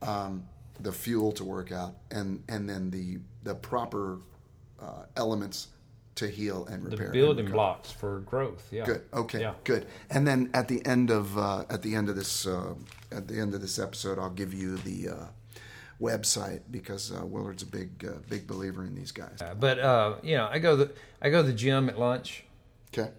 um, 0.02 0.46
the 0.80 0.92
fuel 0.92 1.32
to 1.34 1.44
work 1.46 1.72
out, 1.72 1.96
and 2.12 2.44
and 2.50 2.70
then 2.70 2.92
the 2.92 3.20
the 3.44 3.56
proper 3.56 4.20
uh, 4.82 5.04
elements 5.16 5.68
to 6.16 6.28
heal 6.28 6.66
and 6.66 6.84
repair. 6.84 7.06
and 7.06 7.14
building 7.14 7.46
blocks 7.50 7.92
for 7.94 8.20
growth. 8.22 8.68
Yeah. 8.72 8.86
Good. 8.86 9.02
Okay. 9.14 9.40
Yeah. 9.40 9.54
Good. 9.64 9.88
And 10.10 10.28
then 10.28 10.50
at 10.54 10.68
the 10.68 10.86
end 10.86 11.12
of 11.12 11.38
uh, 11.38 11.64
at 11.70 11.82
the 11.82 11.96
end 11.96 12.10
of 12.10 12.18
this 12.18 12.46
uh, 12.46 12.74
at 13.12 13.28
the 13.30 13.40
end 13.40 13.54
of 13.54 13.62
this 13.62 13.80
episode, 13.80 14.20
I'll 14.20 14.30
give 14.30 14.54
you 14.54 14.76
the 14.78 15.10
uh, 15.10 15.26
website 16.02 16.62
because 16.72 17.12
uh, 17.12 17.26
Willard's 17.26 17.64
a 17.64 17.66
big 17.66 18.06
uh, 18.08 18.14
big 18.30 18.48
believer 18.48 18.84
in 18.86 18.96
these 18.96 19.12
guys. 19.12 19.42
Uh, 19.42 19.54
But 19.54 19.80
uh, 19.80 20.16
you 20.24 20.38
know, 20.38 20.48
I 20.52 20.60
go 20.60 20.76
the 20.76 20.92
I 21.22 21.30
go 21.30 21.42
to 21.42 21.48
the 21.48 21.54
gym 21.54 21.90
at 21.90 22.00
lunch. 22.00 22.44
Okay. 22.94 23.12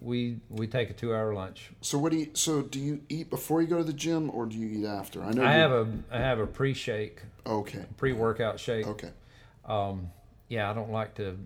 We 0.00 0.38
we 0.48 0.66
take 0.66 0.90
a 0.90 0.94
two 0.94 1.14
hour 1.14 1.34
lunch. 1.34 1.70
So 1.82 1.98
what 1.98 2.12
do 2.12 2.18
you? 2.18 2.30
So 2.34 2.62
do 2.62 2.80
you 2.80 3.02
eat 3.08 3.28
before 3.30 3.60
you 3.60 3.68
go 3.68 3.78
to 3.78 3.84
the 3.84 3.92
gym, 3.92 4.30
or 4.30 4.46
do 4.46 4.56
you 4.56 4.80
eat 4.80 4.86
after? 4.86 5.22
I 5.22 5.32
know. 5.32 5.44
I 5.44 5.52
have 5.52 5.72
a 5.72 5.86
I 6.10 6.18
have 6.18 6.38
a 6.38 6.46
pre 6.46 6.72
shake, 6.74 7.20
Okay. 7.46 7.84
pre 7.96 8.12
workout 8.12 8.58
shake. 8.58 8.86
Okay. 8.86 9.10
Um, 9.64 10.10
yeah, 10.48 10.70
I 10.70 10.74
don't 10.74 10.90
like 10.90 11.16
to 11.16 11.36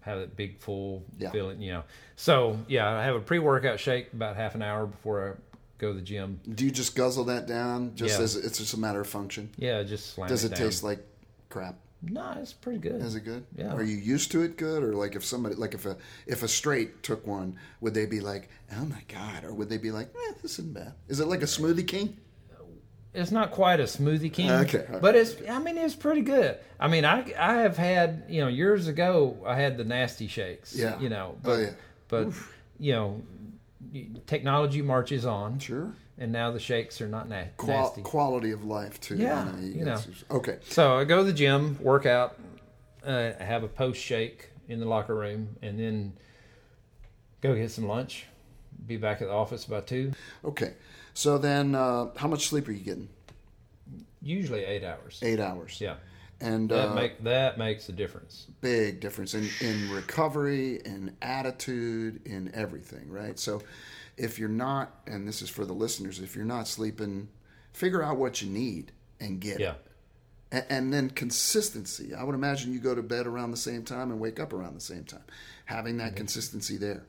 have 0.00 0.20
that 0.20 0.36
big 0.36 0.58
full 0.58 1.04
Yeah. 1.18 1.30
feeling, 1.30 1.60
you 1.60 1.72
know. 1.72 1.82
So 2.16 2.58
yeah, 2.68 2.88
I 2.88 3.04
have 3.04 3.16
a 3.16 3.20
pre 3.20 3.38
workout 3.40 3.78
shake 3.78 4.12
about 4.14 4.36
half 4.36 4.54
an 4.54 4.62
hour 4.62 4.86
before 4.86 5.36
I 5.47 5.47
go 5.78 5.88
to 5.92 5.94
the 5.94 6.02
gym. 6.04 6.40
Do 6.48 6.64
you 6.64 6.70
just 6.70 6.94
guzzle 6.96 7.24
that 7.24 7.46
down? 7.46 7.94
Just 7.94 8.18
Yeah. 8.18 8.24
as 8.24 8.36
it's 8.36 8.58
just 8.58 8.74
a 8.74 8.78
matter 8.78 9.00
of 9.00 9.06
function. 9.06 9.50
Yeah, 9.56 9.82
just 9.82 10.14
slam 10.14 10.28
Does 10.28 10.44
it 10.44 10.50
down. 10.50 10.58
taste 10.58 10.82
like 10.82 11.00
crap? 11.48 11.76
No, 12.00 12.32
it's 12.40 12.52
pretty 12.52 12.78
good. 12.78 13.00
Is 13.02 13.16
it 13.16 13.22
good? 13.24 13.44
Yeah. 13.56 13.72
Are 13.74 13.82
you 13.82 13.96
used 13.96 14.30
to 14.32 14.42
it 14.42 14.56
good, 14.56 14.84
or 14.84 14.94
like 14.94 15.16
if 15.16 15.24
somebody 15.24 15.56
like 15.56 15.74
if 15.74 15.84
a 15.86 15.96
if 16.26 16.42
a 16.44 16.48
straight 16.48 17.02
took 17.02 17.26
one, 17.26 17.56
would 17.80 17.92
they 17.94 18.06
be 18.06 18.20
like, 18.20 18.48
oh 18.76 18.84
my 18.84 19.02
god, 19.08 19.44
or 19.44 19.52
would 19.52 19.68
they 19.68 19.78
be 19.78 19.90
like, 19.90 20.08
eh, 20.14 20.32
this 20.42 20.58
isn't 20.60 20.74
bad? 20.74 20.92
Is 21.08 21.18
it 21.18 21.26
like 21.26 21.42
a 21.42 21.46
smoothie 21.46 21.86
king? 21.86 22.16
It's 23.14 23.32
not 23.32 23.50
quite 23.50 23.80
a 23.80 23.84
smoothie 23.84 24.32
king, 24.32 24.50
Okay, 24.50 24.84
all 24.86 24.92
right. 24.92 25.02
but 25.02 25.16
it's. 25.16 25.34
I 25.48 25.58
mean, 25.58 25.76
it's 25.78 25.94
pretty 25.96 26.20
good. 26.20 26.58
I 26.78 26.86
mean, 26.88 27.04
I 27.04 27.32
I 27.38 27.54
have 27.62 27.76
had 27.76 28.24
you 28.28 28.42
know 28.42 28.48
years 28.48 28.86
ago 28.86 29.36
I 29.46 29.56
had 29.56 29.76
the 29.76 29.82
nasty 29.84 30.28
shakes. 30.28 30.74
Yeah. 30.76 31.00
You 31.00 31.08
know, 31.08 31.36
Oh, 31.44 31.58
yeah. 31.58 31.70
but 32.08 32.28
you 32.78 32.92
know, 32.92 33.22
technology 34.26 34.82
marches 34.82 35.24
on, 35.24 35.58
Sure. 35.58 35.92
and 36.18 36.32
now 36.32 36.50
the 36.50 36.58
shakes 36.60 37.00
are 37.00 37.08
not 37.08 37.28
na- 37.28 37.44
Qual- 37.56 37.86
nasty. 37.86 38.02
quality 38.02 38.50
of 38.50 38.64
life 38.64 39.00
too. 39.00 39.16
Yeah, 39.16 39.56
you 39.58 39.78
you 39.80 39.84
guys- 39.84 40.24
Okay. 40.30 40.58
So 40.68 40.96
I 40.96 41.04
go 41.04 41.18
to 41.18 41.24
the 41.24 41.32
gym, 41.32 41.78
work 41.82 42.06
out, 42.06 42.38
uh, 43.04 43.32
have 43.38 43.62
a 43.62 43.68
post 43.68 44.00
shake 44.00 44.50
in 44.68 44.80
the 44.80 44.86
locker 44.86 45.14
room, 45.14 45.56
and 45.62 45.78
then 45.78 46.12
go 47.40 47.54
get 47.54 47.70
some 47.70 47.86
lunch. 47.86 48.26
Be 48.86 48.96
back 48.96 49.20
at 49.22 49.28
the 49.28 49.34
office 49.34 49.64
by 49.64 49.80
two. 49.80 50.12
Okay. 50.44 50.74
So 51.14 51.36
then, 51.38 51.74
uh, 51.74 52.10
how 52.16 52.28
much 52.28 52.48
sleep 52.48 52.68
are 52.68 52.72
you 52.72 52.84
getting? 52.84 53.08
Usually 54.20 54.64
eight 54.64 54.84
hours. 54.84 55.20
Eight 55.22 55.40
hours. 55.40 55.80
Yeah, 55.80 55.96
And 56.40 56.68
that 56.70 56.90
uh, 56.90 56.94
make 56.94 57.24
that 57.24 57.58
makes 57.58 57.88
a 57.88 57.92
difference. 57.92 58.46
big 58.60 59.00
difference 59.00 59.34
in, 59.34 59.48
in 59.60 59.90
recovery, 59.90 60.80
in 60.84 61.16
attitude, 61.20 62.20
in 62.24 62.50
everything, 62.54 63.10
right? 63.10 63.38
So 63.38 63.60
if 64.16 64.38
you're 64.38 64.48
not, 64.48 64.92
and 65.06 65.26
this 65.26 65.42
is 65.42 65.50
for 65.50 65.64
the 65.64 65.72
listeners, 65.72 66.20
if 66.20 66.36
you're 66.36 66.44
not 66.44 66.68
sleeping, 66.68 67.28
figure 67.72 68.02
out 68.02 68.18
what 68.18 68.40
you 68.40 68.48
need 68.50 68.92
and 69.20 69.40
get 69.40 69.58
Yeah. 69.58 69.72
it. 69.72 69.84
And, 70.52 70.64
and 70.70 70.92
then 70.92 71.10
consistency. 71.10 72.14
I 72.14 72.22
would 72.22 72.34
imagine 72.34 72.72
you 72.72 72.78
go 72.78 72.94
to 72.94 73.02
bed 73.02 73.26
around 73.26 73.50
the 73.50 73.56
same 73.56 73.82
time 73.84 74.10
and 74.10 74.20
wake 74.20 74.38
up 74.38 74.52
around 74.52 74.74
the 74.74 74.80
same 74.80 75.04
time. 75.04 75.24
Having 75.64 75.98
that 75.98 76.16
consistency 76.16 76.76
there. 76.76 77.04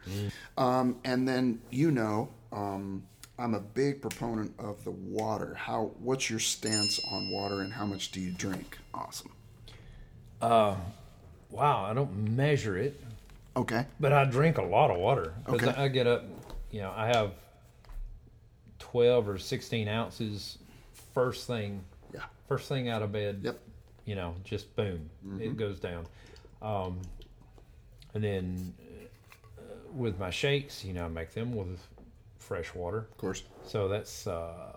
Um, 0.58 0.98
and 1.06 1.28
then, 1.28 1.62
you 1.70 1.92
know, 1.92 2.30
um, 2.52 3.04
I'm 3.40 3.54
a 3.54 3.60
big 3.60 4.02
proponent 4.02 4.54
of 4.60 4.84
the 4.84 4.92
water. 4.92 5.54
How? 5.56 5.92
What's 6.00 6.30
your 6.30 6.40
stance 6.40 7.00
on 7.10 7.30
water, 7.32 7.62
and 7.62 7.72
how 7.74 7.86
much 7.86 8.12
do 8.12 8.20
you 8.20 8.32
drink? 8.32 8.78
Awesome. 8.94 9.32
Wow, 10.42 10.78
I 11.86 11.94
don't 11.94 12.36
measure 12.36 12.78
it, 12.78 13.00
Okay. 13.56 13.86
but 14.00 14.14
I 14.14 14.26
drink 14.26 14.58
a 14.58 14.62
lot 14.64 14.92
of 14.92 14.98
water 14.98 15.34
because 15.46 15.70
Okay. 15.70 15.82
I 15.82 15.88
get 15.88 16.06
up. 16.06 16.26
You 16.72 16.82
know, 16.82 16.94
I 16.96 17.08
have 17.08 17.32
twelve 18.78 19.28
or 19.28 19.38
sixteen 19.40 19.88
ounces 19.88 20.58
first 21.14 21.48
thing, 21.48 21.84
Yeah. 22.14 22.26
first 22.48 22.68
thing 22.70 22.88
out 22.90 23.02
of 23.02 23.12
bed. 23.12 23.40
Yep. 23.44 23.60
You 24.06 24.16
know, 24.16 24.36
just 24.44 24.76
boom, 24.76 25.10
Mm-hmm. 25.26 25.42
it 25.42 25.58
goes 25.58 25.80
down. 25.80 26.06
Um, 26.62 27.00
and 28.14 28.24
then 28.24 28.74
uh, 29.58 29.62
with 29.94 30.20
my 30.20 30.30
shakes, 30.30 30.84
you 30.84 30.94
know, 30.94 31.06
I 31.06 31.08
make 31.10 31.34
them 31.34 31.54
with 31.56 31.80
fresh 32.50 32.74
water. 32.74 32.98
Of 32.98 33.18
course. 33.18 33.44
So 33.66 33.88
that's 33.88 34.28
uh, 34.28 34.74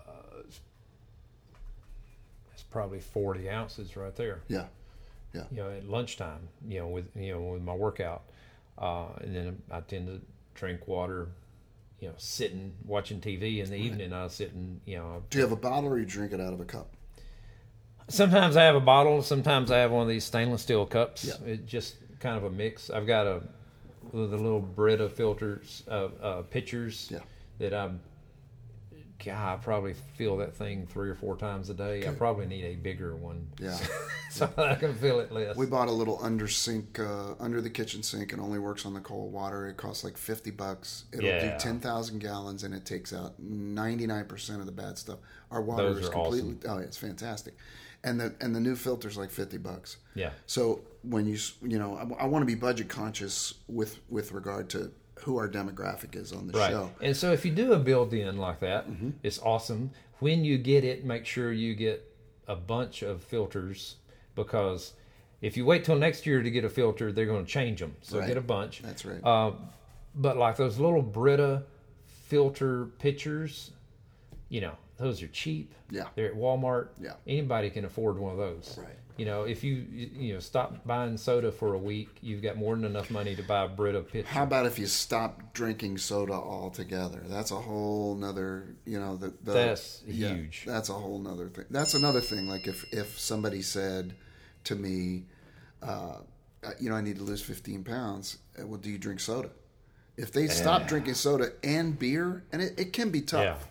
that's 2.49 2.63
probably 2.69 2.99
forty 3.01 3.49
ounces 3.49 3.97
right 3.97 4.15
there. 4.15 4.41
Yeah. 4.47 4.67
Yeah. 5.33 5.43
You 5.51 5.57
know, 5.57 5.71
at 5.71 5.89
lunchtime, 5.89 6.47
you 6.67 6.79
know, 6.79 6.87
with 6.87 7.07
you 7.15 7.33
know 7.33 7.41
with 7.41 7.63
my 7.63 7.73
workout, 7.73 8.21
uh, 8.77 9.07
and 9.19 9.35
then 9.35 9.61
I 9.69 9.81
tend 9.81 10.07
to 10.07 10.21
drink 10.53 10.87
water. 10.87 11.27
You 11.99 12.09
know, 12.09 12.15
sitting 12.17 12.73
watching 12.85 13.21
TV 13.21 13.63
in 13.63 13.69
the 13.69 13.77
evening. 13.77 14.13
I 14.13 14.27
sit 14.27 14.53
and 14.53 14.79
you 14.85 14.97
know. 14.97 15.23
Do 15.29 15.39
you 15.39 15.43
have 15.43 15.53
a 15.53 15.57
bottle 15.57 15.89
or 15.89 15.97
you 15.97 16.05
drink 16.05 16.31
it 16.31 16.39
out 16.39 16.53
of 16.53 16.59
a 16.59 16.65
cup? 16.65 16.93
Sometimes 18.09 18.57
I 18.57 18.63
have 18.63 18.75
a 18.75 18.81
bottle. 18.81 19.21
Sometimes 19.23 19.71
I 19.71 19.77
have 19.79 19.91
one 19.91 20.03
of 20.03 20.09
these 20.09 20.25
stainless 20.25 20.61
steel 20.61 20.85
cups. 20.85 21.23
Yeah. 21.23 21.53
It 21.53 21.65
just 21.65 21.95
kind 22.19 22.37
of 22.37 22.43
a 22.43 22.49
mix. 22.49 22.89
I've 22.89 23.07
got 23.07 23.25
a 23.25 23.41
the 24.11 24.17
little 24.37 24.59
Brita 24.59 25.09
filters, 25.09 25.83
uh, 25.87 26.09
uh, 26.21 26.41
pitchers 26.43 27.09
Yeah. 27.11 27.19
That 27.59 27.73
I'm. 27.73 27.99
God, 29.23 29.53
I 29.53 29.55
probably 29.63 29.93
feel 30.17 30.35
that 30.37 30.53
thing 30.53 30.85
three 30.85 31.09
or 31.09 31.15
four 31.15 31.37
times 31.37 31.69
a 31.69 31.73
day. 31.73 32.05
I 32.05 32.11
probably 32.11 32.45
need 32.45 32.65
a 32.65 32.75
bigger 32.75 33.15
one. 33.15 33.47
Yeah. 33.57 33.77
so 34.29 34.49
I 34.57 34.75
can 34.75 34.93
feel 34.95 35.21
it 35.21 35.31
less. 35.31 35.55
We 35.55 35.65
bought 35.65 35.87
a 35.87 35.91
little 35.93 36.19
under 36.21 36.49
sink, 36.49 36.99
uh, 36.99 37.35
under 37.39 37.61
the 37.61 37.69
kitchen 37.69 38.03
sink, 38.03 38.33
and 38.33 38.41
only 38.41 38.59
works 38.59 38.85
on 38.85 38.93
the 38.93 38.99
cold 38.99 39.31
water. 39.31 39.67
It 39.69 39.77
costs 39.77 40.03
like 40.03 40.17
fifty 40.17 40.51
bucks. 40.51 41.05
It'll 41.13 41.23
Yeah. 41.25 41.53
do 41.53 41.59
ten 41.59 41.79
thousand 41.79 42.19
gallons, 42.19 42.63
and 42.63 42.73
it 42.73 42.85
takes 42.85 43.13
out 43.13 43.39
ninety 43.39 44.07
nine 44.07 44.25
percent 44.25 44.59
of 44.59 44.65
the 44.65 44.73
bad 44.73 44.97
stuff. 44.97 45.19
Our 45.51 45.61
water 45.61 45.93
Those 45.93 46.03
is 46.03 46.09
completely. 46.09 46.57
Oh, 46.67 46.79
yeah, 46.79 46.83
it's 46.83 46.97
fantastic, 46.97 47.53
and 48.03 48.19
the 48.19 48.35
and 48.41 48.53
the 48.53 48.59
new 48.59 48.75
filter's 48.75 49.15
like 49.15 49.31
fifty 49.31 49.57
bucks. 49.57 49.97
yeah. 50.15 50.31
So 50.47 50.81
when 51.03 51.27
you 51.27 51.37
you 51.61 51.79
know, 51.79 51.95
I, 52.19 52.23
I 52.23 52.25
want 52.25 52.41
to 52.41 52.47
be 52.47 52.55
budget 52.55 52.89
conscious 52.89 53.53
with 53.69 54.01
with 54.09 54.33
regard 54.33 54.69
to 54.71 54.91
who 55.23 55.37
our 55.37 55.49
demographic 55.49 56.15
is 56.15 56.31
on 56.31 56.47
the 56.47 56.57
Right. 56.57 56.69
show. 56.71 56.91
And 57.01 57.15
so 57.15 57.31
if 57.31 57.43
you 57.45 57.51
do 57.51 57.73
a 57.73 57.79
build 57.79 58.13
in 58.13 58.37
like 58.37 58.59
that, 58.59 58.89
Mm-hmm. 58.89 59.11
it's 59.23 59.39
awesome. 59.39 59.91
When 60.19 60.43
you 60.45 60.57
get 60.57 60.83
it, 60.83 61.03
make 61.05 61.25
sure 61.25 61.51
you 61.51 61.75
get 61.75 62.03
a 62.47 62.55
bunch 62.55 63.01
of 63.01 63.23
filters 63.23 63.95
because 64.35 64.93
if 65.41 65.57
you 65.57 65.65
wait 65.65 65.83
till 65.85 65.95
next 65.97 66.25
year 66.25 66.41
to 66.43 66.51
get 66.51 66.63
a 66.65 66.69
filter, 66.69 67.11
they're 67.11 67.25
going 67.25 67.45
to 67.45 67.51
change 67.51 67.79
them. 67.79 67.95
So 68.01 68.19
Right. 68.19 68.27
get 68.27 68.37
a 68.37 68.41
bunch. 68.41 68.81
That's 68.81 69.05
right. 69.05 69.23
Uh, 69.23 69.51
but 70.15 70.37
like 70.37 70.57
those 70.57 70.77
little 70.79 71.01
Brita 71.01 71.63
filter 72.05 72.85
pitchers, 72.99 73.71
you 74.53 74.61
know, 74.61 74.77
those 74.97 75.23
are 75.23 75.27
cheap. 75.29 75.73
Yeah. 75.89 76.03
They're 76.13 76.27
at 76.27 76.35
Walmart. 76.35 76.89
Yeah. 77.01 77.13
Anybody 77.25 77.71
can 77.71 77.85
afford 77.85 78.19
one 78.19 78.33
of 78.33 78.37
those. 78.37 78.77
Right. 78.79 78.95
You 79.17 79.25
know, 79.25 79.43
if 79.43 79.63
you 79.63 79.73
you 79.73 80.33
know 80.35 80.39
stop 80.39 80.85
buying 80.85 81.17
soda 81.17 81.51
for 81.51 81.73
a 81.73 81.77
week, 81.77 82.09
you've 82.21 82.43
got 82.43 82.55
more 82.55 82.75
than 82.75 82.85
enough 82.85 83.09
money 83.09 83.35
to 83.35 83.41
buy 83.41 83.63
a 83.63 83.67
Brita 83.67 84.01
pitcher. 84.01 84.27
How 84.27 84.43
about 84.43 84.67
if 84.67 84.77
you 84.77 84.85
stop 84.85 85.53
drinking 85.53 85.97
soda 85.97 86.33
altogether? 86.33 87.23
That's 87.25 87.49
a 87.49 87.55
whole 87.55 88.13
nother, 88.15 88.75
you 88.85 88.99
know, 88.99 89.17
the, 89.17 89.33
the 89.43 89.53
That's 89.53 90.03
yeah, 90.05 90.29
huge. 90.29 90.65
That's 90.67 90.89
a 90.89 90.93
whole 90.93 91.17
nother 91.17 91.49
thing. 91.49 91.65
That's 91.71 91.95
another 91.95 92.21
thing. 92.21 92.47
Like 92.47 92.67
if 92.67 92.85
if 92.93 93.19
somebody 93.19 93.63
said 93.63 94.13
to 94.65 94.75
me, 94.75 95.25
uh, 95.81 96.17
you 96.79 96.91
know, 96.91 96.95
I 96.95 97.01
need 97.01 97.17
to 97.17 97.23
lose 97.23 97.41
fifteen 97.41 97.83
pounds. 97.83 98.37
Well, 98.59 98.79
do 98.79 98.91
you 98.91 98.99
drink 98.99 99.19
soda? 99.19 99.49
If 100.15 100.31
they 100.31 100.47
stop 100.47 100.87
drinking 100.87 101.15
soda 101.15 101.53
and 101.63 101.97
beer, 101.97 102.43
and 102.51 102.61
it, 102.61 102.79
it 102.79 102.93
can 102.93 103.09
be 103.09 103.21
tough. 103.21 103.41
Yeah. 103.43 103.67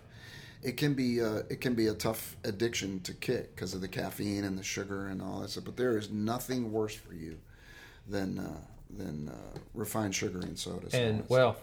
It 0.63 0.77
can 0.77 0.95
be 0.95 1.21
uh, 1.21 1.43
it 1.51 1.61
can 1.61 1.75
be 1.75 1.89
a 1.89 1.95
tough 1.95 2.37
addiction 2.45 3.01
to 3.01 3.13
kick 3.15 3.55
because 3.55 3.75
of 3.75 3.81
the 3.81 3.89
caffeine 3.89 4.45
and 4.45 4.57
the 4.57 4.63
sugar 4.63 5.09
and 5.09 5.21
all 5.21 5.41
that 5.41 5.51
stuff. 5.51 5.65
But 5.65 5.77
there 5.77 5.99
is 5.99 6.11
nothing 6.11 6.71
worse 6.71 6.95
for 6.95 7.15
you 7.15 7.39
than 8.09 8.39
uh, 8.39 8.61
than 8.89 9.29
uh, 9.29 9.59
refined 9.75 10.15
sugar 10.15 10.41
and 10.41 10.59
sodas. 10.59 10.95
all 10.95 11.01
and 11.01 11.25
well, 11.29 11.57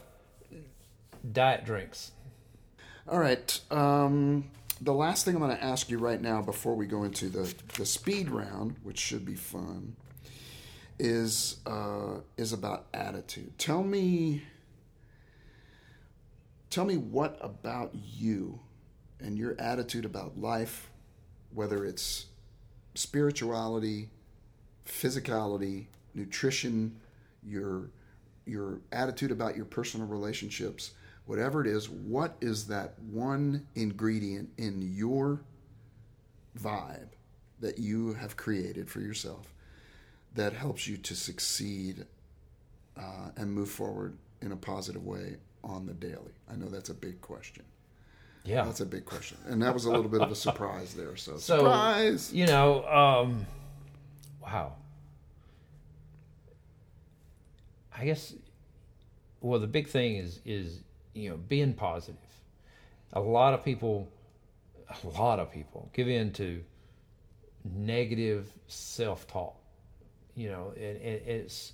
diet 1.31 1.65
drinks. 1.65 2.11
All 3.07 3.19
right. 3.19 3.59
Um, 3.71 4.51
the 4.81 4.93
last 4.93 5.25
thing 5.25 5.35
I'm 5.35 5.41
going 5.41 5.55
to 5.55 5.63
ask 5.63 5.89
you 5.89 5.97
right 5.97 6.21
now 6.21 6.41
before 6.41 6.75
we 6.75 6.85
go 6.85 7.03
into 7.03 7.27
the, 7.27 7.53
the 7.77 7.85
speed 7.85 8.29
round, 8.29 8.75
which 8.83 8.99
should 8.99 9.25
be 9.25 9.35
fun, 9.35 9.95
is 10.97 11.57
uh, 11.65 12.19
is 12.37 12.53
about 12.53 12.85
attitude. 12.93 13.57
Tell 13.57 13.83
me. 13.83 14.43
Tell 16.69 16.85
me 16.85 16.97
what 16.97 17.35
about 17.41 17.95
you 17.95 18.59
and 19.19 19.37
your 19.37 19.55
attitude 19.59 20.05
about 20.05 20.39
life, 20.39 20.89
whether 21.53 21.85
it's 21.85 22.25
spirituality, 22.95 24.09
physicality, 24.85 25.85
nutrition, 26.13 26.95
your 27.43 27.89
your 28.45 28.79
attitude 28.91 29.31
about 29.31 29.55
your 29.55 29.65
personal 29.65 30.07
relationships, 30.07 30.91
whatever 31.25 31.61
it 31.61 31.67
is, 31.67 31.87
what 31.87 32.35
is 32.41 32.65
that 32.65 32.95
one 33.11 33.67
ingredient 33.75 34.49
in 34.57 34.81
your 34.95 35.39
vibe 36.59 37.09
that 37.59 37.77
you 37.77 38.13
have 38.13 38.35
created 38.35 38.89
for 38.89 39.01
yourself 39.01 39.53
that 40.33 40.53
helps 40.53 40.87
you 40.87 40.97
to 40.97 41.15
succeed 41.15 42.05
uh, 42.97 43.29
and 43.37 43.53
move 43.53 43.69
forward 43.69 44.17
in 44.41 44.51
a 44.51 44.55
positive 44.55 45.05
way 45.05 45.35
on 45.63 45.85
the 45.85 45.93
daily? 45.93 46.33
I 46.51 46.55
know 46.55 46.69
that's 46.69 46.89
a 46.89 46.95
big 46.95 47.21
question. 47.21 47.63
Yeah. 48.49 48.65
That's 48.65 48.79
a 48.79 48.85
big 48.85 49.05
question, 49.05 49.37
and 49.45 49.61
that 49.61 49.73
was 49.73 49.85
a 49.85 49.91
little 49.91 50.09
bit 50.09 50.21
of 50.21 50.31
a 50.31 50.35
surprise 50.35 50.95
there. 50.95 51.15
So, 51.15 51.37
So 51.37 51.57
surprise. 51.57 52.33
you 52.33 52.47
know, 52.47 52.83
um, 52.87 53.45
wow. 54.41 54.73
I 57.95 58.05
guess. 58.05 58.33
Well, 59.41 59.59
the 59.59 59.67
big 59.67 59.87
thing 59.87 60.15
is 60.15 60.39
is 60.45 60.79
you 61.13 61.29
know 61.29 61.37
being 61.37 61.73
positive. 61.73 62.17
A 63.13 63.19
lot 63.19 63.53
of 63.53 63.63
people, 63.63 64.09
a 65.03 65.07
lot 65.07 65.39
of 65.39 65.51
people 65.51 65.89
give 65.93 66.07
in 66.07 66.31
to 66.33 66.63
negative 67.63 68.51
self 68.67 69.27
talk. 69.27 69.55
You 70.35 70.49
know, 70.49 70.73
and, 70.75 70.97
and 70.97 71.21
it's 71.27 71.73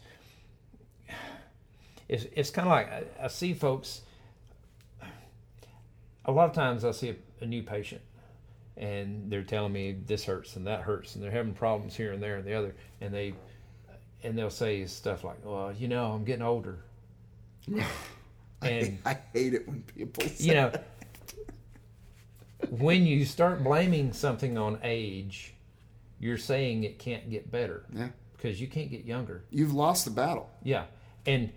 it's 2.09 2.25
it's 2.33 2.49
kind 2.49 2.67
of 2.67 2.71
like 2.71 2.91
I, 2.91 3.03
I 3.23 3.27
see 3.27 3.53
folks. 3.53 4.01
A 6.25 6.31
lot 6.31 6.49
of 6.49 6.55
times 6.55 6.83
I 6.83 6.91
see 6.91 7.09
a, 7.09 7.15
a 7.41 7.45
new 7.45 7.63
patient 7.63 8.01
and 8.77 9.31
they're 9.31 9.43
telling 9.43 9.71
me 9.71 9.95
this 10.05 10.25
hurts 10.25 10.55
and 10.57 10.67
that 10.67 10.81
hurts 10.81 11.15
and 11.15 11.23
they're 11.23 11.31
having 11.31 11.53
problems 11.53 11.95
here 11.95 12.11
and 12.11 12.21
there 12.21 12.35
and 12.37 12.45
the 12.45 12.53
other 12.53 12.75
and 12.99 13.13
they 13.13 13.33
and 14.23 14.37
they'll 14.37 14.49
say 14.49 14.85
stuff 14.85 15.23
like 15.23 15.37
well 15.45 15.71
you 15.71 15.87
know 15.87 16.11
i'm 16.11 16.25
getting 16.25 16.41
older 16.41 16.79
and 18.61 18.97
I 19.05 19.17
hate 19.33 19.53
it 19.53 19.65
when 19.65 19.81
people 19.83 20.23
say 20.25 20.43
you 20.45 20.53
know 20.55 20.71
when 22.69 23.05
you 23.05 23.23
start 23.25 23.63
blaming 23.63 24.11
something 24.13 24.57
on 24.57 24.79
age 24.83 25.53
you're 26.19 26.37
saying 26.37 26.83
it 26.83 26.99
can't 26.99 27.29
get 27.29 27.49
better 27.51 27.85
Yeah. 27.93 28.09
because 28.35 28.59
you 28.59 28.67
can't 28.67 28.89
get 28.89 29.05
younger 29.05 29.43
You've 29.51 29.73
lost 29.73 30.05
the 30.05 30.11
battle. 30.11 30.49
yeah 30.63 30.85
and 31.25 31.51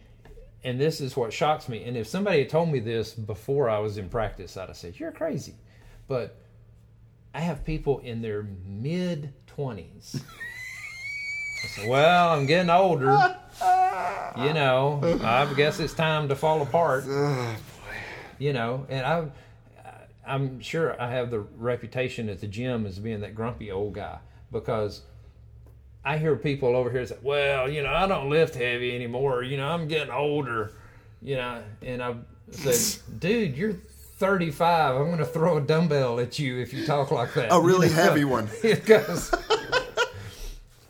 and 0.65 0.81
this 0.81 1.01
is 1.01 1.17
what 1.17 1.33
shocks 1.33 1.69
me. 1.69 1.85
And 1.85 1.97
if 1.97 2.07
somebody 2.07 2.41
had 2.41 2.49
told 2.49 2.69
me 2.71 2.81
this 2.81 3.15
before 3.15 3.69
i 3.71 3.79
was 3.79 3.97
in 3.99 4.09
practice 4.09 4.57
i'd 4.57 4.69
have 4.69 4.77
said 4.77 4.99
you're 4.99 5.13
crazy. 5.13 5.55
But 6.07 6.37
i 7.35 7.41
have 7.41 7.65
people 7.65 7.99
in 8.01 8.23
their 8.23 8.47
mid 8.67 9.33
20s 9.57 10.23
well 11.87 12.31
i'm 12.31 12.47
getting 12.47 12.71
older. 12.71 13.37
You 14.37 14.53
know 14.53 15.01
i 15.25 15.53
guess 15.55 15.81
it's 15.81 15.95
time 15.95 16.29
to 16.29 16.37
fall 16.37 16.63
apart. 16.63 17.05
Oh, 17.09 17.57
you 18.39 18.53
know 18.53 18.87
and 18.89 19.05
i 19.05 19.25
i'm 20.25 20.61
sure 20.61 21.01
i 21.03 21.11
have 21.11 21.31
the 21.33 21.41
reputation 21.41 22.29
at 22.29 22.41
the 22.41 22.47
gym 22.47 22.87
as 22.87 23.01
being 23.01 23.21
that 23.23 23.35
grumpy 23.35 23.73
old 23.73 23.95
guy 23.95 24.19
because 24.53 25.03
I 26.09 26.17
hear 26.19 26.37
people 26.37 26.75
over 26.75 26.91
here 26.91 27.05
say, 27.07 27.17
"Well, 27.23 27.69
you 27.71 27.83
know, 27.83 27.93
I 27.93 28.07
don't 28.07 28.31
lift 28.31 28.55
heavy 28.55 28.95
anymore. 28.95 29.43
You 29.43 29.57
know, 29.59 29.69
I'm 29.69 29.87
getting 29.89 30.13
older." 30.13 30.73
You 31.21 31.37
know, 31.37 31.63
and 31.83 32.03
I 32.03 32.15
said, 32.51 33.03
"Dude, 33.21 33.57
you're 33.57 33.73
35. 33.73 34.97
I'm 34.97 35.07
going 35.07 35.19
to 35.19 35.25
throw 35.27 35.59
a 35.59 35.61
dumbbell 35.61 36.19
at 36.21 36.39
you 36.39 36.61
if 36.61 36.73
you 36.73 36.87
talk 36.87 37.11
like 37.11 37.35
that." 37.35 37.53
A 37.53 37.61
really 37.61 37.89
You 37.91 37.95
know? 37.97 38.03
heavy 38.03 38.25
one. 38.25 38.49
because 38.63 39.35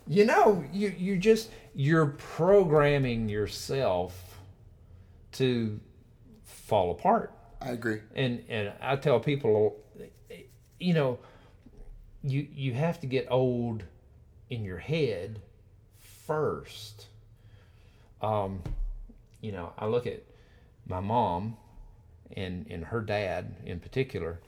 you 0.07 0.25
know, 0.25 0.65
you 0.73 0.95
you 0.97 1.19
just 1.19 1.51
you're 1.75 2.07
programming 2.07 3.29
yourself 3.29 4.39
to 5.33 5.79
fall 6.45 6.91
apart 6.91 7.33
I 7.61 7.71
agree. 7.71 8.01
and 8.15 8.43
and 8.49 8.73
I 8.81 8.97
tell 8.97 9.21
people, 9.21 9.77
you 10.81 10.95
know, 10.95 11.19
you 12.23 12.47
you 12.53 12.73
have 12.75 13.01
to 13.01 13.07
get 13.07 13.27
old 13.31 13.85
in 14.51 14.65
your 14.65 14.79
head 14.79 15.41
first. 15.99 17.07
Um, 18.21 18.63
you 19.41 19.53
know, 19.53 19.73
I 19.79 19.87
look 19.87 20.07
at 20.07 20.23
my 20.87 21.01
mom 21.01 21.57
and 22.37 22.67
and 22.69 22.85
her 22.85 23.01
dad 23.01 23.57
in 23.65 23.81
particular, 23.81 24.41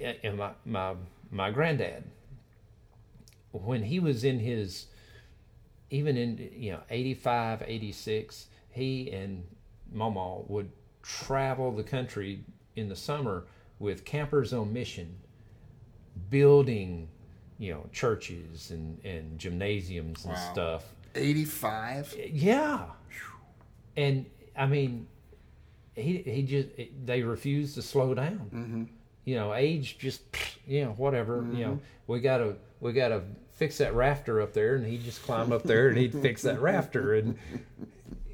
and 0.00 0.36
my 0.36 0.50
my 0.64 0.94
my 1.30 1.50
granddad. 1.50 2.04
When 3.50 3.82
he 3.82 3.98
was 3.98 4.24
in 4.24 4.40
his, 4.40 4.86
even 5.90 6.16
in 6.16 6.50
you 6.54 6.72
know 6.72 6.80
85, 6.90 7.64
86, 7.66 8.46
he 8.70 9.10
and 9.10 9.44
Mama 9.90 10.40
would 10.46 10.70
travel 11.02 11.72
the 11.72 11.82
country 11.82 12.44
in 12.76 12.88
the 12.88 12.96
summer 12.96 13.46
with 13.78 14.04
campers 14.04 14.52
on 14.52 14.72
mission, 14.72 15.16
building, 16.30 17.08
you 17.58 17.72
know, 17.72 17.86
churches 17.92 18.70
and, 18.70 18.98
and 19.04 19.38
gymnasiums 19.38 20.24
and 20.24 20.34
Wow. 20.34 20.50
stuff. 20.52 20.84
85? 21.14 22.16
Yeah, 22.32 22.84
and 23.96 24.26
I 24.56 24.66
mean, 24.66 25.06
he 25.94 26.18
he 26.18 26.42
just 26.42 26.68
they 27.04 27.22
refuse 27.22 27.74
to 27.74 27.82
slow 27.82 28.14
down. 28.14 28.50
Mm-hmm. 28.54 28.84
You 29.24 29.34
know, 29.36 29.54
age 29.54 29.98
just 29.98 30.22
you 30.66 30.84
know 30.84 30.92
whatever. 30.92 31.44
You 31.52 31.64
know, 31.64 31.80
we 32.06 32.20
gotta 32.20 32.56
we 32.80 32.92
gotta 32.92 33.22
fix 33.52 33.78
that 33.78 33.94
rafter 33.94 34.40
up 34.40 34.52
there, 34.52 34.76
and 34.76 34.86
he'd 34.86 35.02
just 35.02 35.22
climb 35.24 35.52
up 35.52 35.64
there 35.64 35.88
and 35.88 35.98
he'd 35.98 36.12
fix 36.12 36.42
that 36.42 36.60
rafter, 36.70 37.14
and 37.14 37.36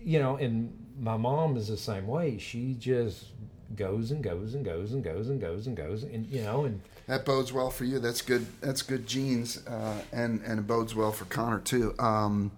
you 0.03 0.18
know, 0.18 0.37
and 0.37 0.77
my 1.01 1.16
mom 1.16 1.57
is 1.57 1.68
the 1.68 1.77
same 1.79 2.07
way. 2.07 2.37
She 2.39 2.75
just 2.75 3.27
goes 3.75 4.11
and 4.11 4.22
goes 4.22 4.55
and 4.55 4.64
goes 4.64 4.93
and 4.93 5.03
goes 5.03 5.29
and 5.31 5.41
goes 5.41 5.66
and 5.66 5.77
goes 5.77 6.03
and 6.05 6.27
you 6.27 6.43
know 6.43 6.64
and 6.64 6.81
That 7.07 7.24
bodes 7.26 7.52
well 7.52 7.70
for 7.70 7.84
you. 7.84 7.98
That's 7.98 8.22
good. 8.22 8.46
That's 8.61 8.82
good 8.82 9.07
genes, 9.07 9.64
uh, 9.66 10.00
and 10.12 10.40
and 10.42 10.59
it 10.61 10.66
bodes 10.66 10.94
well 10.94 11.12
for 11.12 11.26
Connor 11.26 11.61
too. 11.61 11.94
Um, 11.98 12.52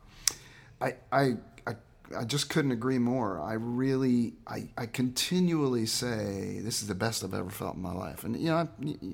I, 0.80 0.94
I 1.10 1.36
I 1.66 1.74
I 2.16 2.24
just 2.24 2.48
couldn't 2.48 2.70
agree 2.70 2.98
more. 2.98 3.40
I 3.40 3.54
really 3.54 4.34
I, 4.46 4.68
I 4.78 4.86
continually 4.86 5.86
say 5.86 6.60
this 6.62 6.80
is 6.80 6.86
the 6.86 6.94
best 6.94 7.24
I've 7.24 7.34
ever 7.34 7.50
felt 7.50 7.74
in 7.74 7.82
my 7.82 7.92
life, 7.92 8.22
and 8.22 8.36
you 8.36 8.50
know 8.50 8.56
I, 8.56 8.68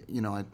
you 0.06 0.20
know 0.20 0.34
I 0.34 0.44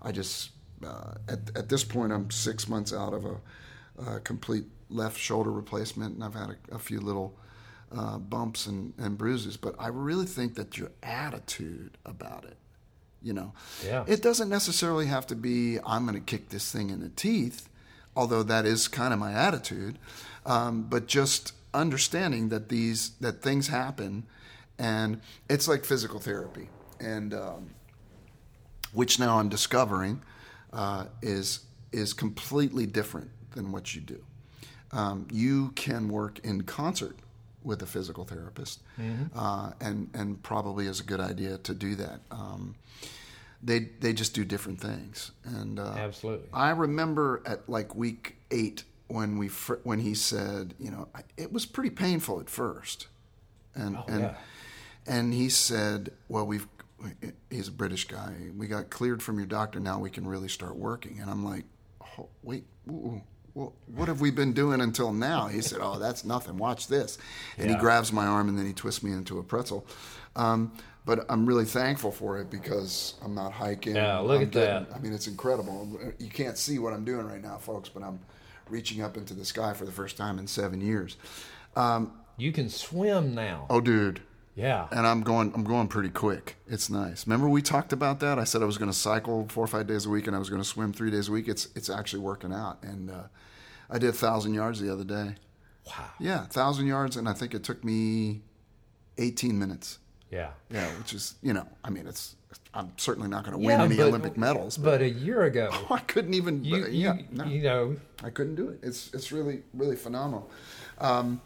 I 0.00 0.12
just 0.12 0.50
uh, 0.86 1.14
at 1.28 1.56
at 1.56 1.68
this 1.68 1.82
point 1.82 2.12
I'm 2.12 2.30
six 2.30 2.68
months 2.68 2.92
out 2.92 3.12
of 3.12 3.24
a, 3.24 4.12
a 4.12 4.20
complete 4.20 4.64
left 4.90 5.18
shoulder 5.18 5.50
replacement, 5.50 6.14
and 6.14 6.22
I've 6.22 6.34
had 6.34 6.50
a, 6.50 6.76
a 6.76 6.78
few 6.78 7.00
little. 7.00 7.36
Uh, 7.92 8.18
bumps 8.18 8.66
and, 8.66 8.94
and 8.98 9.18
bruises, 9.18 9.56
but 9.56 9.74
I 9.76 9.88
really 9.88 10.24
think 10.24 10.54
that 10.54 10.78
your 10.78 10.92
attitude 11.02 11.98
about 12.06 12.44
it, 12.44 12.56
you 13.22 13.32
know, 13.32 13.52
Yeah. 13.84 14.04
it 14.06 14.22
doesn't 14.22 14.48
necessarily 14.48 15.06
have 15.06 15.26
to 15.28 15.36
be 15.36 15.78
I'm 15.86 16.06
going 16.06 16.14
to 16.14 16.24
kick 16.24 16.48
this 16.48 16.70
thing 16.72 16.90
in 16.90 17.00
the 17.00 17.10
teeth, 17.10 17.68
although 18.16 18.42
that 18.44 18.66
is 18.66 18.88
kind 18.88 19.12
of 19.12 19.18
my 19.18 19.32
attitude. 19.32 19.98
Um, 20.46 20.82
but 20.82 21.06
just 21.06 21.52
understanding 21.74 22.48
that 22.48 22.68
these 22.68 23.10
that 23.20 23.42
things 23.42 23.68
happen, 23.68 24.24
and 24.78 25.20
it's 25.48 25.68
like 25.68 25.84
physical 25.84 26.18
therapy. 26.18 26.68
And 26.98 27.32
um, 27.34 27.70
which 28.92 29.18
now 29.18 29.38
I'm 29.38 29.48
discovering 29.48 30.22
uh, 30.72 31.06
is 31.22 31.60
is 31.92 32.12
completely 32.12 32.86
different 32.86 33.30
than 33.52 33.72
what 33.72 33.94
you 33.94 34.00
do. 34.00 34.24
Um, 34.92 35.26
you 35.30 35.70
can 35.76 36.08
work 36.08 36.38
in 36.40 36.62
concert 36.62 37.16
with 37.62 37.82
a 37.82 37.86
physical 37.86 38.24
therapist, 38.24 38.82
uh, 39.34 39.72
and 39.80 40.08
and 40.14 40.42
probably 40.42 40.86
is 40.86 41.00
a 41.00 41.04
good 41.04 41.20
idea 41.20 41.58
to 41.58 41.74
do 41.74 41.94
that. 41.96 42.20
Um, 42.30 42.74
they 43.62 43.80
they 44.00 44.12
just 44.12 44.34
do 44.34 44.44
different 44.44 44.80
things, 44.80 45.32
and 45.44 45.78
uh, 45.78 45.94
Absolutely. 45.96 46.48
I 46.52 46.70
remember 46.70 47.42
at 47.46 47.68
like 47.68 47.94
week 47.94 48.36
eight 48.50 48.84
when 49.08 49.38
we 49.38 49.48
fir- 49.48 49.80
when 49.84 49.98
he 50.00 50.14
said, 50.14 50.74
you 50.78 50.90
know, 50.90 51.08
it 51.36 51.52
was 51.52 51.66
pretty 51.66 51.90
painful 51.90 52.40
at 52.40 52.48
first, 52.48 53.08
and 53.74 53.96
Oh, 53.96 54.04
and 54.08 54.20
yeah. 54.20 54.34
and 55.06 55.34
he 55.34 55.48
said, 55.50 56.12
well, 56.28 56.46
we've 56.46 56.66
he's 57.50 57.68
a 57.68 57.72
British 57.72 58.06
guy. 58.06 58.34
We 58.56 58.66
got 58.66 58.90
cleared 58.90 59.22
from 59.22 59.36
your 59.38 59.46
doctor. 59.46 59.80
Now 59.80 59.98
we 59.98 60.10
can 60.10 60.26
really 60.26 60.48
start 60.48 60.76
working. 60.76 61.18
And 61.20 61.30
I'm 61.30 61.44
like, 61.44 61.64
oh, 62.18 62.28
wait, 62.42 62.64
ooh, 62.90 63.22
well, 63.54 63.72
what 63.94 64.08
have 64.08 64.20
we 64.20 64.30
been 64.30 64.52
doing 64.52 64.80
until 64.80 65.12
now? 65.12 65.46
He 65.48 65.60
said, 65.60 65.78
oh, 65.82 65.98
that's 65.98 66.24
nothing. 66.24 66.56
Watch 66.56 66.86
this. 66.88 67.18
And 67.58 67.70
he 67.70 67.76
grabs 67.76 68.12
my 68.12 68.26
arm 68.26 68.48
and 68.48 68.58
then 68.58 68.66
he 68.66 68.72
twists 68.72 69.02
me 69.02 69.12
into 69.12 69.38
a 69.38 69.42
pretzel. 69.42 69.86
Um, 70.36 70.72
but 71.04 71.24
I'm 71.28 71.46
really 71.46 71.64
thankful 71.64 72.12
for 72.12 72.38
it 72.38 72.50
because 72.50 73.14
I'm 73.24 73.34
not 73.34 73.52
hiking. 73.52 73.96
Yeah, 73.96 74.18
look 74.18 74.36
I'm 74.40 74.46
at 74.48 74.52
that. 74.52 74.88
I 74.94 74.98
mean, 74.98 75.12
it's 75.12 75.26
incredible. 75.26 75.98
You 76.18 76.28
can't 76.28 76.56
see 76.58 76.78
what 76.78 76.92
I'm 76.92 77.04
doing 77.04 77.26
right 77.26 77.42
now, 77.42 77.56
folks, 77.56 77.88
but 77.88 78.02
I'm 78.02 78.20
reaching 78.68 79.02
up 79.02 79.16
into 79.16 79.34
the 79.34 79.44
sky 79.44 79.72
for 79.72 79.84
the 79.84 79.92
first 79.92 80.16
time 80.16 80.38
in 80.38 80.46
seven 80.46 80.80
years. 80.80 81.16
Um, 81.74 82.12
You 82.36 82.52
can 82.52 82.68
swim 82.68 83.34
now. 83.34 83.66
oh, 83.70 83.80
dude. 83.80 84.20
Yeah. 84.60 84.88
And 84.90 85.06
I'm 85.06 85.22
going. 85.22 85.52
I'm 85.54 85.64
going 85.64 85.88
pretty 85.88 86.10
quick. 86.10 86.56
It's 86.68 86.90
nice. 86.90 87.26
Remember 87.26 87.48
we 87.48 87.62
talked 87.62 87.92
about 87.92 88.20
that? 88.20 88.38
I 88.38 88.44
said 88.44 88.62
I 88.62 88.66
was 88.66 88.78
going 88.78 88.90
to 88.90 88.96
cycle 88.96 89.46
four 89.48 89.64
or 89.64 89.68
five 89.68 89.86
days 89.86 90.06
a 90.06 90.10
week, 90.10 90.26
and 90.26 90.36
I 90.36 90.38
was 90.38 90.50
going 90.50 90.62
to 90.62 90.68
swim 90.68 90.92
three 90.92 91.10
days 91.10 91.28
a 91.28 91.32
week. 91.32 91.48
It's 91.48 91.68
it's 91.74 91.88
actually 91.88 92.20
working 92.20 92.52
out, 92.52 92.78
and 92.82 93.10
uh, 93.10 93.22
I 93.88 93.98
did 93.98 94.10
a 94.10 94.12
thousand 94.12 94.54
yards 94.54 94.80
the 94.80 94.92
other 94.92 95.04
day. 95.04 95.34
Wow. 95.86 96.04
Yeah, 96.18 96.46
thousand 96.46 96.86
yards, 96.86 97.16
and 97.16 97.28
I 97.28 97.32
think 97.32 97.54
it 97.54 97.64
took 97.64 97.82
me 97.82 98.42
18 99.18 99.58
minutes. 99.58 99.98
Yeah. 100.30 100.50
Yeah, 100.70 100.86
which 100.98 101.12
is 101.14 101.34
you 101.42 101.52
know, 101.52 101.66
I 101.82 101.90
mean, 101.90 102.06
it's. 102.06 102.36
I'm 102.74 102.92
certainly 102.96 103.28
not 103.28 103.44
going 103.44 103.56
to 103.56 103.62
Yeah, 103.62 103.78
win 103.78 103.80
any 103.86 103.96
but- 103.96 104.06
Olympic 104.08 104.36
medals, 104.36 104.76
but, 104.76 104.90
But 104.98 105.02
a 105.02 105.08
year 105.08 105.42
ago, 105.42 105.70
I 105.90 105.98
couldn't 106.00 106.34
even. 106.34 106.64
you, 106.64 106.86
yeah, 106.86 107.14
you, 107.14 107.24
no. 107.32 107.44
you 107.44 107.62
know, 107.62 107.96
I 108.24 108.30
couldn't 108.30 108.56
do 108.56 108.68
it. 108.68 108.80
It's 108.82 109.12
it's 109.14 109.32
really 109.32 109.62
really 109.74 109.96
phenomenal. 109.96 110.50
Um, 110.98 111.40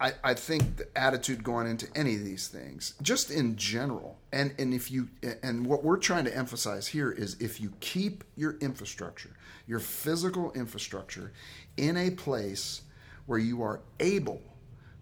I, 0.00 0.12
I 0.22 0.34
think 0.34 0.76
the 0.76 0.86
attitude 0.96 1.42
going 1.42 1.66
into 1.66 1.88
any 1.96 2.14
of 2.14 2.24
these 2.24 2.46
things, 2.46 2.94
just 3.02 3.30
in 3.30 3.56
general, 3.56 4.18
and 4.32 4.54
and 4.58 4.72
if 4.72 4.90
you 4.92 5.08
and 5.42 5.66
what 5.66 5.82
we're 5.82 5.96
trying 5.96 6.24
to 6.26 6.36
emphasize 6.36 6.86
here 6.86 7.10
is 7.10 7.36
if 7.40 7.60
you 7.60 7.72
keep 7.80 8.22
your 8.36 8.56
infrastructure, 8.60 9.30
your 9.66 9.80
physical 9.80 10.52
infrastructure, 10.52 11.32
in 11.76 11.96
a 11.96 12.10
place 12.10 12.82
where 13.26 13.40
you 13.40 13.62
are 13.62 13.80
able 13.98 14.40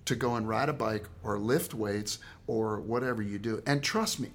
to 0.06 0.14
go 0.16 0.36
and 0.36 0.48
ride 0.48 0.68
a 0.70 0.72
bike 0.72 1.06
or 1.22 1.38
lift 1.38 1.74
weights 1.74 2.18
or 2.46 2.80
whatever 2.80 3.20
you 3.20 3.38
do, 3.38 3.62
and 3.66 3.82
trust 3.82 4.18
me, 4.18 4.30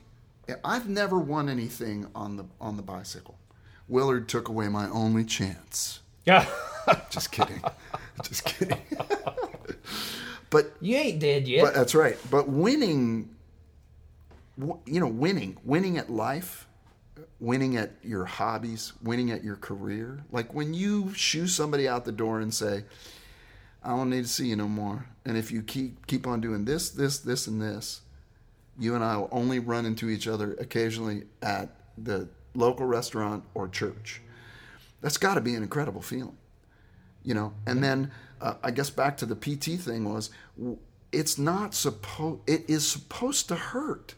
I've 0.63 0.87
never 0.87 1.17
won 1.17 1.49
anything 1.49 2.07
on 2.13 2.37
the 2.37 2.45
on 2.59 2.77
the 2.77 2.83
bicycle. 2.83 3.39
Willard 3.87 4.29
took 4.29 4.47
away 4.47 4.67
my 4.69 4.87
only 4.89 5.25
chance. 5.25 6.01
yeah. 6.25 6.45
Just 7.09 7.31
kidding. 7.31 7.61
Just 8.23 8.45
kidding. 8.45 8.77
but 10.51 10.73
you 10.81 10.97
ain't 10.97 11.19
dead 11.19 11.47
yet. 11.47 11.63
but 11.63 11.73
that's 11.73 11.95
right. 11.95 12.17
But 12.29 12.47
winning, 12.47 13.33
you 14.85 14.99
know, 14.99 15.07
winning, 15.07 15.57
winning 15.63 15.97
at 15.97 16.11
life, 16.11 16.67
winning 17.39 17.77
at 17.77 17.93
your 18.03 18.25
hobbies, 18.25 18.93
winning 19.01 19.31
at 19.31 19.43
your 19.43 19.55
career. 19.55 20.23
Like 20.31 20.53
when 20.53 20.75
you 20.75 21.13
shoo 21.15 21.47
somebody 21.47 21.87
out 21.87 22.05
the 22.05 22.11
door 22.11 22.41
and 22.41 22.53
say, 22.53 22.83
"I 23.83 23.89
don't 23.89 24.11
need 24.11 24.25
to 24.25 24.29
see 24.29 24.47
you 24.47 24.57
no 24.57 24.67
more," 24.67 25.07
and 25.25 25.37
if 25.37 25.51
you 25.51 25.63
keep 25.63 26.05
keep 26.05 26.27
on 26.27 26.41
doing 26.41 26.65
this, 26.65 26.89
this, 26.89 27.17
this, 27.17 27.47
and 27.47 27.59
this, 27.59 28.01
you 28.77 28.93
and 28.93 29.03
I 29.03 29.17
will 29.17 29.29
only 29.31 29.57
run 29.57 29.85
into 29.85 30.09
each 30.09 30.27
other 30.27 30.53
occasionally 30.55 31.23
at 31.41 31.69
the 31.97 32.27
local 32.53 32.85
restaurant 32.85 33.45
or 33.53 33.69
church. 33.69 34.21
That's 34.99 35.17
got 35.17 35.35
to 35.35 35.41
be 35.41 35.55
an 35.55 35.63
incredible 35.63 36.01
feeling 36.01 36.37
you 37.23 37.33
know 37.33 37.53
and 37.65 37.83
then 37.83 38.11
uh, 38.41 38.55
i 38.63 38.71
guess 38.71 38.89
back 38.89 39.15
to 39.17 39.25
the 39.25 39.35
pt 39.35 39.79
thing 39.79 40.11
was 40.11 40.29
it's 41.11 41.37
not 41.37 41.73
supposed 41.73 42.39
it 42.47 42.63
is 42.69 42.87
supposed 42.87 43.47
to 43.47 43.55
hurt 43.55 44.15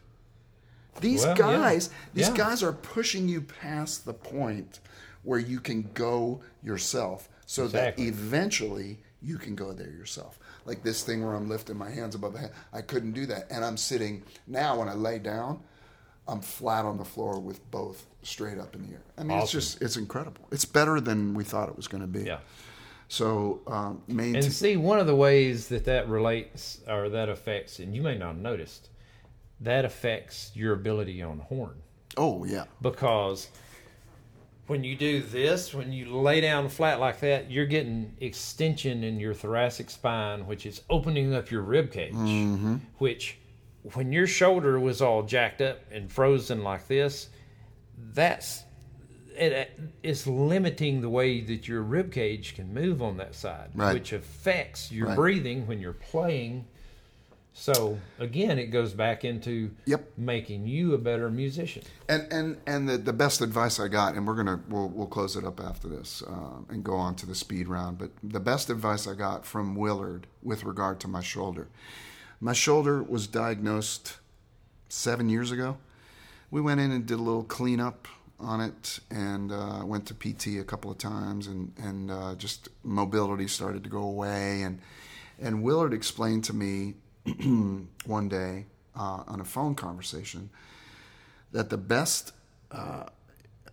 these 1.01 1.25
Well, 1.25 1.37
yeah. 1.37 1.43
guys 1.57 1.89
these 2.13 2.29
Yeah. 2.29 2.35
guys 2.35 2.63
are 2.63 2.73
pushing 2.73 3.27
you 3.27 3.41
past 3.41 4.05
the 4.05 4.13
point 4.13 4.79
where 5.23 5.39
you 5.39 5.59
can 5.59 5.89
go 5.93 6.41
yourself 6.63 7.29
so 7.45 7.65
Exactly. 7.65 8.05
that 8.05 8.09
eventually 8.11 8.99
you 9.21 9.37
can 9.37 9.55
go 9.55 9.71
there 9.73 9.89
yourself 9.89 10.37
like 10.65 10.83
this 10.83 11.01
thing 11.03 11.23
where 11.25 11.33
i'm 11.35 11.49
lifting 11.49 11.77
my 11.77 11.89
hands 11.89 12.13
above 12.15 12.33
the 12.33 12.39
head 12.39 12.51
i 12.73 12.81
couldn't 12.81 13.13
do 13.13 13.25
that 13.25 13.47
and 13.49 13.63
i'm 13.65 13.77
sitting 13.77 14.23
now 14.47 14.77
when 14.77 14.87
i 14.89 14.93
lay 14.93 15.17
down 15.17 15.59
i'm 16.27 16.41
flat 16.41 16.85
on 16.85 16.97
the 16.97 17.05
floor 17.05 17.39
with 17.39 17.59
both 17.71 18.05
straight 18.21 18.57
up 18.59 18.75
in 18.75 18.85
the 18.85 18.93
air 18.93 19.01
i 19.17 19.23
mean 19.23 19.37
it's 19.39 19.51
just 19.51 19.81
it's 19.81 19.97
incredible 19.97 20.45
it's 20.51 20.65
better 20.65 20.99
than 21.01 21.33
we 21.33 21.43
thought 21.43 21.69
it 21.69 21.75
was 21.75 21.87
going 21.87 22.01
to 22.01 22.07
be 22.07 22.21
yeah. 22.23 22.39
So 23.13 23.61
um, 23.67 24.01
main 24.07 24.35
And 24.35 24.51
see, 24.51 24.75
one 24.75 24.99
of 24.99 25.05
the 25.05 25.15
ways 25.15 25.67
that 25.67 25.85
that 25.85 26.09
relates 26.09 26.81
or 26.87 27.09
that 27.09 27.29
affects, 27.29 27.77
and 27.77 27.95
you 27.95 28.01
may 28.01 28.17
not 28.17 28.29
have 28.29 28.37
noticed, 28.37 28.89
that 29.59 29.85
affects 29.85 30.49
your 30.55 30.73
ability 30.73 31.21
on 31.21 31.37
horn. 31.37 31.75
oh 32.17 32.43
yeah, 32.43 32.65
Because 32.81 33.49
when 34.65 34.83
you 34.83 34.95
do 34.95 35.21
this, 35.21 35.75
when 35.75 35.93
you 35.93 36.17
lay 36.17 36.41
down 36.41 36.69
flat 36.69 36.99
like 36.99 37.19
that, 37.19 37.51
you're 37.51 37.67
getting 37.67 38.15
extension 38.19 39.03
in 39.03 39.19
your 39.19 39.35
thoracic 39.35 39.91
spine, 39.91 40.47
which 40.47 40.65
is 40.65 40.81
opening 40.89 41.35
up 41.35 41.51
your 41.51 41.61
rib 41.61 41.91
cage. 41.91 42.13
Which, 42.97 43.37
when 43.93 44.11
your 44.11 44.25
shoulder 44.25 44.79
was 44.79 45.03
all 45.03 45.21
jacked 45.21 45.61
up 45.61 45.81
and 45.91 46.11
frozen 46.11 46.63
like 46.63 46.87
this, 46.87 47.29
that's 48.13 48.63
it 49.35 49.79
is 50.03 50.27
limiting 50.27 51.01
the 51.01 51.09
way 51.09 51.41
that 51.41 51.67
your 51.67 51.81
rib 51.81 52.11
cage 52.11 52.55
can 52.55 52.73
move 52.73 53.01
on 53.01 53.17
that 53.17 53.35
side, 53.35 53.69
Right. 53.73 53.93
which 53.93 54.13
affects 54.13 54.91
your 54.91 55.07
Right. 55.07 55.15
breathing 55.15 55.67
when 55.67 55.79
you're 55.79 55.93
playing. 55.93 56.65
So 57.55 57.99
again, 58.17 58.57
it 58.57 58.67
goes 58.67 58.93
back 58.93 59.23
into 59.23 59.71
Yep. 59.85 60.13
making 60.17 60.65
you 60.65 60.93
a 60.95 60.97
better 60.97 61.29
musician. 61.29 61.83
and 62.09 62.25
and 62.33 62.57
and 62.65 62.89
the, 62.89 62.97
the 62.97 63.13
best 63.13 63.41
advice 63.41 63.79
I 63.79 63.87
got, 63.89 64.15
and 64.15 64.25
we're 64.27 64.35
gonna 64.35 64.61
we'll 64.69 64.89
we'll 64.89 65.07
close 65.07 65.35
it 65.35 65.45
up 65.45 65.59
after 65.59 65.87
this 65.87 66.23
um, 66.25 66.65
and 66.69 66.83
go 66.83 66.95
on 66.95 67.15
to 67.17 67.25
the 67.27 67.35
speed 67.35 67.67
round. 67.67 67.99
But 67.99 68.09
the 68.23 68.39
best 68.39 68.69
advice 68.71 69.07
I 69.07 69.13
got 69.13 69.45
from 69.45 69.75
Willard 69.75 70.25
with 70.41 70.63
regard 70.63 70.99
to 71.01 71.07
my 71.07 71.21
shoulder, 71.21 71.67
my 72.41 72.53
shoulder 72.53 73.03
was 73.03 73.27
diagnosed 73.27 74.17
seven 74.89 75.29
years 75.29 75.51
ago. 75.51 75.77
We 76.49 76.59
went 76.59 76.79
in 76.81 76.91
and 76.91 77.05
did 77.05 77.19
a 77.19 77.23
little 77.23 77.43
cleanup 77.43 78.07
on 78.43 78.61
it, 78.61 78.99
and 79.09 79.51
uh, 79.51 79.81
went 79.83 80.07
to 80.07 80.13
PT 80.13 80.59
a 80.59 80.63
couple 80.63 80.91
of 80.91 80.97
times, 80.97 81.47
and 81.47 81.71
and 81.77 82.11
uh, 82.11 82.35
just 82.35 82.69
mobility 82.83 83.47
started 83.47 83.83
to 83.83 83.89
go 83.89 84.03
away, 84.03 84.61
and 84.63 84.79
and 85.39 85.63
Willard 85.63 85.93
explained 85.93 86.43
to 86.45 86.53
me 86.53 86.95
one 88.05 88.29
day 88.29 88.65
uh, 88.95 89.23
on 89.27 89.39
a 89.39 89.45
phone 89.45 89.75
conversation 89.75 90.49
that 91.51 91.69
the 91.69 91.77
best 91.77 92.33
uh, 92.71 93.05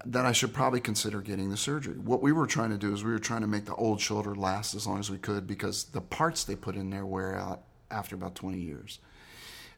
that 0.07 0.25
I 0.25 0.33
should 0.33 0.55
probably 0.55 0.81
consider 0.81 1.21
getting 1.21 1.51
the 1.51 1.57
surgery. 1.57 1.97
What 1.99 2.23
we 2.23 2.33
were 2.33 2.47
trying 2.47 2.71
to 2.71 2.79
do 2.79 2.93
is 2.93 3.05
we 3.05 3.11
were 3.11 3.19
trying 3.19 3.43
to 3.43 3.47
make 3.47 3.67
the 3.67 3.75
old 3.75 4.01
shoulder 4.01 4.35
last 4.35 4.75
as 4.75 4.87
long 4.87 4.99
as 4.99 5.11
we 5.11 5.19
could 5.19 5.47
because 5.47 5.85
the 5.85 6.01
parts 6.01 6.45
they 6.45 6.57
put 6.57 6.75
in 6.75 6.91
there 6.91 7.05
wear 7.05 7.37
out 7.37 7.63
after 7.91 8.15
about 8.15 8.35
20 8.35 8.59
years. 8.59 8.99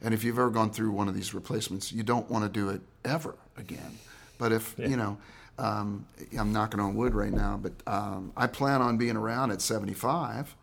And 0.01 0.13
if 0.13 0.25
you've 0.25 0.39
ever 0.39 0.51
gone 0.51 0.71
through 0.71 0.93
one 0.93 1.09
of 1.09 1.15
these 1.15 1.33
replacements, 1.33 1.93
you 1.93 2.03
don't 2.03 2.31
want 2.31 2.45
to 2.45 2.49
do 2.49 2.71
it 2.71 2.83
ever 3.05 3.37
again. 3.57 3.99
But 4.43 4.51
if, 4.51 4.75
you 4.77 4.97
know, 4.97 5.19
um, 5.57 6.05
I'm 6.37 6.53
knocking 6.53 6.81
on 6.81 6.97
wood 6.97 7.15
right 7.15 7.33
now, 7.33 7.61
but 7.63 7.75
um, 7.87 8.33
I 8.37 8.49
plan 8.49 8.83
on 8.83 8.97
being 8.97 9.17
around 9.17 9.53
at 9.53 9.63
75 9.63 10.57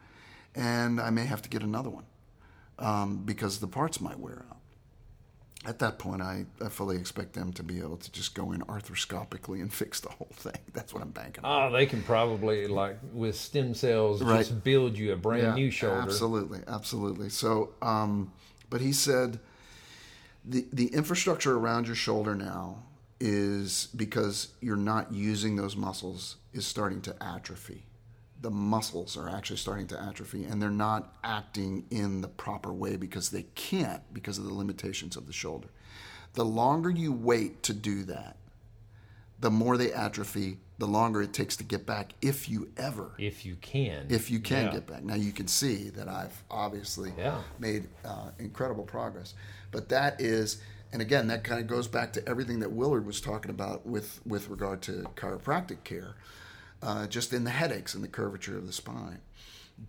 and 0.53 0.99
I 0.99 1.11
may 1.11 1.23
have 1.23 1.41
to 1.43 1.49
get 1.49 1.63
another 1.63 1.89
one 1.89 2.03
um, 2.77 3.21
because 3.23 3.61
the 3.61 3.67
parts 3.67 4.01
might 4.01 4.19
wear 4.19 4.43
out 4.49 4.57
at 5.65 5.79
that 5.79 5.97
point, 5.97 6.21
I, 6.21 6.45
I 6.61 6.67
fully 6.67 6.97
expect 6.97 7.33
them 7.33 7.53
to 7.53 7.63
be 7.63 7.79
able 7.79 7.95
to 7.97 8.11
just 8.11 8.33
go 8.33 8.51
in 8.51 8.59
arthroscopically 8.61 9.61
and 9.61 9.71
fix 9.81 10.01
the 10.01 10.09
whole 10.09 10.31
thing. 10.33 10.57
That's 10.73 10.93
what 10.93 11.01
I'm 11.01 11.11
banking 11.11 11.45
on. 11.45 11.69
Oh, 11.69 11.71
they 11.71 11.85
can 11.85 12.01
probably 12.03 12.67
like 12.67 12.97
with 13.13 13.35
stem 13.35 13.73
cells 13.73 14.21
Right. 14.21 14.39
just 14.39 14.61
build 14.63 14.97
you 14.97 15.13
a 15.13 15.17
brand 15.17 15.55
new 15.55 15.71
shoulder. 15.71 16.01
Absolutely, 16.01 16.59
absolutely. 16.67 17.29
So, 17.29 17.71
um, 17.81 18.31
but 18.69 18.81
he 18.81 18.91
said 18.91 19.39
the 20.45 20.65
the 20.71 20.87
infrastructure 20.87 21.57
around 21.57 21.87
your 21.87 21.95
shoulder 21.95 22.35
now 22.35 22.77
is 23.19 23.89
because 23.95 24.49
you're 24.61 24.75
not 24.77 25.11
using 25.11 25.55
those 25.55 25.75
muscles 25.75 26.37
is 26.53 26.65
starting 26.65 27.01
to 27.01 27.23
atrophy. 27.23 27.85
The 28.41 28.49
muscles 28.49 29.17
are 29.17 29.27
actually 29.29 29.57
starting 29.57 29.87
to 29.87 30.01
atrophy, 30.01 30.45
and 30.45 30.61
they're 30.61 30.69
not 30.69 31.13
acting 31.23 31.85
in 31.91 32.21
the 32.21 32.29
proper 32.29 32.71
way 32.71 32.95
because 32.95 33.29
they 33.31 33.43
can't 33.55 34.01
because 34.13 34.37
of 34.37 34.45
the 34.45 34.53
limitations 34.53 35.17
of 35.17 35.27
the 35.27 35.33
shoulder. 35.33 35.67
The 36.33 36.45
longer 36.45 36.89
you 36.89 37.11
wait 37.11 37.63
to 37.63 37.73
do 37.73 38.03
that, 38.03 38.37
the 39.41 39.51
more 39.51 39.75
they 39.75 39.91
atrophy, 39.91 40.57
the 40.77 40.87
longer 40.87 41.21
it 41.21 41.33
takes 41.33 41.57
to 41.57 41.63
get 41.65 41.85
back 41.85 42.13
if 42.21 42.47
you 42.47 42.69
ever 42.77 43.11
If 43.17 43.45
you 43.45 43.55
can. 43.57 44.05
if 44.09 44.31
you 44.31 44.39
can 44.39 44.65
Yeah. 44.67 44.71
get 44.71 44.87
back. 44.87 45.03
Now 45.03 45.15
you 45.15 45.33
can 45.33 45.47
see 45.47 45.89
that 45.89 46.07
I've 46.07 46.41
obviously 46.49 47.13
Yeah. 47.17 47.41
made 47.57 47.89
uh, 48.05 48.31
incredible 48.39 48.83
progress, 48.85 49.33
but 49.71 49.89
that 49.89 50.21
is, 50.21 50.61
and 50.91 51.01
again, 51.01 51.27
that 51.27 51.43
kind 51.43 51.61
of 51.61 51.67
goes 51.67 51.87
back 51.87 52.13
to 52.13 52.27
everything 52.27 52.59
that 52.59 52.71
Willard 52.71 53.05
was 53.05 53.21
talking 53.21 53.51
about 53.51 53.85
with 53.85 54.21
with 54.25 54.49
regard 54.49 54.81
to 54.83 55.09
chiropractic 55.15 55.83
care, 55.83 56.15
uh, 56.81 57.07
just 57.07 57.33
in 57.33 57.43
the 57.43 57.51
headaches 57.51 57.93
and 57.93 58.03
the 58.03 58.07
curvature 58.07 58.57
of 58.57 58.65
the 58.65 58.73
spine. 58.73 59.19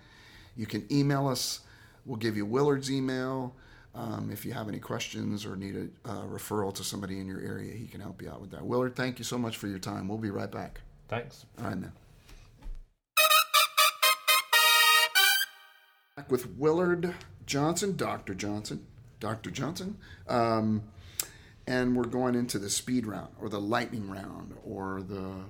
You 0.58 0.66
can 0.66 0.86
email 0.92 1.26
us. 1.26 1.60
We'll 2.04 2.18
give 2.18 2.36
you 2.36 2.44
Willard's 2.44 2.92
email. 2.92 3.56
Um, 3.94 4.28
if 4.30 4.44
you 4.44 4.52
have 4.52 4.68
any 4.68 4.78
questions 4.78 5.46
or 5.46 5.56
need 5.56 5.74
a 5.74 5.88
uh, 6.06 6.26
referral 6.26 6.74
to 6.74 6.84
somebody 6.84 7.18
in 7.18 7.26
your 7.26 7.40
area, 7.40 7.72
he 7.72 7.86
can 7.86 8.02
help 8.02 8.20
you 8.20 8.28
out 8.28 8.42
with 8.42 8.50
that. 8.50 8.62
Willard, 8.62 8.94
thank 8.94 9.18
you 9.18 9.24
so 9.24 9.38
much 9.38 9.56
for 9.56 9.68
your 9.68 9.78
time. 9.78 10.06
We'll 10.06 10.18
be 10.18 10.28
right 10.28 10.52
back. 10.52 10.82
Thanks. 11.08 11.46
All 11.58 11.64
right, 11.64 11.78
man. 11.78 11.92
Back 16.14 16.30
with 16.30 16.46
Willard 16.58 17.14
Johnson, 17.46 17.96
Dr. 17.96 18.34
Johnson, 18.34 18.86
Dr. 19.20 19.50
Johnson. 19.50 19.98
Um, 20.28 20.82
and 21.66 21.96
we're 21.96 22.04
going 22.04 22.34
into 22.34 22.58
the 22.58 22.70
speed 22.70 23.06
round 23.06 23.34
or 23.40 23.48
the 23.48 23.60
lightning 23.60 24.08
round 24.08 24.54
or 24.64 25.02
the 25.02 25.44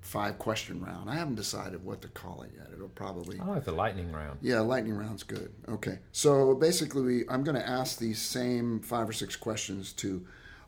five 0.00 0.38
question 0.38 0.80
round. 0.80 1.10
I 1.10 1.14
haven't 1.14 1.34
decided 1.34 1.84
what 1.84 2.00
to 2.02 2.08
call 2.08 2.42
it 2.42 2.52
yet. 2.56 2.68
It'll 2.72 2.88
probably. 2.88 3.38
I 3.40 3.46
like 3.46 3.64
the 3.64 3.72
lightning 3.72 4.12
round. 4.12 4.38
Yeah, 4.40 4.60
lightning 4.60 4.94
round's 4.94 5.22
good. 5.22 5.52
Okay. 5.68 5.98
So 6.12 6.54
basically, 6.54 7.02
we, 7.02 7.28
I'm 7.28 7.44
going 7.44 7.56
to 7.56 7.68
ask 7.68 7.98
these 7.98 8.20
same 8.20 8.80
five 8.80 9.08
or 9.08 9.12
six 9.12 9.36
questions 9.36 9.92
to 9.94 10.26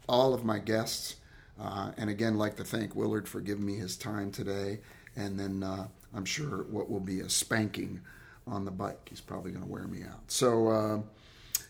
all 0.08 0.34
of 0.34 0.44
my 0.44 0.58
guests. 0.58 1.16
Uh, 1.60 1.92
and 1.96 2.08
again, 2.08 2.36
like 2.36 2.56
to 2.56 2.64
thank 2.64 2.94
Willard 2.94 3.28
for 3.28 3.40
giving 3.40 3.66
me 3.66 3.76
his 3.76 3.96
time 3.96 4.30
today. 4.30 4.80
And 5.16 5.38
then 5.38 5.62
uh, 5.62 5.88
I'm 6.14 6.24
sure 6.24 6.64
what 6.70 6.88
will 6.88 7.00
be 7.00 7.20
a 7.20 7.28
spanking 7.28 8.00
on 8.46 8.64
the 8.64 8.70
bike. 8.70 9.08
He's 9.08 9.20
probably 9.20 9.50
going 9.50 9.64
to 9.64 9.70
wear 9.70 9.86
me 9.86 10.02
out. 10.02 10.22
So 10.28 10.68
uh, 10.68 10.98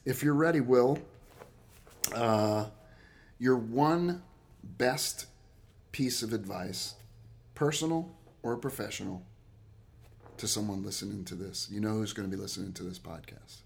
if 0.09 0.23
you're 0.23 0.33
ready, 0.33 0.61
Will, 0.61 0.99
uh, 2.15 2.65
your 3.39 3.59
one 3.59 4.23
best 4.63 5.27
piece 5.93 6.23
of 6.23 6.33
advice, 6.33 6.95
personal 7.55 8.17
or 8.43 8.57
professional, 8.57 9.23
to 10.39 10.49
someone 10.49 10.83
listening 10.83 11.27
to 11.27 11.35
this. 11.35 11.69
You 11.71 11.81
know 11.81 11.91
who's 11.91 12.15
going 12.15 12.29
to 12.29 12.35
be 12.35 12.41
listening 12.41 12.73
to 12.75 12.85
this 12.85 12.99
podcast. 12.99 13.59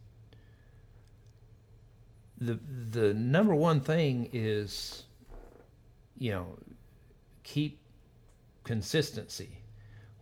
The 2.39 2.59
the 2.91 3.15
number 3.15 3.55
one 3.55 3.81
thing 3.81 4.29
is, 4.33 5.05
you 6.19 6.33
know, 6.33 6.59
keep 7.45 7.79
consistency, 8.65 9.59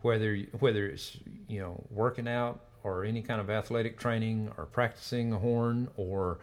whether 0.02 0.36
whether 0.58 0.86
it's 0.86 1.16
you 1.48 1.60
know 1.60 1.82
working 1.90 2.28
out 2.28 2.60
or 2.82 3.04
any 3.04 3.22
kind 3.22 3.40
of 3.40 3.50
athletic 3.50 3.98
training 3.98 4.50
or 4.56 4.66
practicing 4.66 5.32
a 5.32 5.38
horn 5.38 5.88
or 5.96 6.38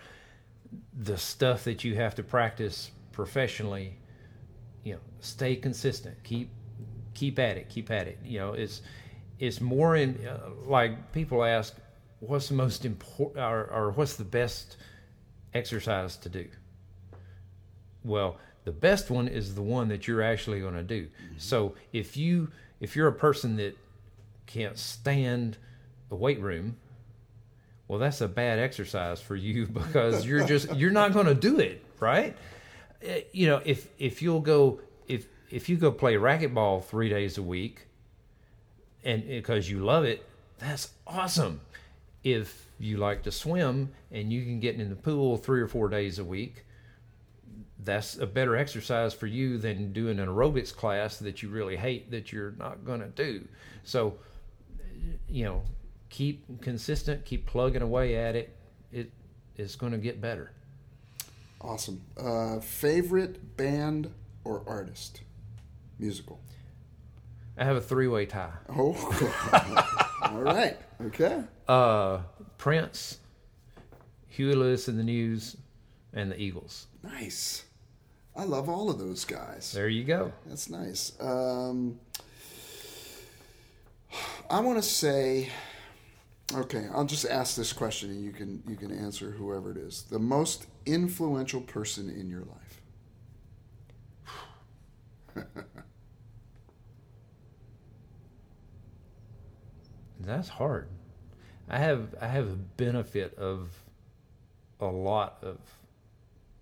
the 0.94 1.18
stuff 1.18 1.64
that 1.64 1.84
you 1.84 1.96
have 1.96 2.16
to 2.16 2.24
practice 2.24 2.92
professionally. 3.12 3.98
You 4.84 4.94
know, 4.94 5.00
stay 5.20 5.56
consistent. 5.56 6.24
Keep 6.24 6.50
keep 7.14 7.40
at 7.40 7.58
it. 7.58 7.70
Keep 7.70 7.92
at 7.92 8.08
it. 8.08 8.20
You 8.24 8.40
know, 8.40 8.54
it's 8.54 8.82
it's 9.40 9.62
more 9.62 9.96
in 9.96 10.26
uh, 10.28 10.50
like 10.66 11.12
people 11.12 11.44
ask, 11.44 11.76
what's 12.20 12.48
the 12.48 12.56
most 12.56 12.86
important 12.86 13.40
or, 13.40 13.66
or 13.72 13.92
what's 13.92 14.16
the 14.16 14.24
best 14.24 14.78
exercise 15.54 16.18
to 16.18 16.30
do? 16.30 16.48
Well, 18.04 18.38
the 18.64 18.72
best 18.72 19.10
one 19.10 19.28
is 19.28 19.56
the 19.56 19.62
one 19.62 19.88
that 19.90 20.08
you're 20.08 20.22
actually 20.22 20.60
going 20.60 20.74
to 20.74 20.84
do. 20.84 21.08
So 21.38 21.76
if 21.94 22.18
you 22.18 22.52
if 22.80 22.96
you're 22.96 23.08
a 23.08 23.14
person 23.14 23.58
that 23.58 23.78
can't 24.46 24.78
stand 24.78 25.58
the 26.10 26.16
weight 26.16 26.40
room, 26.42 26.78
well, 27.88 28.00
that's 28.00 28.22
a 28.22 28.28
bad 28.28 28.60
exercise 28.60 29.22
for 29.22 29.36
you 29.36 29.68
because 29.82 30.26
you're 30.26 30.46
just 30.46 30.76
you're 30.76 30.92
not 30.92 31.14
going 31.14 31.28
to 31.28 31.36
do 31.36 31.60
it, 31.60 31.84
right? 32.00 32.36
Uh, 33.04 33.20
You 33.32 33.48
know, 33.48 33.62
if 33.66 33.90
if 33.98 34.22
you'll 34.22 34.42
go 34.42 34.80
if 35.08 35.26
if 35.50 35.70
you 35.70 35.78
go 35.78 35.92
play 35.92 36.16
racquetball 36.16 36.84
three 36.84 37.10
days 37.10 37.38
a 37.38 37.44
week, 37.44 37.88
and 39.04 39.26
because 39.28 39.70
you 39.70 39.80
love 39.80 40.04
it, 40.04 40.26
that's 40.60 40.92
awesome. 41.06 41.62
If 42.24 42.66
you 42.80 42.98
like 42.98 43.24
to 43.24 43.32
swim 43.32 43.92
and 44.12 44.32
you 44.34 44.44
can 44.44 44.60
get 44.60 44.76
in 44.80 44.90
the 44.90 44.96
pool 44.96 45.38
three 45.38 45.62
or 45.62 45.68
four 45.68 45.88
days 45.88 46.20
a 46.20 46.24
week, 46.26 46.66
that's 47.84 48.18
a 48.18 48.26
better 48.28 48.56
exercise 48.58 49.14
for 49.14 49.28
you 49.28 49.58
than 49.58 49.94
doing 49.94 50.20
an 50.20 50.28
aerobics 50.28 50.76
class 50.76 51.18
that 51.20 51.42
you 51.42 51.50
really 51.50 51.78
hate 51.78 52.12
that 52.12 52.32
you're 52.34 52.52
not 52.60 52.84
going 52.86 53.00
to 53.00 53.08
do. 53.08 53.48
So, 53.84 54.16
you 55.30 55.46
know, 55.46 55.64
keep 56.10 56.62
consistent, 56.62 57.26
keep 57.26 57.46
plugging 57.46 57.82
away 57.82 58.16
at 58.16 58.36
it. 58.36 58.56
It 58.92 59.12
is 59.56 59.76
going 59.76 59.92
to 59.92 59.98
get 59.98 60.22
better. 60.22 60.52
Awesome. 61.60 62.02
Uh, 62.18 62.60
favorite 62.60 63.58
band 63.58 64.12
or 64.44 64.64
artist? 64.68 65.22
Musical. 66.00 66.40
I 67.58 67.64
have 67.66 67.76
a 67.76 67.82
three-way 67.82 68.28
tie. 68.28 68.52
Oh, 68.70 68.94
all 70.32 70.42
right. 70.42 70.78
Okay. 71.02 71.42
Uh, 71.68 72.20
Prince, 72.58 73.18
Huey 74.28 74.54
Lewis 74.54 74.88
and 74.88 75.00
the 75.00 75.04
News, 75.04 75.58
and 76.14 76.32
the 76.32 76.40
Eagles. 76.40 76.88
Nice. 77.04 77.66
I 78.36 78.44
love 78.44 78.70
all 78.70 78.92
of 78.92 79.00
those 79.00 79.26
guys. 79.26 79.72
There 79.72 79.88
you 79.88 80.04
go. 80.04 80.32
That's 80.46 80.70
nice. 80.70 81.14
Um, 81.20 82.00
I 84.50 84.60
want 84.60 84.78
to 84.78 84.88
say, 84.88 85.50
okay, 86.54 86.88
I'll 86.94 87.06
just 87.06 87.26
ask 87.26 87.56
this 87.56 87.74
question, 87.74 88.10
and 88.10 88.24
you 88.24 88.32
can 88.32 88.64
you 88.68 88.76
can 88.76 88.92
answer 88.92 89.32
whoever 89.32 89.72
it 89.72 89.78
is. 89.78 90.04
The 90.04 90.20
most 90.20 90.68
influential 90.86 91.62
person 91.62 92.10
in 92.10 92.30
your 92.30 92.44
life. 95.36 95.46
That's 100.20 100.50
hard. 100.50 100.90
I 101.70 101.80
have 101.80 102.16
I 102.22 102.28
have 102.28 102.48
a 102.48 102.56
benefit 102.56 103.36
of 103.38 103.72
a 104.80 104.86
lot 104.86 105.38
of 105.42 105.58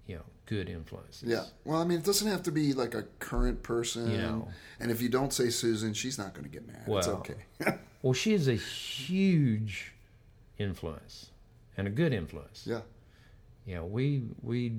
you 0.07 0.15
know 0.15 0.23
good 0.45 0.69
influences. 0.69 1.29
Yeah. 1.29 1.43
Well, 1.63 1.81
I 1.81 1.85
mean, 1.85 1.99
it 1.99 2.05
doesn't 2.05 2.27
have 2.27 2.43
to 2.43 2.51
be 2.51 2.73
like 2.73 2.93
a 2.95 3.03
current 3.19 3.63
person. 3.63 4.09
You 4.11 4.17
know. 4.17 4.47
And 4.79 4.91
if 4.91 5.01
you 5.01 5.09
don't 5.09 5.31
say 5.33 5.49
Susan, 5.49 5.93
she's 5.93 6.17
not 6.17 6.33
going 6.33 6.43
to 6.43 6.49
get 6.49 6.67
mad. 6.67 6.83
it's 6.87 7.07
okay. 7.07 7.35
Well, 8.05 8.13
she 8.13 8.35
is 8.35 8.47
a 8.47 8.53
huge 8.53 9.95
influence 10.59 11.31
and 11.75 11.87
a 11.87 11.89
good 11.89 12.13
influence. 12.13 12.67
yeah. 12.67 12.81
You 13.65 13.73
know, 13.73 13.85
we 13.85 14.21
we 14.43 14.73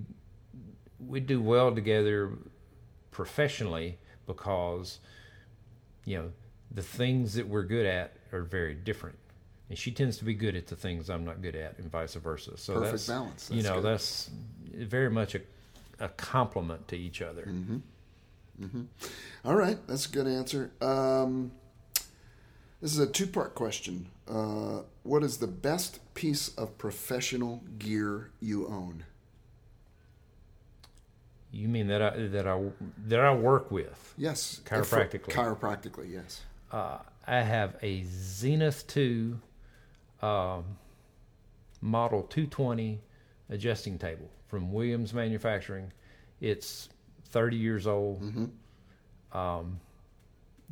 we 1.05 1.19
do 1.19 1.43
well 1.43 1.75
together 1.75 2.35
professionally 3.11 3.99
because 4.29 5.01
you 6.05 6.19
know 6.19 6.31
the 6.71 6.85
things 6.85 7.35
that 7.35 7.49
we're 7.49 7.65
good 7.65 7.85
at 7.85 8.13
are 8.33 8.43
very 8.43 8.75
different. 8.75 9.19
And 9.71 9.77
she 9.77 9.91
tends 9.91 10.19
to 10.19 10.25
be 10.25 10.35
good 10.35 10.55
at 10.55 10.69
the 10.69 10.77
things 10.77 11.11
I'm 11.11 11.25
not 11.25 11.43
good 11.43 11.57
at, 11.57 11.81
and 11.81 11.91
vice 11.91 12.15
versa. 12.15 12.57
So 12.57 12.75
Perfect 12.75 12.93
that's, 12.93 13.09
balance. 13.09 13.51
you 13.53 13.65
know, 13.65 13.75
good. 13.81 13.87
that's 13.87 14.31
very 14.73 15.11
much 15.11 15.35
a, 15.35 15.41
a 15.99 16.11
compliment 16.11 16.87
to 16.87 16.97
each 16.97 17.23
other. 17.23 17.43
mm-hmm. 17.43 17.79
Mm-hmm. 18.63 18.83
All 19.45 19.57
right, 19.57 19.79
that's 19.89 20.07
a 20.07 20.11
good 20.11 20.29
answer. 20.29 20.71
Um, 20.81 21.51
this 22.81 22.93
is 22.93 22.99
a 22.99 23.07
two-part 23.07 23.55
question. 23.55 24.09
Uh, 24.29 24.83
what 25.03 25.23
is 25.23 25.39
the 25.39 25.47
best 25.47 26.01
piece 26.15 26.49
of 26.57 26.77
professional 26.79 27.63
gear 27.79 28.31
you 28.41 28.67
own? 28.67 29.05
You 31.53 31.69
mean 31.69 31.87
that 31.89 32.03
I 32.03 32.11
that 32.27 32.47
I 32.47 32.61
that 33.07 33.21
I 33.21 33.35
work 33.35 33.71
with? 33.71 34.15
Yes. 34.19 34.61
Chiropractically. 34.67 35.29
Chiropractically, 35.33 36.13
yes. 36.13 36.43
Uh, 36.71 36.99
I 37.27 37.41
have 37.41 37.77
a 37.83 38.05
Zenith 38.05 38.87
Two 38.87 39.41
um, 40.23 40.65
Model 41.81 42.23
220 42.25 43.01
adjusting 43.49 43.99
table 43.99 44.29
from 44.49 44.73
Williams 44.73 45.15
Manufacturing. 45.15 45.93
It's 46.41 46.89
30 47.31 47.57
years 47.57 47.87
old. 47.87 48.23
Um, 49.33 49.81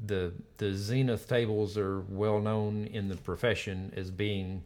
the 0.07 0.33
the 0.59 0.73
Zenith 0.75 1.29
tables 1.29 1.77
are 1.79 2.01
well 2.01 2.41
known 2.41 2.87
in 2.87 3.09
the 3.09 3.17
profession 3.17 3.93
as 3.97 4.11
being, 4.11 4.63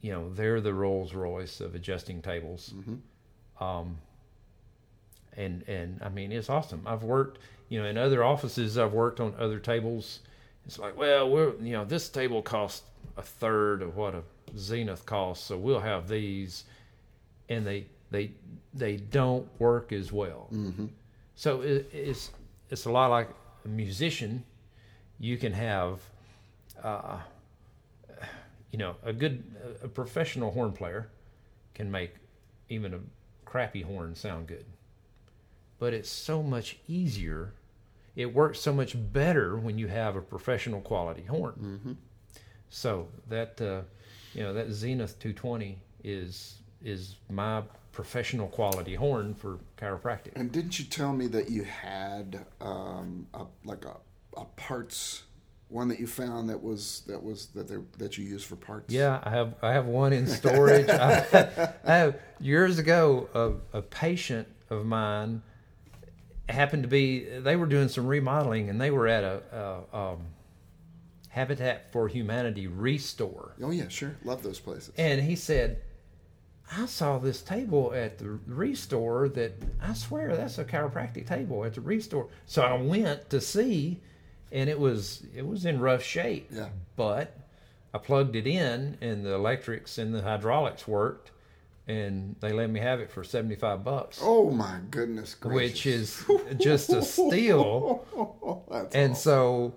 you 0.00 0.12
know, 0.12 0.30
they're 0.32 0.60
the 0.60 0.74
Rolls 0.74 1.14
Royce 1.14 1.60
of 1.60 1.74
adjusting 1.74 2.22
tables. 2.22 2.74
Um, 3.60 3.98
and 5.36 5.64
and 5.68 6.00
I 6.02 6.08
mean 6.08 6.32
it's 6.32 6.50
awesome. 6.50 6.82
I've 6.86 7.02
worked, 7.02 7.38
you 7.68 7.80
know, 7.80 7.88
in 7.88 7.96
other 7.96 8.22
offices. 8.24 8.78
I've 8.78 8.92
worked 8.92 9.20
on 9.20 9.34
other 9.38 9.58
tables. 9.58 10.20
It's 10.66 10.78
like, 10.78 10.96
well, 10.96 11.30
we're 11.30 11.54
you 11.56 11.72
know, 11.72 11.84
this 11.84 12.08
table 12.08 12.42
costs 12.42 12.82
a 13.16 13.22
third 13.22 13.82
of 13.82 13.96
what 13.96 14.14
a 14.14 14.22
Zenith 14.56 15.06
costs, 15.06 15.46
so 15.46 15.56
we'll 15.56 15.80
have 15.80 16.08
these, 16.08 16.64
and 17.48 17.66
they 17.66 17.86
they 18.10 18.32
they 18.74 18.96
don't 18.96 19.48
work 19.58 19.92
as 19.92 20.12
well. 20.12 20.48
Mm-hmm. 20.52 20.86
So 21.34 21.62
it, 21.62 21.88
it's 21.92 22.30
it's 22.70 22.84
a 22.84 22.90
lot 22.90 23.10
like 23.10 23.28
musician. 23.66 24.44
You 25.18 25.36
can 25.36 25.52
have, 25.52 26.00
uh, 26.82 27.18
you 28.70 28.78
know, 28.78 28.96
a 29.02 29.12
good 29.12 29.42
a 29.82 29.88
professional 29.88 30.50
horn 30.52 30.72
player 30.72 31.08
can 31.74 31.90
make 31.90 32.14
even 32.68 32.94
a 32.94 33.00
crappy 33.44 33.82
horn 33.82 34.14
sound 34.14 34.46
good. 34.46 34.64
But 35.78 35.92
it's 35.92 36.10
so 36.10 36.42
much 36.42 36.78
easier. 36.88 37.52
It 38.14 38.34
works 38.34 38.58
so 38.60 38.72
much 38.72 38.96
better 39.12 39.56
when 39.56 39.78
you 39.78 39.88
have 39.88 40.16
a 40.16 40.22
professional 40.22 40.80
quality 40.80 41.24
horn. 41.24 41.54
Mm-hmm. 41.54 41.92
So 42.70 43.08
that 43.28 43.60
uh, 43.60 43.82
you 44.34 44.42
know 44.42 44.52
that 44.54 44.70
Zenith 44.70 45.18
220 45.18 45.78
is 46.04 46.56
is 46.84 47.16
my 47.30 47.62
professional 47.96 48.46
quality 48.48 48.94
horn 48.94 49.34
for 49.34 49.58
chiropractic. 49.78 50.32
And 50.36 50.52
didn't 50.52 50.78
you 50.78 50.84
tell 50.84 51.14
me 51.14 51.28
that 51.28 51.50
you 51.50 51.64
had 51.64 52.44
um, 52.60 53.26
a, 53.32 53.46
like 53.64 53.86
a, 53.86 53.96
a 54.36 54.44
parts 54.44 55.22
one 55.68 55.88
that 55.88 55.98
you 55.98 56.06
found 56.06 56.50
that 56.50 56.62
was 56.62 57.02
that 57.08 57.20
was 57.20 57.46
that 57.46 57.66
they, 57.66 57.76
that 57.96 58.18
you 58.18 58.24
use 58.24 58.44
for 58.44 58.54
parts? 58.54 58.92
Yeah, 58.92 59.20
I 59.24 59.30
have 59.30 59.54
I 59.62 59.72
have 59.72 59.86
one 59.86 60.12
in 60.12 60.26
storage. 60.26 60.88
I, 60.90 61.72
I 61.84 61.96
have 61.96 62.20
years 62.38 62.78
ago 62.78 63.30
a, 63.72 63.78
a 63.78 63.80
patient 63.80 64.46
of 64.68 64.84
mine 64.84 65.40
happened 66.50 66.82
to 66.82 66.88
be 66.88 67.24
they 67.24 67.56
were 67.56 67.66
doing 67.66 67.88
some 67.88 68.06
remodeling 68.06 68.68
and 68.68 68.78
they 68.78 68.90
were 68.90 69.08
at 69.08 69.24
a, 69.24 69.86
a 69.92 69.98
um, 69.98 70.18
Habitat 71.30 71.90
for 71.92 72.08
Humanity 72.08 72.66
restore. 72.66 73.54
Oh 73.62 73.70
yeah, 73.70 73.88
sure. 73.88 74.16
Love 74.22 74.42
those 74.42 74.60
places. 74.60 74.92
And 74.98 75.22
he 75.22 75.34
said, 75.34 75.80
I 76.70 76.86
saw 76.86 77.18
this 77.18 77.42
table 77.42 77.92
at 77.94 78.18
the 78.18 78.38
restore 78.46 79.28
that 79.30 79.52
I 79.80 79.94
swear 79.94 80.36
that's 80.36 80.58
a 80.58 80.64
chiropractic 80.64 81.26
table 81.26 81.64
at 81.64 81.74
the 81.74 81.80
restore. 81.80 82.28
So 82.46 82.62
I 82.62 82.74
went 82.80 83.30
to 83.30 83.40
see 83.40 84.00
and 84.50 84.68
it 84.68 84.78
was 84.78 85.22
it 85.34 85.46
was 85.46 85.64
in 85.64 85.80
rough 85.80 86.02
shape. 86.02 86.48
Yeah. 86.52 86.68
But 86.96 87.36
I 87.94 87.98
plugged 87.98 88.34
it 88.36 88.46
in 88.46 88.98
and 89.00 89.24
the 89.24 89.34
electrics 89.34 89.98
and 89.98 90.14
the 90.14 90.22
hydraulics 90.22 90.88
worked 90.88 91.30
and 91.86 92.34
they 92.40 92.52
let 92.52 92.68
me 92.68 92.80
have 92.80 92.98
it 92.98 93.12
for 93.12 93.22
75 93.22 93.84
bucks. 93.84 94.18
oh 94.20 94.50
my 94.50 94.80
goodness 94.90 95.34
gracious. 95.36 96.26
Which 96.26 96.46
is 96.46 96.58
just 96.58 96.90
a 96.90 97.02
steal. 97.02 98.04
And 98.92 99.12
awesome. 99.12 99.14
so, 99.14 99.74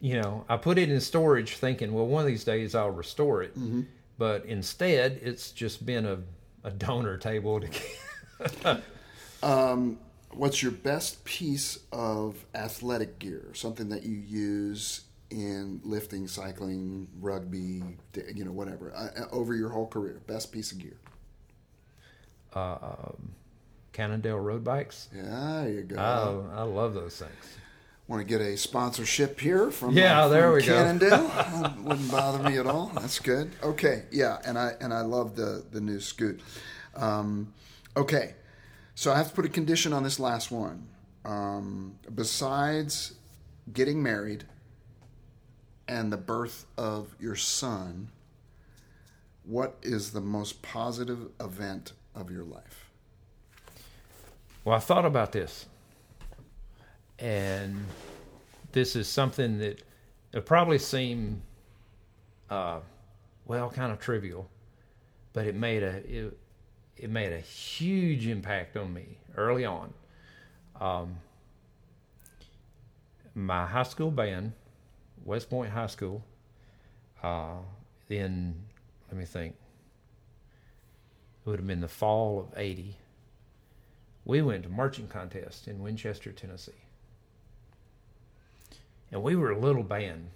you 0.00 0.20
know, 0.20 0.44
I 0.48 0.56
put 0.56 0.78
it 0.78 0.90
in 0.90 1.00
storage 1.00 1.56
thinking, 1.56 1.92
well, 1.92 2.06
one 2.06 2.22
of 2.22 2.28
these 2.28 2.44
days 2.44 2.74
I'll 2.74 2.90
restore 2.90 3.42
it. 3.42 3.58
Mm-hmm. 3.58 3.82
But 4.22 4.44
instead, 4.44 5.18
it's 5.20 5.50
just 5.50 5.84
been 5.84 6.06
a, 6.06 6.18
a 6.62 6.70
donor 6.70 7.16
table 7.16 7.60
to 7.60 8.82
Um, 9.42 9.98
what's 10.30 10.62
your 10.62 10.70
best 10.70 11.24
piece 11.24 11.80
of 11.90 12.36
athletic 12.54 13.18
gear? 13.18 13.48
Something 13.52 13.88
that 13.88 14.04
you 14.04 14.14
use 14.14 15.00
in 15.30 15.80
lifting, 15.82 16.28
cycling, 16.28 17.08
rugby, 17.20 17.82
you 18.32 18.44
know, 18.44 18.52
whatever, 18.52 18.92
uh, 18.94 19.22
uh, 19.22 19.26
over 19.32 19.56
your 19.56 19.70
whole 19.70 19.88
career. 19.88 20.20
Best 20.28 20.52
piece 20.52 20.70
of 20.70 20.78
gear. 20.78 20.98
uh, 22.54 23.10
Cannondale 23.92 24.38
road 24.38 24.62
bikes. 24.62 25.08
Yeah, 25.12 25.62
there 25.64 25.72
you 25.72 25.82
go. 25.82 25.96
Oh, 25.98 26.48
I 26.54 26.62
love 26.62 26.94
those 26.94 27.16
things. 27.16 27.56
Want 28.12 28.28
to 28.28 28.28
get 28.28 28.42
a 28.42 28.58
sponsorship 28.58 29.40
here 29.40 29.70
from 29.70 29.96
Yeah, 29.96 30.24
uh, 30.24 30.28
there 30.28 30.42
from 30.48 30.54
we 30.56 30.60
go. 30.66 30.74
Cannondale? 30.74 31.30
Uh, 31.34 31.72
Wouldn't 31.82 32.10
bother 32.10 32.46
me 32.46 32.58
at 32.58 32.66
all. 32.66 32.88
That's 32.94 33.18
good. 33.18 33.50
Okay, 33.62 34.02
yeah, 34.10 34.36
and 34.44 34.58
I 34.58 34.72
and 34.82 34.92
I 34.92 35.00
love 35.00 35.34
the 35.34 35.64
the 35.72 35.80
new 35.80 35.98
Scoot. 35.98 36.42
Um, 36.94 37.54
okay, 37.96 38.34
so 38.94 39.12
I 39.12 39.16
have 39.16 39.28
to 39.30 39.34
put 39.34 39.46
a 39.46 39.48
condition 39.48 39.94
on 39.94 40.02
this 40.02 40.20
last 40.20 40.50
one. 40.50 40.88
Um, 41.24 41.94
besides 42.14 43.14
getting 43.72 44.02
married 44.02 44.44
and 45.88 46.12
the 46.12 46.18
birth 46.18 46.66
of 46.76 47.16
your 47.18 47.34
son, 47.36 48.08
what 49.44 49.78
is 49.80 50.10
the 50.10 50.20
most 50.20 50.60
positive 50.60 51.30
event 51.40 51.94
of 52.14 52.30
your 52.30 52.44
life? 52.44 52.90
Well, 54.66 54.76
I 54.76 54.80
thought 54.80 55.06
about 55.06 55.32
this, 55.32 55.64
and 57.18 57.84
this 58.72 58.96
is 58.96 59.08
something 59.08 59.58
that 59.58 59.82
it 60.32 60.46
probably 60.46 60.78
seem, 60.78 61.42
uh, 62.50 62.80
well, 63.46 63.70
kind 63.70 63.92
of 63.92 64.00
trivial, 64.00 64.48
but 65.32 65.46
it 65.46 65.54
made 65.54 65.82
a 65.82 65.96
it, 66.08 66.38
it 66.96 67.10
made 67.10 67.32
a 67.32 67.40
huge 67.40 68.26
impact 68.26 68.76
on 68.76 68.92
me 68.92 69.18
early 69.36 69.64
on. 69.64 69.92
Um, 70.80 71.16
my 73.34 73.66
high 73.66 73.82
school 73.82 74.10
band, 74.10 74.52
West 75.24 75.48
Point 75.48 75.70
High 75.70 75.86
School, 75.86 76.22
uh, 77.22 77.56
in 78.08 78.54
let 79.10 79.18
me 79.18 79.24
think, 79.24 79.54
it 81.44 81.50
would 81.50 81.58
have 81.58 81.66
been 81.66 81.80
the 81.80 81.88
fall 81.88 82.40
of 82.40 82.58
'80 82.58 82.96
we 84.24 84.40
went 84.42 84.62
to 84.62 84.68
marching 84.68 85.08
contest 85.08 85.66
in 85.66 85.80
Winchester, 85.80 86.32
Tennessee. 86.32 86.72
And 89.12 89.22
we 89.22 89.36
were 89.36 89.50
a 89.50 89.58
little 89.58 89.82
band 89.82 90.28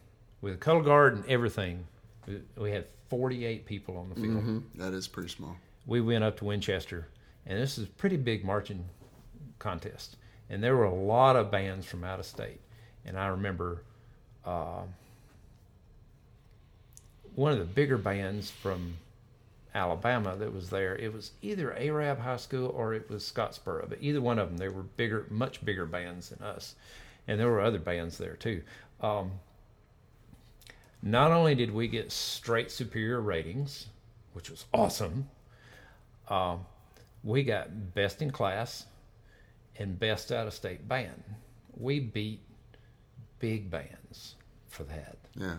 with 0.42 0.54
a 0.54 0.56
color 0.58 0.82
guard 0.82 1.14
and 1.16 1.26
everything. 1.26 1.86
We- 2.26 2.42
We 2.56 2.70
had 2.70 2.86
48 3.08 3.66
people 3.66 3.96
on 3.96 4.08
the 4.10 4.14
field. 4.16 4.42
hmm 4.42 4.58
That 4.74 4.92
is 4.92 5.08
pretty 5.08 5.28
small. 5.30 5.56
We 5.86 6.00
went 6.00 6.22
up 6.24 6.36
to 6.38 6.44
Winchester, 6.44 7.08
and 7.46 7.58
this 7.58 7.78
is 7.78 7.84
a 7.84 7.90
pretty 7.90 8.16
big 8.16 8.44
marching 8.44 8.84
contest. 9.58 10.16
And 10.50 10.62
there 10.62 10.76
were 10.76 10.84
a 10.84 10.94
lot 10.94 11.36
of 11.36 11.50
bands 11.50 11.86
from 11.86 12.04
out 12.04 12.18
of 12.20 12.26
state. 12.26 12.60
And 13.04 13.16
I 13.18 13.28
remember 13.28 13.82
uh, 14.44 14.82
one 17.34 17.52
of 17.52 17.58
the 17.58 17.64
bigger 17.64 17.98
bands 17.98 18.50
from 18.50 18.96
Alabama 19.74 20.36
that 20.36 20.52
was 20.52 20.70
there. 20.70 20.96
It 20.96 21.12
was 21.12 21.32
either 21.42 21.72
Arab 21.76 22.18
High 22.20 22.36
School 22.38 22.68
or 22.68 22.94
it 22.94 23.08
was 23.10 23.22
Scottsboro, 23.30 23.88
but 23.88 23.98
either 24.00 24.20
one 24.20 24.38
of 24.38 24.48
them, 24.48 24.56
they 24.56 24.68
were 24.68 24.82
bigger, 24.82 25.26
much 25.30 25.64
bigger 25.64 25.86
bands 25.86 26.30
than 26.30 26.42
us, 26.42 26.74
and 27.28 27.38
there 27.40 27.48
were 27.48 27.60
other 27.60 27.78
bands 27.78 28.18
there 28.18 28.36
too. 28.36 28.62
Um, 29.00 29.32
not 31.02 31.30
only 31.30 31.54
did 31.54 31.72
we 31.72 31.88
get 31.88 32.10
straight 32.10 32.70
superior 32.70 33.20
ratings, 33.20 33.86
which 34.32 34.50
was 34.50 34.64
awesome, 34.72 35.28
um, 36.28 36.66
we 37.22 37.42
got 37.42 37.94
best 37.94 38.22
in 38.22 38.30
class 38.30 38.86
and 39.78 39.98
best 39.98 40.32
out 40.32 40.46
of 40.46 40.54
state 40.54 40.88
band. 40.88 41.22
We 41.76 42.00
beat 42.00 42.40
big 43.38 43.70
bands 43.70 44.36
for 44.68 44.84
that. 44.84 45.16
Yeah. 45.34 45.56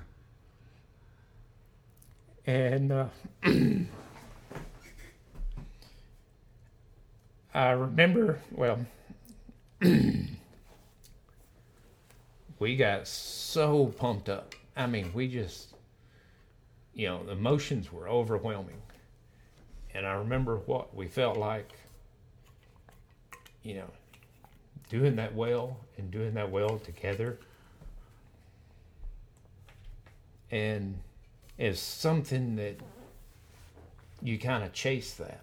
And 2.46 2.92
uh, 2.92 3.08
I 7.54 7.72
remember, 7.72 8.40
well, 8.52 8.80
we 12.60 12.76
got 12.76 13.08
so 13.08 13.88
pumped 13.98 14.30
up. 14.30 14.56
I 14.76 14.88
mean, 14.88 15.12
we 15.14 15.28
just, 15.28 15.74
you 16.94 17.08
know, 17.08 17.24
the 17.24 17.32
emotions 17.32 17.92
were 17.92 18.08
overwhelming. 18.08 18.82
And 19.94 20.06
I 20.06 20.14
remember 20.14 20.58
what 20.66 20.96
we 20.96 21.08
felt 21.08 21.38
like, 21.38 21.72
you 23.64 23.76
know, 23.76 23.90
doing 24.90 25.16
that 25.16 25.34
well 25.34 25.78
and 25.98 26.12
doing 26.12 26.34
that 26.36 26.52
well 26.52 26.80
together. 26.80 27.40
And 30.52 30.98
is 31.58 31.80
something 31.80 32.56
that 32.56 32.80
you 34.22 34.38
kind 34.38 34.64
of 34.64 34.74
chase 34.74 35.14
that. 35.16 35.42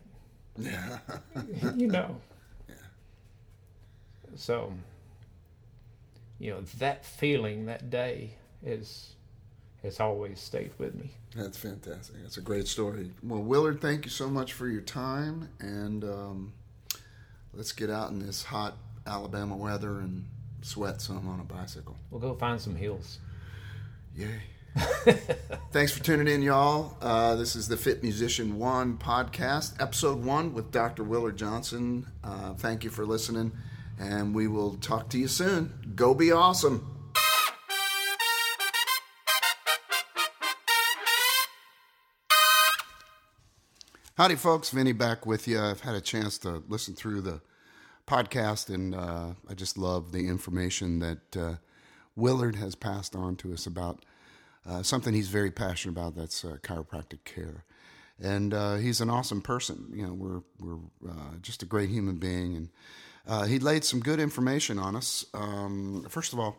Yeah. 0.57 0.99
you 1.75 1.89
know. 1.89 2.17
Yeah. 2.69 2.75
so, 4.37 4.73
you 6.45 6.51
know, 6.51 6.61
that 6.79 7.07
feeling 7.07 7.65
that 7.65 7.89
day 7.89 8.35
is 8.63 9.15
has 9.83 9.99
always 9.99 10.39
stayed 10.39 10.73
with 10.77 10.95
me. 10.95 11.11
That's 11.35 11.57
fantastic. 11.57 12.17
That's 12.23 12.37
a 12.37 12.43
great 12.43 12.69
story. 12.69 13.13
Well, 13.23 13.41
Willard, 13.41 13.81
thank 13.81 14.05
you 14.05 14.11
so 14.11 14.29
much 14.29 14.53
for 14.53 14.69
your 14.69 14.83
time, 14.83 15.49
and 15.59 16.05
um, 16.05 16.53
let's 17.55 17.73
get 17.73 17.89
out 17.89 18.11
in 18.11 18.19
this 18.19 18.45
hot 18.45 18.77
Alabama 19.07 19.57
weather 19.57 20.01
and 20.01 20.27
sweat 20.61 21.01
some 21.01 21.27
on 21.29 21.41
a 21.41 21.45
bicycle. 21.45 21.97
We'll 22.11 22.21
go 22.21 22.35
find 22.35 22.61
some 22.61 22.77
hills. 22.77 23.21
Yay. 24.15 24.43
Thanks 25.73 25.93
for 25.97 26.05
tuning 26.05 26.29
in, 26.29 26.43
y'all. 26.43 26.99
Uh, 27.01 27.37
this 27.37 27.57
is 27.57 27.69
the 27.69 27.77
Fit 27.79 28.03
Musician 28.03 28.59
One 28.59 28.99
podcast, 28.99 29.81
episode 29.81 30.23
one 30.23 30.53
with 30.53 30.71
Dr. 30.71 31.05
Willard 31.05 31.39
Johnson. 31.39 32.07
Uh, 32.23 32.53
thank 32.53 32.85
you 32.85 32.91
for 32.91 33.07
listening, 33.07 33.53
and 33.99 34.35
we 34.35 34.49
will 34.49 34.75
talk 34.77 35.09
to 35.11 35.19
you 35.19 35.29
soon. 35.29 35.93
Go 35.95 36.15
be 36.15 36.33
awesome. 36.33 36.95
Howdy, 44.17 44.37
folks. 44.37 44.71
Vinny 44.71 44.93
back 44.93 45.27
with 45.27 45.49
you. 45.49 45.59
I've 45.59 45.81
had 45.81 45.97
a 45.97 46.01
chance 46.01 46.39
to 46.39 46.63
listen 46.69 46.95
through 46.95 47.23
the 47.23 47.41
podcast, 48.07 48.73
and 48.73 48.95
uh, 48.95 49.31
I 49.49 49.55
just 49.55 49.77
love 49.77 50.13
the 50.13 50.29
information 50.29 51.01
that 51.01 51.37
uh, 51.37 51.55
Willard 52.15 52.55
has 52.55 52.77
passed 52.77 53.17
on 53.17 53.35
to 53.37 53.53
us 53.53 53.67
about 53.67 54.05
uh, 54.67 54.85
something 54.85 55.15
he's 55.15 55.31
very 55.31 55.51
passionate 55.51 55.99
about. 55.99 56.15
That's 56.15 56.45
uh, 56.45 56.59
chiropractic 56.63 57.25
care, 57.25 57.65
and 58.23 58.55
uh, 58.55 58.77
he's 58.77 59.01
an 59.01 59.11
awesome 59.11 59.43
person. 59.43 59.91
You 59.93 60.07
know, 60.07 60.15
we're 60.15 60.43
we're 60.61 60.79
uh, 61.11 61.39
just 61.43 61.65
a 61.65 61.67
great 61.67 61.91
human 61.91 62.19
being, 62.19 62.55
and 62.55 62.69
he 63.47 63.59
laid 63.59 63.85
some 63.85 64.01
good 64.01 64.21
information 64.21 64.79
on 64.79 64.97
us. 64.97 65.27
Um, 65.35 66.07
first 66.09 66.33
of 66.33 66.39
all. 66.39 66.57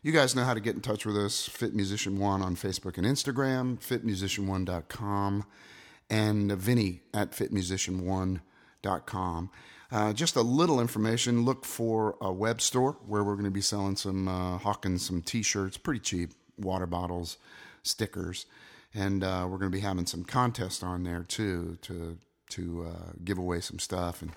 You 0.00 0.12
guys 0.12 0.36
know 0.36 0.44
how 0.44 0.54
to 0.54 0.60
get 0.60 0.76
in 0.76 0.80
touch 0.80 1.04
with 1.04 1.16
us. 1.16 1.48
Fit 1.48 1.74
Musician 1.74 2.20
One 2.20 2.40
on 2.40 2.54
Facebook 2.54 2.98
and 2.98 3.06
Instagram, 3.06 3.80
fitmusician1.com 3.80 5.44
and 6.10 6.52
Vinny 6.52 7.00
at 7.12 7.32
fitmusician1.com. 7.32 9.50
Uh, 9.90 10.12
just 10.12 10.36
a 10.36 10.42
little 10.42 10.80
information. 10.80 11.44
Look 11.44 11.64
for 11.64 12.16
a 12.20 12.30
web 12.30 12.60
store 12.60 12.92
where 13.06 13.24
we're 13.24 13.34
going 13.34 13.44
to 13.44 13.50
be 13.50 13.60
selling 13.60 13.96
some, 13.96 14.28
uh, 14.28 14.58
hawking 14.58 14.98
some 14.98 15.20
t 15.22 15.42
shirts, 15.42 15.76
pretty 15.78 16.00
cheap, 16.00 16.30
water 16.58 16.86
bottles, 16.86 17.38
stickers. 17.82 18.46
And 18.94 19.24
uh, 19.24 19.48
we're 19.50 19.58
going 19.58 19.72
to 19.72 19.76
be 19.76 19.80
having 19.80 20.06
some 20.06 20.22
contests 20.24 20.82
on 20.82 21.04
there 21.04 21.24
too 21.24 21.78
to 21.82 22.16
to 22.50 22.86
uh, 22.88 23.12
give 23.24 23.36
away 23.36 23.60
some 23.60 23.78
stuff 23.78 24.22
and 24.22 24.32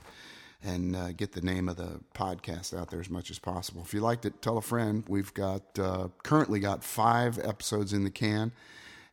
and 0.64 0.96
uh, 0.96 1.12
get 1.12 1.32
the 1.32 1.42
name 1.42 1.68
of 1.68 1.78
the 1.78 2.00
podcast 2.14 2.78
out 2.78 2.92
there 2.92 3.00
as 3.00 3.10
much 3.10 3.32
as 3.32 3.40
possible. 3.40 3.82
If 3.84 3.94
you 3.94 4.02
liked 4.02 4.26
it, 4.26 4.42
tell 4.42 4.58
a 4.58 4.62
friend. 4.62 5.04
We've 5.08 5.34
got 5.34 5.80
uh, 5.80 6.10
currently 6.24 6.60
got 6.60 6.84
five 6.84 7.40
episodes 7.40 7.94
in 7.94 8.04
the 8.04 8.12
can, 8.12 8.52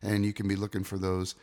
and 0.01 0.25
you 0.25 0.33
can 0.33 0.47
be 0.47 0.55
looking 0.55 0.83
for 0.83 0.97
those 0.97 1.35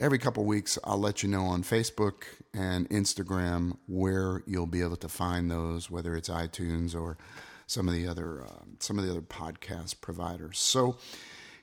every 0.00 0.18
couple 0.18 0.44
weeks 0.44 0.78
I'll 0.82 0.98
let 0.98 1.22
you 1.22 1.28
know 1.28 1.44
on 1.44 1.62
Facebook 1.62 2.24
and 2.54 2.88
Instagram 2.88 3.76
where 3.86 4.42
you'll 4.46 4.66
be 4.66 4.80
able 4.80 4.96
to 4.96 5.08
find 5.08 5.50
those, 5.50 5.90
whether 5.90 6.16
it's 6.16 6.28
iTunes 6.28 6.98
or 6.98 7.18
some 7.66 7.86
of 7.86 7.94
the 7.94 8.08
other 8.08 8.42
uh, 8.42 8.64
some 8.80 8.98
of 8.98 9.04
the 9.04 9.10
other 9.10 9.20
podcast 9.20 10.00
providers. 10.00 10.58
So 10.58 10.96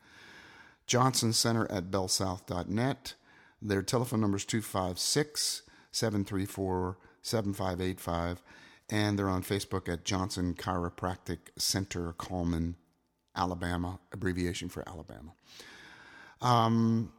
Johnson 0.88 1.34
Center 1.34 1.70
at 1.70 1.92
bellsouth.net. 1.92 3.16
Their 3.62 3.82
telephone 3.82 4.22
number 4.22 4.38
is 4.38 4.46
256 4.46 5.64
734 5.92 6.98
7585. 7.22 8.42
And 8.90 9.20
they're 9.20 9.28
on 9.28 9.44
Facebook 9.44 9.92
at 9.92 10.06
Johnson 10.06 10.54
Chiropractic 10.54 11.40
Center, 11.58 12.14
Cullman, 12.14 12.78
Alabama, 13.36 14.00
abbreviation 14.14 14.70
for 14.70 14.88
Alabama. 14.88 15.34
Um, 16.42 17.12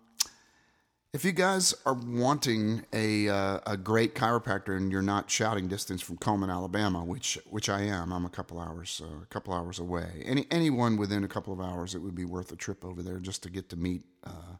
if 1.16 1.24
you 1.24 1.32
guys 1.32 1.74
are 1.86 1.94
wanting 1.94 2.84
a 2.92 3.26
uh, 3.30 3.58
a 3.66 3.74
great 3.74 4.14
chiropractor 4.14 4.76
and 4.76 4.92
you're 4.92 5.00
not 5.00 5.30
shouting 5.30 5.66
distance 5.66 6.02
from 6.02 6.18
Cullman, 6.18 6.50
Alabama, 6.50 7.02
which 7.02 7.38
which 7.48 7.70
I 7.70 7.84
am, 7.84 8.12
I'm 8.12 8.26
a 8.26 8.28
couple 8.28 8.60
hours 8.60 9.00
uh, 9.02 9.22
a 9.22 9.26
couple 9.30 9.54
hours 9.54 9.78
away. 9.78 10.22
Any 10.26 10.46
anyone 10.50 10.98
within 10.98 11.24
a 11.24 11.28
couple 11.28 11.54
of 11.54 11.60
hours, 11.60 11.94
it 11.94 12.00
would 12.00 12.14
be 12.14 12.26
worth 12.26 12.52
a 12.52 12.56
trip 12.56 12.84
over 12.84 13.02
there 13.02 13.18
just 13.18 13.42
to 13.44 13.50
get 13.50 13.70
to 13.70 13.76
meet 13.76 14.02
uh, 14.24 14.58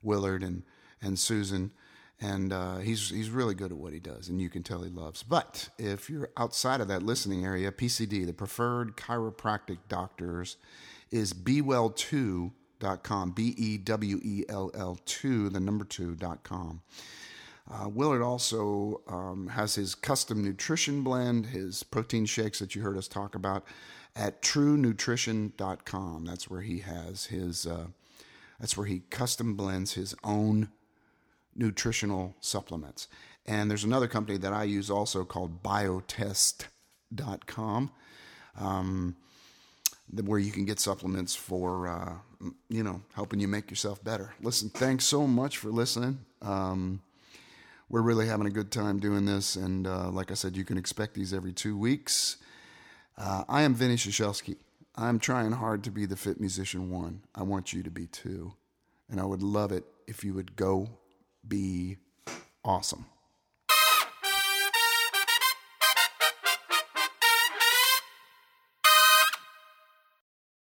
Willard 0.00 0.44
and 0.44 0.62
and 1.02 1.18
Susan 1.18 1.72
and 2.20 2.52
uh, 2.52 2.76
he's 2.76 3.10
he's 3.10 3.30
really 3.30 3.56
good 3.56 3.72
at 3.72 3.78
what 3.78 3.92
he 3.92 3.98
does, 3.98 4.28
and 4.28 4.40
you 4.40 4.48
can 4.48 4.62
tell 4.62 4.82
he 4.82 4.90
loves. 4.90 5.24
But 5.24 5.68
if 5.78 6.08
you're 6.08 6.30
outside 6.36 6.80
of 6.80 6.86
that 6.86 7.02
listening 7.02 7.44
area, 7.44 7.72
PCD, 7.72 8.24
the 8.24 8.32
preferred 8.32 8.96
chiropractic 8.96 9.78
doctors, 9.88 10.58
is 11.10 11.32
bewell2.com, 12.78 13.30
B 13.32 13.54
E 13.56 13.78
W 13.78 14.20
E 14.22 14.44
L 14.48 14.70
L 14.74 14.98
2, 15.04 15.50
the 15.50 15.60
number 15.60 15.84
2.com. 15.84 16.82
Uh, 17.70 17.86
Willard 17.88 18.22
also 18.22 19.02
um, 19.08 19.48
has 19.48 19.74
his 19.74 19.94
custom 19.94 20.42
nutrition 20.42 21.02
blend, 21.02 21.44
his 21.46 21.82
protein 21.82 22.24
shakes 22.24 22.60
that 22.60 22.74
you 22.74 22.80
heard 22.80 22.96
us 22.96 23.08
talk 23.08 23.34
about 23.34 23.62
at 24.16 24.40
truenutrition.com. 24.40 26.24
That's 26.24 26.48
where 26.48 26.62
he 26.62 26.78
has 26.78 27.26
his, 27.26 27.66
uh, 27.66 27.88
that's 28.58 28.74
where 28.76 28.86
he 28.86 29.00
custom 29.10 29.54
blends 29.54 29.92
his 29.94 30.14
own 30.24 30.70
nutritional 31.54 32.36
supplements. 32.40 33.06
And 33.44 33.70
there's 33.70 33.84
another 33.84 34.08
company 34.08 34.38
that 34.38 34.54
I 34.54 34.64
use 34.64 34.90
also 34.90 35.24
called 35.24 35.62
biotest.com, 35.62 37.90
um, 38.58 39.16
where 40.12 40.38
you 40.38 40.50
can 40.50 40.64
get 40.64 40.80
supplements 40.80 41.34
for, 41.34 41.88
uh, 41.88 42.14
you 42.68 42.82
know, 42.82 43.02
helping 43.14 43.40
you 43.40 43.48
make 43.48 43.70
yourself 43.70 44.02
better. 44.02 44.34
Listen, 44.42 44.70
thanks 44.70 45.04
so 45.04 45.26
much 45.26 45.58
for 45.58 45.70
listening. 45.70 46.18
Um, 46.42 47.02
we're 47.88 48.02
really 48.02 48.26
having 48.26 48.46
a 48.46 48.50
good 48.50 48.70
time 48.70 48.98
doing 48.98 49.24
this. 49.24 49.56
And 49.56 49.86
uh, 49.86 50.10
like 50.10 50.30
I 50.30 50.34
said, 50.34 50.56
you 50.56 50.64
can 50.64 50.78
expect 50.78 51.14
these 51.14 51.32
every 51.32 51.52
two 51.52 51.76
weeks. 51.76 52.36
Uh, 53.16 53.44
I 53.48 53.62
am 53.62 53.74
Vinny 53.74 53.96
Shashelsky. 53.96 54.56
I'm 54.94 55.18
trying 55.18 55.52
hard 55.52 55.84
to 55.84 55.90
be 55.90 56.06
the 56.06 56.16
fit 56.16 56.40
musician 56.40 56.90
one. 56.90 57.22
I 57.34 57.42
want 57.42 57.72
you 57.72 57.82
to 57.82 57.90
be 57.90 58.06
too. 58.06 58.52
And 59.10 59.20
I 59.20 59.24
would 59.24 59.42
love 59.42 59.72
it 59.72 59.84
if 60.06 60.24
you 60.24 60.34
would 60.34 60.56
go 60.56 60.88
be 61.46 61.96
awesome. 62.64 63.06